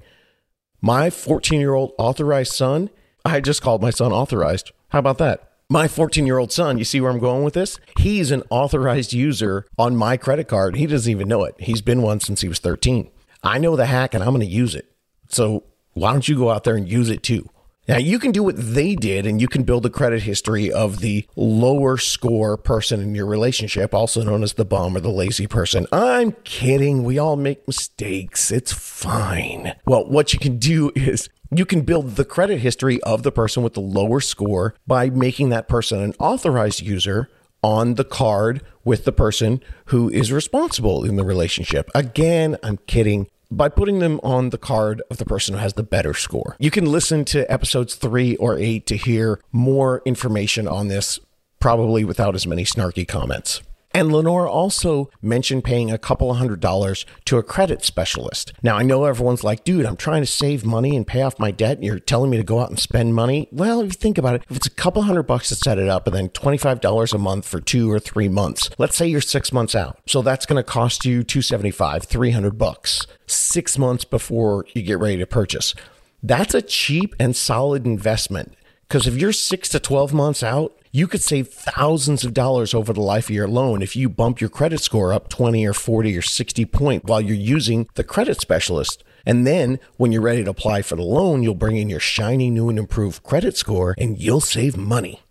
My 0.79 1.09
14 1.09 1.59
year 1.59 1.73
old 1.73 1.91
authorized 1.97 2.53
son, 2.53 2.91
I 3.25 3.41
just 3.41 3.61
called 3.61 3.81
my 3.81 3.89
son 3.89 4.13
authorized. 4.13 4.71
How 4.89 4.99
about 4.99 5.17
that? 5.17 5.52
My 5.73 5.87
14 5.87 6.27
year 6.27 6.37
old 6.37 6.51
son, 6.51 6.77
you 6.77 6.83
see 6.83 7.01
where 7.01 7.09
I'm 7.09 7.17
going 7.17 7.43
with 7.43 7.55
this? 7.55 7.79
He's 7.97 8.29
an 8.29 8.43
authorized 8.51 9.11
user 9.11 9.65
on 9.75 9.95
my 9.95 10.17
credit 10.17 10.47
card. 10.47 10.75
He 10.75 10.85
doesn't 10.85 11.09
even 11.09 11.27
know 11.27 11.45
it. 11.45 11.55
He's 11.57 11.81
been 11.81 12.03
one 12.03 12.19
since 12.19 12.41
he 12.41 12.47
was 12.47 12.59
13. 12.59 13.09
I 13.41 13.57
know 13.57 13.75
the 13.75 13.87
hack 13.87 14.13
and 14.13 14.23
I'm 14.23 14.29
going 14.29 14.41
to 14.41 14.45
use 14.45 14.75
it. 14.75 14.91
So 15.29 15.63
why 15.93 16.11
don't 16.11 16.27
you 16.27 16.37
go 16.37 16.51
out 16.51 16.63
there 16.63 16.75
and 16.75 16.87
use 16.87 17.09
it 17.09 17.23
too? 17.23 17.49
Now, 17.87 17.97
you 17.97 18.19
can 18.19 18.31
do 18.31 18.43
what 18.43 18.55
they 18.55 18.93
did 18.93 19.25
and 19.25 19.41
you 19.41 19.47
can 19.47 19.63
build 19.63 19.83
a 19.87 19.89
credit 19.89 20.21
history 20.21 20.71
of 20.71 20.99
the 20.99 21.27
lower 21.35 21.97
score 21.97 22.55
person 22.55 23.01
in 23.01 23.15
your 23.15 23.25
relationship, 23.25 23.95
also 23.95 24.21
known 24.21 24.43
as 24.43 24.53
the 24.53 24.65
bum 24.65 24.95
or 24.95 24.99
the 24.99 25.09
lazy 25.09 25.47
person. 25.47 25.87
I'm 25.91 26.33
kidding. 26.43 27.03
We 27.03 27.17
all 27.17 27.35
make 27.35 27.67
mistakes. 27.67 28.51
It's 28.51 28.71
fine. 28.71 29.73
Well, 29.87 30.07
what 30.07 30.33
you 30.33 30.39
can 30.39 30.59
do 30.59 30.91
is 30.95 31.29
you 31.57 31.65
can 31.65 31.81
build 31.81 32.15
the 32.15 32.25
credit 32.25 32.59
history 32.59 33.01
of 33.03 33.23
the 33.23 33.31
person 33.31 33.63
with 33.63 33.73
the 33.73 33.81
lower 33.81 34.19
score 34.19 34.75
by 34.87 35.09
making 35.09 35.49
that 35.49 35.67
person 35.67 35.99
an 36.01 36.13
authorized 36.19 36.81
user 36.81 37.29
on 37.61 37.95
the 37.95 38.03
card 38.03 38.61
with 38.83 39.05
the 39.05 39.11
person 39.11 39.61
who 39.85 40.09
is 40.09 40.31
responsible 40.31 41.03
in 41.03 41.15
the 41.15 41.23
relationship. 41.23 41.89
Again, 41.95 42.57
I'm 42.61 42.77
kidding 42.87 43.27
by 43.49 43.69
putting 43.69 43.99
them 43.99 44.19
on 44.23 44.49
the 44.49 44.57
card 44.57 45.01
of 45.09 45.17
the 45.17 45.25
person 45.25 45.53
who 45.53 45.61
has 45.61 45.73
the 45.73 45.83
better 45.83 46.13
score. 46.13 46.55
You 46.59 46.71
can 46.71 46.85
listen 46.85 47.23
to 47.25 47.49
episodes 47.51 47.95
three 47.95 48.35
or 48.37 48.57
eight 48.57 48.87
to 48.87 48.97
hear 48.97 49.39
more 49.51 50.01
information 50.05 50.67
on 50.67 50.87
this, 50.87 51.19
probably 51.59 52.03
without 52.03 52.35
as 52.35 52.47
many 52.47 52.63
snarky 52.63 53.07
comments. 53.07 53.61
And 53.93 54.11
Lenora 54.11 54.49
also 54.49 55.11
mentioned 55.21 55.63
paying 55.63 55.91
a 55.91 55.99
couple 55.99 56.31
of 56.31 56.37
hundred 56.37 56.59
dollars 56.59 57.05
to 57.25 57.37
a 57.37 57.43
credit 57.43 57.83
specialist. 57.83 58.51
Now, 58.63 58.75
I 58.75 58.83
know 58.83 59.05
everyone's 59.05 59.43
like, 59.43 59.63
dude, 59.63 59.85
I'm 59.85 59.97
trying 59.97 60.23
to 60.23 60.27
save 60.27 60.65
money 60.65 60.95
and 60.95 61.05
pay 61.05 61.21
off 61.21 61.37
my 61.37 61.51
debt, 61.51 61.77
and 61.77 61.85
you're 61.85 61.99
telling 61.99 62.31
me 62.31 62.37
to 62.37 62.43
go 62.43 62.59
out 62.59 62.69
and 62.69 62.79
spend 62.79 63.13
money. 63.13 63.47
Well, 63.51 63.81
if 63.81 63.85
you 63.85 63.91
think 63.91 64.17
about 64.17 64.35
it, 64.35 64.43
if 64.49 64.57
it's 64.57 64.65
a 64.65 64.71
couple 64.71 65.03
hundred 65.03 65.23
bucks 65.23 65.49
to 65.49 65.55
set 65.55 65.77
it 65.77 65.89
up 65.89 66.07
and 66.07 66.15
then 66.15 66.29
$25 66.29 67.13
a 67.13 67.17
month 67.19 67.47
for 67.47 67.61
two 67.61 67.91
or 67.91 67.99
three 67.99 68.29
months, 68.29 68.69
let's 68.79 68.95
say 68.95 69.07
you're 69.07 69.21
six 69.21 69.53
months 69.53 69.75
out. 69.75 69.99
So 70.07 70.23
that's 70.23 70.47
going 70.47 70.57
to 70.57 70.63
cost 70.63 71.05
you 71.05 71.23
275, 71.23 72.03
300 72.03 72.57
bucks 72.57 73.05
six 73.27 73.77
months 73.77 74.05
before 74.05 74.65
you 74.73 74.81
get 74.81 74.99
ready 74.99 75.17
to 75.17 75.27
purchase. 75.27 75.75
That's 76.23 76.53
a 76.55 76.61
cheap 76.61 77.15
and 77.19 77.35
solid 77.35 77.85
investment. 77.85 78.55
Because 78.87 79.07
if 79.07 79.17
you're 79.17 79.33
six 79.33 79.69
to 79.69 79.79
12 79.79 80.13
months 80.13 80.43
out, 80.43 80.77
you 80.95 81.07
could 81.07 81.23
save 81.23 81.47
thousands 81.47 82.23
of 82.23 82.35
dollars 82.35 82.71
over 82.71 82.93
the 82.93 83.01
life 83.01 83.25
of 83.25 83.35
your 83.35 83.47
loan 83.47 83.81
if 83.81 83.95
you 83.95 84.07
bump 84.07 84.39
your 84.39 84.49
credit 84.49 84.79
score 84.79 85.11
up 85.11 85.27
20 85.27 85.65
or 85.65 85.73
40 85.73 86.15
or 86.15 86.21
60 86.21 86.65
point 86.65 87.05
while 87.05 87.19
you're 87.19 87.35
using 87.35 87.89
the 87.95 88.03
credit 88.03 88.39
specialist. 88.39 89.03
And 89.25 89.47
then 89.47 89.79
when 89.97 90.11
you're 90.11 90.21
ready 90.21 90.43
to 90.43 90.51
apply 90.51 90.83
for 90.83 90.95
the 90.95 91.01
loan, 91.01 91.41
you'll 91.41 91.55
bring 91.55 91.77
in 91.77 91.89
your 91.89 91.99
shiny 91.99 92.51
new 92.51 92.69
and 92.69 92.77
improved 92.77 93.23
credit 93.23 93.57
score 93.57 93.95
and 93.97 94.21
you'll 94.21 94.39
save 94.39 94.77
money. 94.77 95.23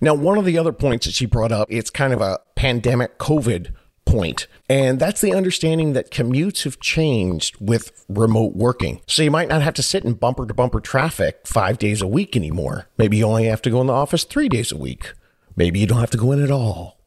Now, 0.00 0.14
one 0.14 0.38
of 0.38 0.44
the 0.44 0.58
other 0.58 0.72
points 0.72 1.06
that 1.06 1.14
she 1.14 1.24
brought 1.24 1.52
up, 1.52 1.68
it's 1.70 1.90
kind 1.90 2.12
of 2.12 2.20
a 2.20 2.40
pandemic 2.56 3.16
COVID 3.18 3.72
point. 4.04 4.46
And 4.68 4.98
that's 4.98 5.20
the 5.20 5.34
understanding 5.34 5.92
that 5.92 6.10
commutes 6.10 6.64
have 6.64 6.80
changed 6.80 7.56
with 7.60 8.04
remote 8.08 8.56
working. 8.56 9.00
So 9.06 9.22
you 9.22 9.30
might 9.30 9.48
not 9.48 9.62
have 9.62 9.74
to 9.74 9.82
sit 9.82 10.04
in 10.04 10.14
bumper 10.14 10.46
to 10.46 10.54
bumper 10.54 10.80
traffic 10.80 11.40
five 11.46 11.78
days 11.78 12.02
a 12.02 12.06
week 12.06 12.36
anymore. 12.36 12.88
Maybe 12.98 13.18
you 13.18 13.24
only 13.26 13.46
have 13.46 13.62
to 13.62 13.70
go 13.70 13.80
in 13.80 13.86
the 13.86 13.92
office 13.92 14.24
three 14.24 14.48
days 14.48 14.72
a 14.72 14.76
week. 14.76 15.12
Maybe 15.56 15.78
you 15.78 15.86
don't 15.86 16.00
have 16.00 16.10
to 16.10 16.18
go 16.18 16.32
in 16.32 16.42
at 16.42 16.50
all. 16.50 17.00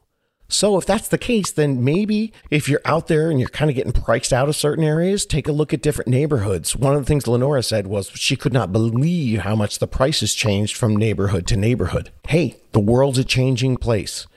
So 0.49 0.77
if 0.77 0.85
that's 0.85 1.07
the 1.07 1.17
case, 1.17 1.51
then 1.51 1.83
maybe 1.83 2.31
if 2.51 2.69
you're 2.69 2.81
out 2.85 3.07
there 3.07 3.31
and 3.31 3.39
you're 3.39 3.49
kind 3.49 3.71
of 3.71 3.75
getting 3.75 3.91
priced 3.91 4.31
out 4.31 4.49
of 4.49 4.55
certain 4.55 4.83
areas, 4.83 5.25
take 5.25 5.47
a 5.47 5.51
look 5.51 5.73
at 5.73 5.81
different 5.81 6.09
neighborhoods. 6.09 6.75
One 6.75 6.93
of 6.93 7.01
the 7.01 7.05
things 7.07 7.25
Lenora 7.25 7.63
said 7.63 7.87
was 7.87 8.09
she 8.09 8.35
could 8.35 8.53
not 8.53 8.71
believe 8.71 9.39
how 9.39 9.55
much 9.55 9.79
the 9.79 9.87
prices 9.87 10.35
changed 10.35 10.77
from 10.77 10.95
neighborhood 10.95 11.47
to 11.47 11.57
neighborhood. 11.57 12.11
Hey, 12.27 12.61
the 12.71 12.79
world's 12.79 13.17
a 13.17 13.23
changing 13.23 13.77
place 13.77 14.27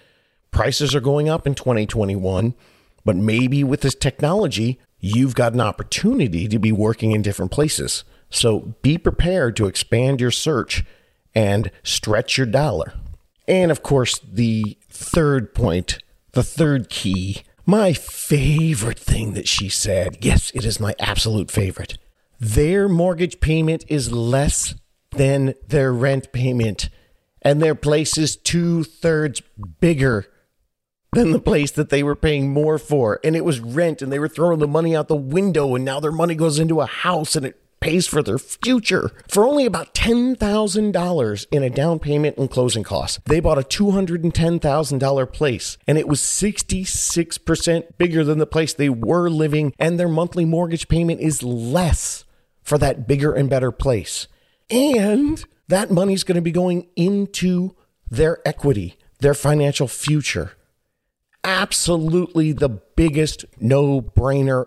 prices 0.56 0.94
are 0.94 1.00
going 1.00 1.28
up 1.28 1.46
in 1.46 1.54
2021, 1.54 2.54
but 3.04 3.14
maybe 3.14 3.62
with 3.62 3.82
this 3.82 3.94
technology, 3.94 4.80
you've 4.98 5.34
got 5.34 5.52
an 5.52 5.60
opportunity 5.60 6.48
to 6.48 6.58
be 6.58 6.72
working 6.72 7.12
in 7.12 7.20
different 7.20 7.52
places. 7.52 8.04
So 8.30 8.74
be 8.80 8.96
prepared 8.96 9.54
to 9.56 9.66
expand 9.66 10.18
your 10.18 10.30
search 10.30 10.82
and 11.34 11.70
stretch 11.82 12.38
your 12.38 12.46
dollar. 12.46 12.94
And 13.46 13.70
of 13.70 13.82
course, 13.82 14.18
the 14.18 14.78
third 14.88 15.54
point, 15.54 15.98
the 16.32 16.42
third 16.42 16.88
key, 16.88 17.42
my 17.66 17.92
favorite 17.92 18.98
thing 18.98 19.34
that 19.34 19.46
she 19.46 19.68
said, 19.68 20.16
yes, 20.22 20.50
it 20.54 20.64
is 20.64 20.80
my 20.80 20.94
absolute 20.98 21.50
favorite. 21.50 21.98
Their 22.40 22.88
mortgage 22.88 23.40
payment 23.40 23.84
is 23.88 24.10
less 24.10 24.74
than 25.10 25.52
their 25.68 25.92
rent 25.92 26.32
payment, 26.32 26.88
and 27.42 27.60
their 27.60 27.74
place 27.74 28.16
is 28.16 28.36
two 28.36 28.84
thirds 28.84 29.42
bigger 29.80 30.26
than 31.12 31.32
the 31.32 31.40
place 31.40 31.70
that 31.72 31.88
they 31.88 32.02
were 32.02 32.16
paying 32.16 32.52
more 32.52 32.78
for. 32.78 33.20
And 33.24 33.34
it 33.36 33.44
was 33.44 33.60
rent, 33.60 34.02
and 34.02 34.12
they 34.12 34.18
were 34.18 34.28
throwing 34.28 34.58
the 34.58 34.68
money 34.68 34.94
out 34.94 35.08
the 35.08 35.16
window, 35.16 35.74
and 35.74 35.84
now 35.84 36.00
their 36.00 36.12
money 36.12 36.34
goes 36.34 36.58
into 36.58 36.80
a 36.80 36.86
house 36.86 37.36
and 37.36 37.46
it 37.46 37.60
pays 37.80 38.06
for 38.06 38.22
their 38.22 38.38
future. 38.38 39.12
For 39.28 39.44
only 39.44 39.66
about 39.66 39.94
$10,000 39.94 41.46
in 41.50 41.62
a 41.62 41.70
down 41.70 41.98
payment 41.98 42.36
and 42.36 42.50
closing 42.50 42.82
costs, 42.82 43.20
they 43.26 43.40
bought 43.40 43.58
a 43.58 43.62
$210,000 43.62 45.32
place, 45.32 45.78
and 45.86 45.98
it 45.98 46.08
was 46.08 46.20
66% 46.20 47.98
bigger 47.98 48.24
than 48.24 48.38
the 48.38 48.46
place 48.46 48.74
they 48.74 48.88
were 48.88 49.28
living, 49.28 49.72
and 49.78 49.98
their 49.98 50.08
monthly 50.08 50.44
mortgage 50.44 50.88
payment 50.88 51.20
is 51.20 51.42
less 51.42 52.24
for 52.62 52.78
that 52.78 53.06
bigger 53.06 53.32
and 53.32 53.48
better 53.48 53.70
place. 53.70 54.26
And 54.68 55.44
that 55.68 55.90
money's 55.90 56.24
going 56.24 56.36
to 56.36 56.42
be 56.42 56.52
going 56.52 56.88
into 56.96 57.76
their 58.10 58.38
equity, 58.46 58.96
their 59.20 59.34
financial 59.34 59.86
future 59.86 60.55
absolutely 61.46 62.50
the 62.52 62.68
biggest 62.68 63.44
no 63.58 64.02
brainer 64.02 64.66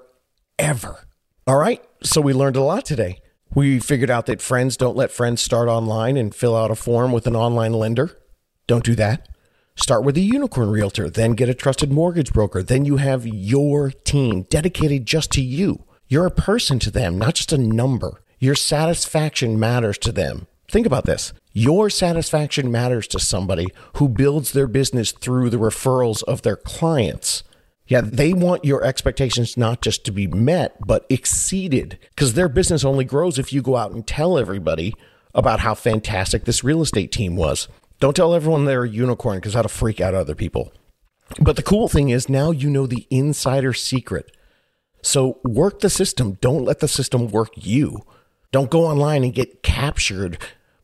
ever. 0.58 1.06
All 1.46 1.58
right. 1.58 1.84
So 2.02 2.22
we 2.22 2.34
learned 2.34 2.56
a 2.56 2.63
lot 2.63 2.86
today. 2.86 3.22
We 3.54 3.80
figured 3.80 4.10
out 4.10 4.28
that 4.28 4.42
friends 4.42 4.78
don't 4.78 4.96
let 4.96 5.12
friends 5.12 5.42
start 5.42 5.68
online 5.68 6.15
and 6.15 6.34
fill 6.34 6.56
out 6.56 6.72
a 6.72 6.76
form 6.76 7.12
with 7.12 7.28
an 7.28 7.36
online 7.36 7.74
lender. 7.74 8.18
Don't 8.65 8.86
do 8.86 8.96
that. 8.96 9.28
Start 9.76 10.04
with 10.04 10.18
a 10.18 10.22
unicorn 10.22 10.70
realtor, 10.70 11.10
then 11.10 11.34
get 11.34 11.48
a 11.48 11.54
trusted 11.54 11.92
mortgage 11.92 12.34
broker. 12.34 12.62
Then 12.62 12.86
you 12.86 12.98
have 12.98 13.26
your 13.26 13.92
team 13.92 14.44
dedicated 14.44 15.06
just 15.06 15.32
to 15.32 15.42
you. 15.42 15.86
You're 16.08 16.26
a 16.26 16.32
person 16.32 16.80
to 16.80 16.92
them, 16.92 17.18
not 17.18 17.36
just 17.36 17.54
a 17.54 17.58
number. 17.58 18.22
Your 18.39 18.56
satisfaction 18.56 19.60
matters 19.60 19.98
to 20.00 20.12
them. 20.12 20.48
Think 20.70 20.86
about 20.86 21.06
this. 21.06 21.34
Your 21.60 21.89
satisfaction 21.89 22.72
matters 22.72 23.06
to 23.10 23.19
somebody 23.19 23.67
who 23.98 24.08
builds 24.08 24.54
their 24.54 24.65
business 24.65 25.12
through 25.12 25.50
the 25.50 25.58
referrals 25.58 26.24
of 26.24 26.41
their 26.41 26.56
clients. 26.56 27.43
Yeah, 27.86 28.00
they 28.00 28.32
want 28.32 28.63
your 28.63 28.82
expectations 28.86 29.58
not 29.58 29.82
just 29.82 30.06
to 30.06 30.13
be 30.13 30.26
met, 30.26 30.78
but 30.88 31.06
exceeded 31.10 32.00
because 32.15 32.36
their 32.36 32.48
business 32.48 32.86
only 32.86 33.04
grows 33.04 33.38
if 33.38 33.52
you 33.52 33.62
go 33.62 33.76
out 33.76 33.91
and 33.91 34.08
tell 34.08 34.38
everybody 34.38 34.93
about 35.36 35.60
how 35.60 35.76
fantastic 35.76 36.45
this 36.45 36.63
real 36.63 36.82
estate 36.82 37.12
team 37.12 37.36
was. 37.36 37.67
Don't 38.00 38.15
tell 38.15 38.34
everyone 38.34 38.63
they're 38.63 38.86
a 38.86 38.89
unicorn 38.89 39.39
because 39.39 39.52
that'll 39.52 39.67
freak 39.67 40.00
out 40.00 40.13
other 40.13 40.36
people. 40.36 40.72
But 41.41 41.58
the 41.58 41.62
cool 41.62 41.89
thing 41.89 42.08
is 42.08 42.30
now 42.30 42.52
you 42.52 42.69
know 42.69 42.88
the 42.88 43.06
insider 43.10 43.74
secret. 43.74 44.32
So 45.02 45.41
work 45.43 45.82
the 45.82 45.89
system. 45.89 46.38
Don't 46.39 46.63
let 46.63 46.80
the 46.80 46.88
system 46.88 47.28
work 47.28 47.50
you. 47.56 48.06
Don't 48.54 48.72
go 48.72 48.86
online 48.86 49.26
and 49.26 49.34
get 49.34 49.62
captured 49.62 50.38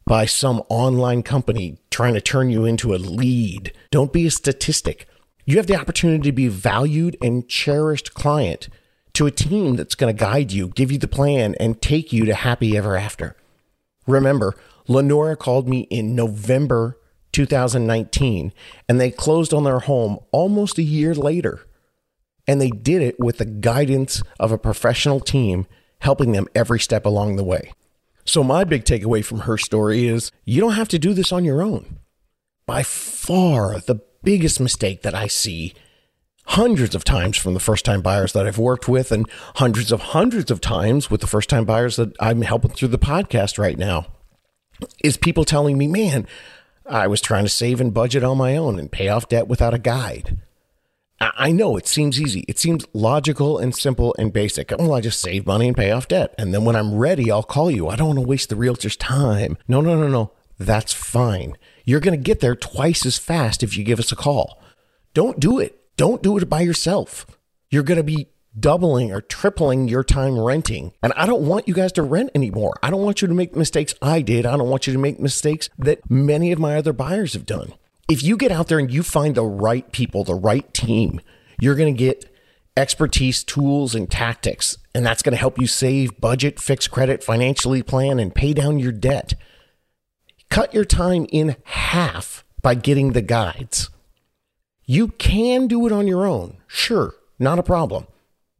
by 0.06 0.26
some 0.26 0.62
online 0.70 1.24
company 1.24 1.78
trying 1.90 2.14
to 2.14 2.22
turn 2.22 2.50
you 2.50 2.66
into 2.66 2.94
a 2.94 2.98
lead. 2.98 3.74
Don't 3.92 4.14
be 4.14 4.28
a 4.28 4.32
statistic. 4.32 5.08
You 5.46 5.58
have 5.58 5.68
the 5.68 5.80
opportunity 5.80 6.30
to 6.30 6.32
be 6.32 6.48
valued 6.48 7.18
and 7.22 7.48
cherished 7.48 8.14
client 8.14 8.70
to 9.14 9.26
a 9.26 9.32
team 9.32 9.76
that's 9.76 9.96
going 9.96 10.16
to 10.16 10.20
guide 10.20 10.52
you, 10.52 10.68
give 10.70 10.92
you 10.92 10.98
the 10.98 11.08
plan, 11.08 11.56
and 11.60 11.82
take 11.82 12.14
you 12.14 12.26
to 12.26 12.36
happy 12.36 12.78
ever 12.78 12.96
after. 12.96 13.36
Remember, 14.06 14.54
Lenora 14.88 15.36
called 15.36 15.68
me 15.68 15.82
in 15.90 16.16
November 16.16 17.00
2019, 17.32 18.54
and 18.88 19.02
they 19.02 19.12
closed 19.12 19.54
on 19.54 19.64
their 19.64 19.80
home 19.80 20.20
almost 20.32 20.78
a 20.78 20.84
year 20.84 21.16
later. 21.16 21.66
And 22.48 22.62
they 22.62 22.70
did 22.70 23.02
it 23.02 23.20
with 23.20 23.40
the 23.40 23.46
guidance 23.46 24.22
of 24.40 24.52
a 24.52 24.58
professional 24.58 25.20
team 25.20 25.66
helping 26.00 26.34
them 26.34 26.48
every 26.54 26.80
step 26.80 27.06
along 27.06 27.36
the 27.36 27.44
way. 27.44 27.72
So, 28.26 28.44
my 28.44 28.64
big 28.64 28.86
takeaway 28.86 29.24
from 29.24 29.42
her 29.42 29.58
story 29.58 30.08
is 30.08 30.32
you 30.46 30.60
don't 30.60 30.74
have 30.74 30.90
to 30.90 31.00
do 31.00 31.14
this 31.14 31.32
on 31.32 31.46
your 31.46 31.62
own. 31.62 32.00
By 32.66 32.82
far, 32.82 33.80
the 33.80 34.02
biggest 34.24 34.60
mistake 34.60 35.04
that 35.04 35.14
I 35.14 35.28
see 35.28 35.74
hundreds 36.48 36.96
of 36.96 37.04
times 37.04 37.38
from 37.38 37.54
the 37.54 37.60
first 37.60 37.86
time 37.86 38.02
buyers 38.02 38.34
that 38.34 38.48
I've 38.48 38.58
worked 38.58 38.88
with, 38.88 39.12
and 39.12 39.30
hundreds 39.56 39.92
of 39.92 40.02
hundreds 40.02 40.50
of 40.50 40.62
times 40.62 41.12
with 41.12 41.22
the 41.22 41.28
first 41.28 41.50
time 41.50 41.66
buyers 41.66 41.96
that 41.98 42.16
I'm 42.20 42.42
helping 42.42 42.72
through 42.72 42.90
the 42.90 42.98
podcast 42.98 43.60
right 43.60 43.78
now, 43.78 44.08
is 45.04 45.18
people 45.18 45.46
telling 45.46 45.78
me, 45.78 45.88
man, 45.88 46.28
I 46.88 47.08
was 47.08 47.22
trying 47.22 47.46
to 47.46 47.50
save 47.50 47.80
and 47.80 47.94
budget 47.94 48.24
on 48.24 48.38
my 48.38 48.58
own 48.58 48.80
and 48.80 48.92
pay 48.92 49.08
off 49.08 49.30
debt 49.30 49.48
without 49.48 49.74
a 49.74 49.80
guide. 49.80 50.38
I 51.20 51.52
know 51.52 51.78
it 51.78 51.88
seems 51.88 52.20
easy. 52.20 52.44
It 52.48 52.60
seems 52.60 52.86
logical 52.94 53.58
and 53.58 53.74
simple 53.74 54.16
and 54.20 54.34
basic. 54.34 54.72
Well, 54.78 54.94
I 54.94 55.02
just 55.02 55.22
save 55.22 55.46
money 55.46 55.68
and 55.68 55.78
pay 55.78 55.92
off 55.92 56.10
debt. 56.10 56.36
And 56.38 56.54
then 56.54 56.66
when 56.66 56.76
I'm 56.76 56.96
ready, 56.96 57.32
I'll 57.32 57.44
call 57.44 57.72
you. 57.72 57.88
I 57.88 57.96
don't 57.96 58.08
want 58.08 58.20
to 58.20 58.28
waste 58.28 58.50
the 58.50 58.56
realtor's 58.56 58.98
time. 58.98 59.58
No, 59.68 59.80
no, 59.80 59.98
no, 59.98 60.08
no. 60.08 60.34
That's 60.60 60.94
fine. 60.94 61.58
You're 61.86 62.02
going 62.02 62.18
to 62.18 62.24
get 62.24 62.42
there 62.42 62.56
twice 62.56 63.06
as 63.06 63.18
fast 63.18 63.64
if 63.64 63.78
you 63.78 63.84
give 63.84 64.00
us 64.00 64.12
a 64.12 64.16
call. 64.16 64.62
Don't 65.14 65.40
do 65.40 65.60
it. 65.60 65.80
Don't 65.96 66.22
do 66.22 66.38
it 66.38 66.50
by 66.50 66.62
yourself. 66.62 67.26
You're 67.70 67.84
going 67.84 67.98
to 67.98 68.04
be 68.04 68.28
doubling 68.58 69.12
or 69.12 69.22
tripling 69.22 69.88
your 69.88 70.04
time 70.04 70.38
renting. 70.40 70.94
And 71.02 71.14
I 71.14 71.26
don't 71.26 71.46
want 71.46 71.68
you 71.68 71.74
guys 71.74 71.92
to 71.94 72.04
rent 72.04 72.32
anymore. 72.36 72.74
I 72.82 72.90
don't 72.90 73.04
want 73.04 73.22
you 73.22 73.28
to 73.28 73.34
make 73.34 73.56
mistakes 73.56 73.94
I 74.02 74.22
did. 74.22 74.46
I 74.46 74.58
don't 74.58 74.70
want 74.70 74.88
you 74.88 74.94
to 74.94 75.00
make 75.00 75.20
mistakes 75.20 75.70
that 75.78 76.10
many 76.10 76.52
of 76.52 76.60
my 76.60 76.76
other 76.78 76.94
buyers 76.94 77.34
have 77.34 77.46
done. 77.46 77.74
If 78.08 78.24
you 78.24 78.38
get 78.38 78.52
out 78.52 78.68
there 78.68 78.78
and 78.78 78.92
you 78.92 79.02
find 79.02 79.34
the 79.34 79.44
right 79.44 79.92
people, 79.92 80.24
the 80.24 80.36
right 80.36 80.72
team, 80.74 81.22
you're 81.60 81.76
going 81.76 81.94
to 81.94 81.98
get 81.98 82.32
expertise, 82.78 83.44
tools, 83.44 83.96
and 83.96 84.10
tactics. 84.10 84.78
And 84.94 85.06
that's 85.06 85.24
going 85.24 85.32
to 85.32 85.40
help 85.40 85.60
you 85.60 85.66
save, 85.66 86.20
budget, 86.22 86.60
fix 86.60 86.88
credit, 86.88 87.24
financially 87.24 87.82
plan, 87.82 88.20
and 88.20 88.36
pay 88.36 88.54
down 88.54 88.78
your 88.78 88.92
debt. 88.92 89.34
Cut 90.50 90.74
your 90.74 90.86
time 90.86 91.26
in 91.32 91.56
half 91.64 92.46
by 92.62 92.76
getting 92.76 93.14
the 93.14 93.22
guides. 93.22 93.90
You 94.86 95.08
can 95.08 95.66
do 95.66 95.88
it 95.88 95.92
on 95.92 96.08
your 96.08 96.28
own. 96.28 96.58
Sure, 96.68 97.16
not 97.40 97.58
a 97.58 97.64
problem. 97.64 98.06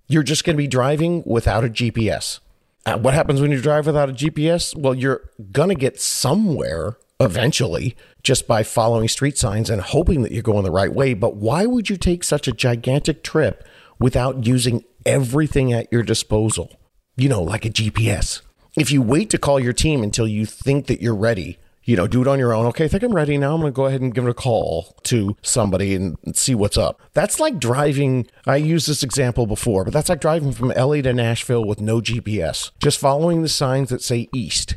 You're 0.08 0.24
just 0.24 0.44
going 0.44 0.56
to 0.56 0.64
be 0.64 0.68
driving 0.68 1.24
without 1.26 1.64
a 1.64 1.70
GPS. 1.70 2.40
Uh, 2.86 2.98
what 2.98 3.14
happens 3.14 3.42
when 3.42 3.52
you 3.52 3.62
drive 3.62 3.86
without 3.86 4.10
a 4.10 4.14
GPS? 4.14 4.76
Well, 4.76 4.96
you're 4.96 5.30
going 5.52 5.70
to 5.70 5.76
get 5.76 6.02
somewhere 6.02 6.98
eventually 7.20 7.96
just 8.26 8.48
by 8.48 8.64
following 8.64 9.08
street 9.08 9.38
signs 9.38 9.70
and 9.70 9.82
hoping 9.82 10.24
that 10.24 10.32
you're 10.32 10.42
going 10.42 10.64
the 10.66 10.72
right 10.72 10.92
way. 10.92 11.14
But 11.14 11.36
why 11.36 11.68
would 11.68 11.90
you 11.90 11.96
take 11.96 12.24
such 12.24 12.48
a 12.48 12.52
gigantic 12.52 13.24
trip 13.24 13.66
without 14.00 14.46
using 14.46 14.84
everything 15.06 15.72
at 15.72 15.92
your 15.92 16.04
disposal? 16.04 16.78
You 17.16 17.30
know, 17.30 17.44
like 17.44 17.66
a 17.66 17.70
GPS. 17.70 18.42
If 18.76 18.92
you 18.92 19.02
wait 19.02 19.30
to 19.30 19.38
call 19.38 19.60
your 19.60 19.74
team 19.74 20.04
until 20.04 20.28
you 20.28 20.46
think 20.46 20.88
that 20.88 21.02
you're 21.02 21.16
ready, 21.16 21.60
you 21.84 21.96
know, 21.96 22.08
do 22.08 22.22
it 22.24 22.28
on 22.28 22.40
your 22.40 22.52
own. 22.52 22.66
Okay, 22.66 22.86
I 22.86 22.88
think 22.88 23.04
I'm 23.04 23.14
ready 23.14 23.38
now. 23.38 23.54
I'm 23.54 23.62
going 23.62 23.72
to 23.72 23.76
go 23.76 23.86
ahead 23.86 24.02
and 24.02 24.14
give 24.14 24.26
it 24.26 24.32
a 24.32 24.34
call 24.34 24.96
to 25.04 25.38
somebody 25.44 25.94
and 25.94 26.18
see 26.34 26.56
what's 26.56 26.80
up. 26.80 27.00
That's 27.14 27.40
like 27.40 27.60
driving. 27.60 28.28
I 28.48 28.56
used 28.58 28.90
this 28.90 29.04
example 29.04 29.46
before, 29.46 29.84
but 29.84 29.94
that's 29.94 30.10
like 30.10 30.20
driving 30.20 30.52
from 30.52 30.70
LA 30.70 31.02
to 31.02 31.14
Nashville 31.14 31.64
with 31.64 31.80
no 31.80 32.02
GPS, 32.02 32.72
just 32.80 33.00
following 33.00 33.44
the 33.44 33.50
signs 33.50 33.90
that 33.90 34.02
say 34.02 34.28
east. 34.34 34.76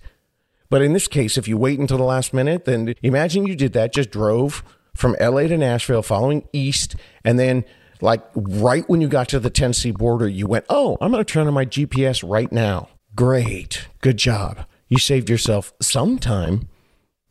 But 0.70 0.82
in 0.82 0.92
this 0.92 1.08
case, 1.08 1.38
if 1.38 1.48
you 1.48 1.56
wait 1.56 1.78
until 1.78 1.98
the 1.98 2.04
last 2.04 2.34
minute, 2.34 2.64
then 2.64 2.94
imagine 3.02 3.46
you 3.46 3.56
did 3.56 3.72
that, 3.72 3.94
just 3.94 4.10
drove 4.10 4.62
from 4.94 5.16
LA 5.20 5.42
to 5.42 5.56
Nashville 5.56 6.02
following 6.02 6.46
east, 6.52 6.96
and 7.24 7.38
then 7.38 7.64
like 8.00 8.22
right 8.34 8.88
when 8.88 9.00
you 9.00 9.08
got 9.08 9.28
to 9.30 9.40
the 9.40 9.50
Tennessee 9.50 9.90
border, 9.92 10.28
you 10.28 10.46
went, 10.46 10.66
Oh, 10.68 10.98
I'm 11.00 11.10
going 11.10 11.24
to 11.24 11.32
turn 11.32 11.46
on 11.46 11.54
my 11.54 11.64
GPS 11.64 12.28
right 12.28 12.50
now. 12.52 12.88
Great. 13.16 13.88
Good 14.00 14.18
job. 14.18 14.66
You 14.88 14.98
saved 14.98 15.28
yourself 15.28 15.72
some 15.80 16.18
time 16.18 16.68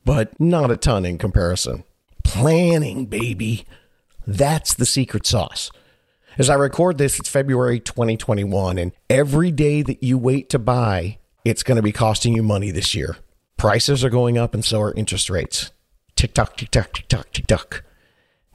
but 0.08 0.40
not 0.40 0.72
a 0.72 0.78
ton 0.78 1.06
in 1.06 1.18
comparison. 1.18 1.84
Planning, 2.24 3.08
baby. 3.08 3.66
That's 4.26 4.74
the 4.74 4.86
secret 4.86 5.26
sauce. 5.26 5.70
As 6.38 6.50
I 6.50 6.54
record 6.54 6.98
this, 6.98 7.20
it's 7.20 7.28
February 7.28 7.82
2021, 7.82 8.78
and 8.78 8.94
every 9.10 9.52
day 9.52 9.82
that 9.82 10.02
you 10.02 10.18
wait 10.18 10.50
to 10.52 10.60
buy, 10.60 11.18
it's 11.44 11.62
going 11.62 11.76
to 11.76 11.82
be 11.82 11.92
costing 11.92 12.34
you 12.34 12.42
money 12.42 12.72
this 12.72 12.96
year. 12.96 13.18
Prices 13.58 14.04
are 14.04 14.10
going 14.12 14.38
up, 14.38 14.54
and 14.54 14.64
so 14.64 14.82
are 14.82 14.94
interest 14.94 15.30
rates. 15.30 15.72
Tick 16.16 16.36
tock, 16.36 16.58
tick 16.58 16.70
tock, 16.70 16.94
tick 16.94 17.08
tock, 17.08 17.32
tick 17.32 17.48
tock. 17.48 17.84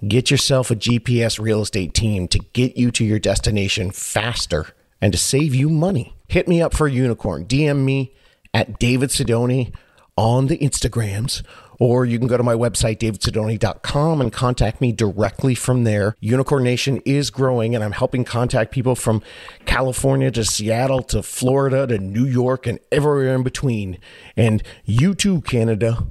Get 0.07 0.31
yourself 0.31 0.71
a 0.71 0.77
GPS 0.77 1.41
real 1.41 1.61
estate 1.61 1.93
team 1.93 2.29
to 2.29 2.39
get 2.39 2.77
you 2.77 2.91
to 2.93 3.05
your 3.05 3.19
destination 3.19 3.91
faster 3.91 4.69
and 5.01 5.13
to 5.13 5.19
save 5.19 5.55
you 5.55 5.69
money. 5.69 6.15
Hit 6.29 6.47
me 6.47 6.63
up 6.63 6.73
for 6.73 6.87
a 6.87 6.93
unicorn. 6.93 7.47
DM 7.47 7.85
me 7.85 8.13
at 8.55 8.79
David 8.79 9.11
Sidoni 9.11 9.75
on 10.17 10.47
the 10.47 10.59
Instagrams, 10.59 11.43
or 11.83 12.07
you 12.07 12.17
can 12.17 12.29
go 12.29 12.37
to 12.37 12.45
my 12.45 12.55
website, 12.55 12.99
davidsidoni.com, 12.99 14.21
and 14.21 14.33
contact 14.33 14.81
me 14.81 14.93
directly 14.93 15.53
from 15.53 15.83
there. 15.83 16.15
Unicorn 16.21 16.63
Nation 16.63 17.03
is 17.05 17.29
growing, 17.29 17.75
and 17.75 17.83
I'm 17.83 17.91
helping 17.91 18.23
contact 18.23 18.71
people 18.71 18.95
from 18.95 19.21
California 19.67 20.31
to 20.31 20.45
Seattle 20.45 21.03
to 21.03 21.25
Florida 21.25 21.89
to 21.89 21.99
New 21.99 22.25
York 22.25 22.69
and 22.69 22.79
everywhere 22.93 23.35
in 23.35 23.43
between. 23.43 23.99
And 24.37 24.63
you 24.85 25.13
too, 25.17 25.41
Canada. 25.41 26.07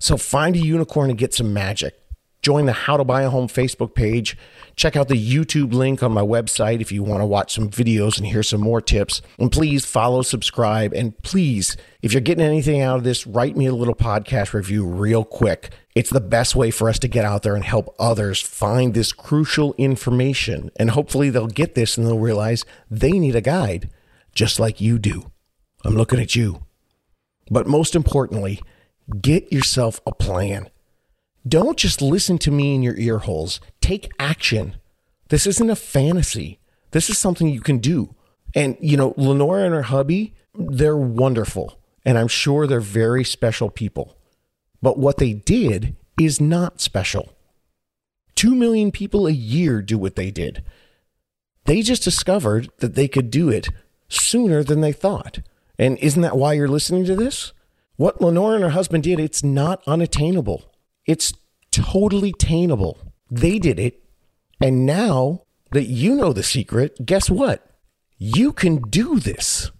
So 0.00 0.16
find 0.16 0.56
a 0.56 0.60
unicorn 0.60 1.10
and 1.10 1.18
get 1.18 1.34
some 1.34 1.52
magic. 1.52 2.05
Join 2.46 2.66
the 2.66 2.72
How 2.72 2.96
to 2.96 3.02
Buy 3.02 3.22
a 3.22 3.28
Home 3.28 3.48
Facebook 3.48 3.96
page. 3.96 4.38
Check 4.76 4.94
out 4.94 5.08
the 5.08 5.16
YouTube 5.16 5.72
link 5.72 6.00
on 6.00 6.12
my 6.12 6.22
website 6.22 6.80
if 6.80 6.92
you 6.92 7.02
want 7.02 7.20
to 7.20 7.26
watch 7.26 7.52
some 7.52 7.68
videos 7.68 8.18
and 8.18 8.26
hear 8.28 8.44
some 8.44 8.60
more 8.60 8.80
tips. 8.80 9.20
And 9.36 9.50
please 9.50 9.84
follow, 9.84 10.22
subscribe, 10.22 10.92
and 10.94 11.20
please, 11.24 11.76
if 12.02 12.12
you're 12.12 12.20
getting 12.20 12.46
anything 12.46 12.82
out 12.82 12.98
of 12.98 13.02
this, 13.02 13.26
write 13.26 13.56
me 13.56 13.66
a 13.66 13.74
little 13.74 13.96
podcast 13.96 14.52
review 14.52 14.86
real 14.86 15.24
quick. 15.24 15.72
It's 15.96 16.10
the 16.10 16.20
best 16.20 16.54
way 16.54 16.70
for 16.70 16.88
us 16.88 17.00
to 17.00 17.08
get 17.08 17.24
out 17.24 17.42
there 17.42 17.56
and 17.56 17.64
help 17.64 17.92
others 17.98 18.40
find 18.40 18.94
this 18.94 19.12
crucial 19.12 19.74
information. 19.76 20.70
And 20.76 20.90
hopefully 20.90 21.30
they'll 21.30 21.48
get 21.48 21.74
this 21.74 21.98
and 21.98 22.06
they'll 22.06 22.20
realize 22.20 22.64
they 22.88 23.18
need 23.18 23.34
a 23.34 23.40
guide 23.40 23.90
just 24.36 24.60
like 24.60 24.80
you 24.80 25.00
do. 25.00 25.32
I'm 25.84 25.96
looking 25.96 26.20
at 26.20 26.36
you. 26.36 26.62
But 27.50 27.66
most 27.66 27.96
importantly, 27.96 28.62
get 29.20 29.52
yourself 29.52 30.00
a 30.06 30.14
plan. 30.14 30.70
Don't 31.46 31.78
just 31.78 32.02
listen 32.02 32.38
to 32.38 32.50
me 32.50 32.74
in 32.74 32.82
your 32.82 32.96
ear 32.96 33.18
holes. 33.18 33.60
Take 33.80 34.10
action. 34.18 34.76
This 35.28 35.46
isn't 35.46 35.70
a 35.70 35.76
fantasy. 35.76 36.58
This 36.90 37.10
is 37.10 37.18
something 37.18 37.48
you 37.48 37.60
can 37.60 37.78
do. 37.78 38.14
And, 38.54 38.76
you 38.80 38.96
know, 38.96 39.14
Lenora 39.16 39.64
and 39.64 39.74
her 39.74 39.82
hubby, 39.82 40.34
they're 40.54 40.96
wonderful. 40.96 41.78
And 42.04 42.18
I'm 42.18 42.28
sure 42.28 42.66
they're 42.66 42.80
very 42.80 43.22
special 43.22 43.70
people. 43.70 44.16
But 44.80 44.98
what 44.98 45.18
they 45.18 45.32
did 45.34 45.96
is 46.18 46.40
not 46.40 46.80
special. 46.80 47.32
Two 48.34 48.54
million 48.54 48.90
people 48.90 49.26
a 49.26 49.32
year 49.32 49.82
do 49.82 49.98
what 49.98 50.16
they 50.16 50.30
did. 50.30 50.64
They 51.64 51.82
just 51.82 52.04
discovered 52.04 52.70
that 52.78 52.94
they 52.94 53.08
could 53.08 53.30
do 53.30 53.48
it 53.48 53.68
sooner 54.08 54.62
than 54.62 54.80
they 54.80 54.92
thought. 54.92 55.40
And 55.78 55.98
isn't 55.98 56.22
that 56.22 56.36
why 56.36 56.54
you're 56.54 56.68
listening 56.68 57.04
to 57.06 57.16
this? 57.16 57.52
What 57.96 58.20
Lenora 58.20 58.54
and 58.54 58.64
her 58.64 58.70
husband 58.70 59.04
did, 59.04 59.18
it's 59.18 59.42
not 59.42 59.82
unattainable. 59.86 60.70
It's 61.06 61.32
totally 61.70 62.32
tainable. 62.32 62.98
They 63.30 63.58
did 63.58 63.78
it. 63.78 64.02
And 64.60 64.86
now 64.86 65.42
that 65.72 65.84
you 65.84 66.14
know 66.14 66.32
the 66.32 66.42
secret, 66.42 67.04
guess 67.04 67.30
what? 67.30 67.66
You 68.18 68.52
can 68.52 68.80
do 68.82 69.20
this. 69.20 69.70